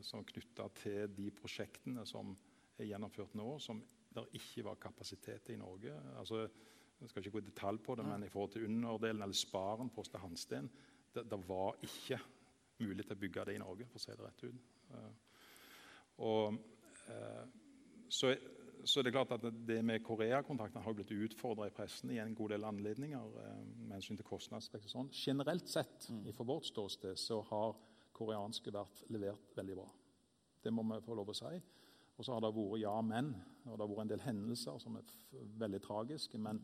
som 0.04 0.24
knytta 0.24 0.68
til 0.78 1.10
de 1.12 1.28
prosjektene 1.36 2.04
som 2.08 2.30
er 2.78 2.88
gjennomført 2.88 3.34
nå, 3.36 3.50
som 3.60 3.82
det 4.14 4.24
ikke 4.38 4.64
var 4.64 4.80
kapasitet 4.80 5.50
i 5.52 5.58
Norge. 5.60 5.92
Altså, 6.18 6.46
jeg 6.98 7.10
skal 7.10 7.22
ikke 7.22 7.34
gå 7.36 7.42
i 7.42 7.48
detalj 7.50 7.80
på 7.84 7.94
det, 7.98 8.06
men 8.08 8.24
i 8.24 8.30
forhold 8.32 8.54
til 8.54 8.64
underdelen, 8.66 9.22
eller 9.22 9.36
sparen 9.36 9.90
på 9.92 10.02
Åsta 10.02 10.20
Hansten, 10.22 10.70
det, 11.14 11.26
det 11.30 11.38
var 11.48 11.76
ikke 11.84 12.18
mulig 12.82 13.06
til 13.06 13.16
å 13.16 13.20
bygge 13.20 13.46
det 13.48 13.56
i 13.58 13.62
Norge, 13.62 13.86
for 13.90 14.00
å 14.00 14.02
si 14.02 14.14
det 14.14 14.24
rett 14.24 14.46
ut. 14.46 14.70
Eh, 14.94 15.10
og 16.26 16.58
så, 18.08 18.32
så, 18.84 19.02
det 19.02 19.10
er 19.10 19.16
klart 19.16 19.36
at 19.36 19.46
det 19.68 19.78
med 19.84 20.02
Korea-kontrakten 20.04 20.82
har 20.82 20.96
blitt 20.96 21.12
utfordra 21.14 21.68
i 21.68 21.74
pressen 21.74 22.12
i 22.12 22.20
en 22.22 22.34
god 22.36 22.54
del 22.54 22.66
anledninger 22.68 23.38
eh, 23.44 23.60
med 23.84 23.98
hensyn 23.98 24.18
til 24.18 24.28
kostnadsvekst 24.28 24.90
og 24.90 24.94
sånn. 24.94 25.12
Generelt 25.14 25.70
sett, 25.70 26.10
fra 26.34 26.48
vårt 26.48 26.68
ståsted, 26.68 27.18
så 27.20 27.40
har 27.52 27.78
koreanske 28.18 28.72
verft 28.74 29.06
levert 29.14 29.56
veldig 29.56 29.78
bra. 29.78 29.88
Det 30.62 30.72
må 30.74 30.84
vi 30.90 31.02
få 31.04 31.16
lov 31.16 31.30
å 31.32 31.36
si. 31.38 31.54
Og 32.18 32.26
så 32.26 32.34
har 32.34 32.42
det 32.42 32.50
vært 32.56 32.82
ja, 32.82 32.94
men. 33.04 33.32
Og 33.68 33.76
det 33.76 33.84
har 33.84 33.90
vært 33.92 34.04
en 34.06 34.12
del 34.14 34.24
hendelser 34.26 34.78
som 34.82 34.98
er 34.98 35.10
veldig 35.60 35.80
tragiske. 35.84 36.40
Men 36.42 36.60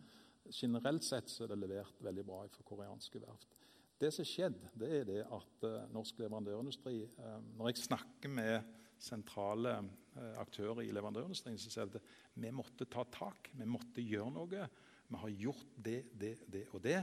generelt 0.50 1.06
sett 1.06 1.30
så 1.30 1.44
er 1.44 1.52
det 1.52 1.60
levert 1.62 2.00
veldig 2.02 2.24
bra 2.26 2.40
for 2.52 2.66
koreanske 2.66 3.22
verft. 3.22 3.54
Det 4.00 4.10
som 4.10 4.24
har 4.24 4.30
skjedd, 4.30 4.56
det 4.74 4.88
er 4.90 5.04
det 5.06 5.20
at 5.22 5.66
uh, 5.68 5.84
norsk 5.94 6.18
leverandørindustri 6.18 6.96
uh, 7.14 7.36
Når 7.54 7.70
jeg 7.70 7.84
snakker 7.84 8.32
med 8.32 8.72
sentrale 9.00 9.76
uh, 9.78 10.32
aktører 10.42 10.82
i 10.82 10.90
leverandørindustrien, 10.90 11.60
så 11.62 11.70
sier 11.70 11.92
de 11.92 12.02
at 12.02 12.40
vi 12.42 12.50
måtte 12.52 12.88
ta 12.90 13.06
tak. 13.14 13.52
Vi 13.54 13.68
måtte 13.70 14.02
gjøre 14.02 14.34
noe. 14.34 14.66
Vi 15.06 15.20
har 15.22 15.36
gjort 15.44 15.78
det, 15.78 16.00
det, 16.18 16.34
det 16.50 16.66
og 16.74 16.82
det. 16.82 16.98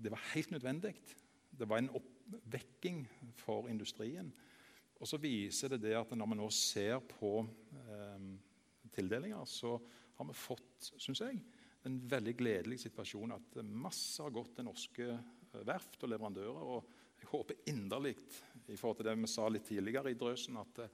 Det 0.00 0.10
var 0.10 0.24
helt 0.32 0.54
nødvendig. 0.56 0.94
Det 1.52 1.68
var 1.68 1.82
en 1.82 1.92
oppvekking 2.22 3.04
for 3.38 3.68
industrien. 3.70 4.30
Og 5.02 5.08
så 5.10 5.18
viser 5.18 5.74
det 5.74 5.82
det 5.88 5.96
at 5.98 6.12
når 6.14 6.30
vi 6.30 6.38
nå 6.38 6.48
ser 6.54 7.00
på 7.10 7.40
eh, 7.42 8.26
tildelinger, 8.94 9.44
så 9.50 9.74
har 10.18 10.28
vi 10.28 10.36
fått, 10.38 10.92
syns 11.02 11.24
jeg, 11.24 11.40
en 11.88 11.98
veldig 12.06 12.34
gledelig 12.38 12.84
situasjon 12.84 13.34
at 13.34 13.56
masse 13.66 14.22
har 14.22 14.34
gått 14.34 14.54
til 14.56 14.68
norske 14.68 15.08
eh, 15.10 15.64
verft 15.66 16.04
og 16.04 16.12
leverandører. 16.12 16.68
og 16.76 17.18
Jeg 17.18 17.32
håper 17.32 17.66
inderlig 17.72 18.14
i 18.68 18.78
forhold 18.78 19.00
til 19.00 19.10
det 19.10 19.18
vi 19.18 19.32
sa 19.32 19.48
litt 19.50 19.66
tidligere 19.66 20.14
i 20.14 20.18
drøsen, 20.18 20.60
at, 20.62 20.84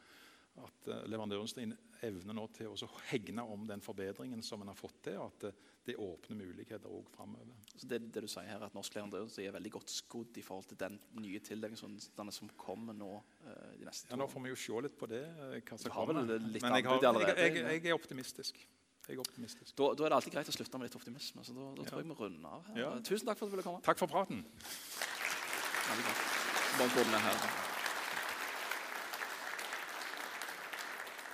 at 0.65 0.91
leverandørindustrien 1.05 1.77
evner 2.07 2.37
nå 2.37 2.47
til 2.55 2.71
å 2.71 2.91
hegne 3.09 3.43
om 3.43 3.67
den 3.69 3.83
forbedringen 3.85 4.43
som 4.45 4.63
en 4.63 4.71
har 4.71 4.79
fått 4.79 5.03
til. 5.09 5.19
og 5.19 5.33
at 5.33 5.51
det 5.89 5.97
åpner 5.97 6.37
muligheter 6.37 6.91
òg 6.93 7.07
framover. 7.15 7.55
Det, 7.81 7.99
det, 8.13 8.21
du 8.21 8.29
sier 8.29 8.45
her, 8.45 8.65
at 8.67 8.75
norsk 8.77 8.93
leverandørindustri 8.93 9.47
er 9.49 9.55
veldig 9.57 9.71
godt 9.79 9.93
skodd 9.93 10.37
i 10.37 10.43
forhold 10.45 10.67
til 10.69 10.81
den 10.83 10.99
nye 11.17 11.41
tildelingen 11.41 12.35
som 12.35 12.51
kommer 12.61 12.97
nå 12.97 13.15
uh, 13.17 13.71
de 13.79 13.87
neste 13.89 14.05
to 14.05 14.13
ja, 14.13 14.19
Nå 14.21 14.27
får 14.29 14.45
vi 14.45 14.53
jo 14.53 14.59
se 14.65 14.83
litt 14.85 14.99
på 15.01 15.09
det. 15.09 15.23
hva 15.39 15.79
som 15.81 15.95
kommer. 15.95 16.21
Men 16.21 16.59
jeg, 16.59 16.85
har, 16.91 17.07
jeg, 17.07 17.39
jeg, 17.39 17.63
jeg, 17.65 17.87
er 17.87 17.97
optimistisk. 17.97 18.61
Jeg 19.09 19.17
er 19.17 19.23
optimistisk. 19.23 19.73
Da, 19.73 19.89
da, 19.97 20.05
er 20.05 20.13
det 20.13 20.19
alltid 20.19 20.37
greit 20.37 20.53
å 20.53 20.57
slutte 20.59 20.83
med 20.83 20.91
litt 20.91 20.99
optimisme. 21.01 21.47
så 21.47 21.57
Da, 21.57 21.71
da 21.79 21.89
tror 21.89 22.03
jeg 22.03 22.11
vi 22.11 22.19
runder 22.21 22.59
av. 22.59 22.69
her. 22.69 22.83
Ja. 22.83 22.93
Tusen 23.09 23.31
takk 23.31 23.41
for 23.41 23.49
at 23.49 23.55
du 23.55 23.57
ville 23.57 23.65
komme. 23.71 23.81
Takk 23.89 24.05
for 24.05 24.13
praten. 24.13 24.45
Bare 26.77 26.93
gå 26.93 27.09
med 27.09 27.27
her. 27.31 27.68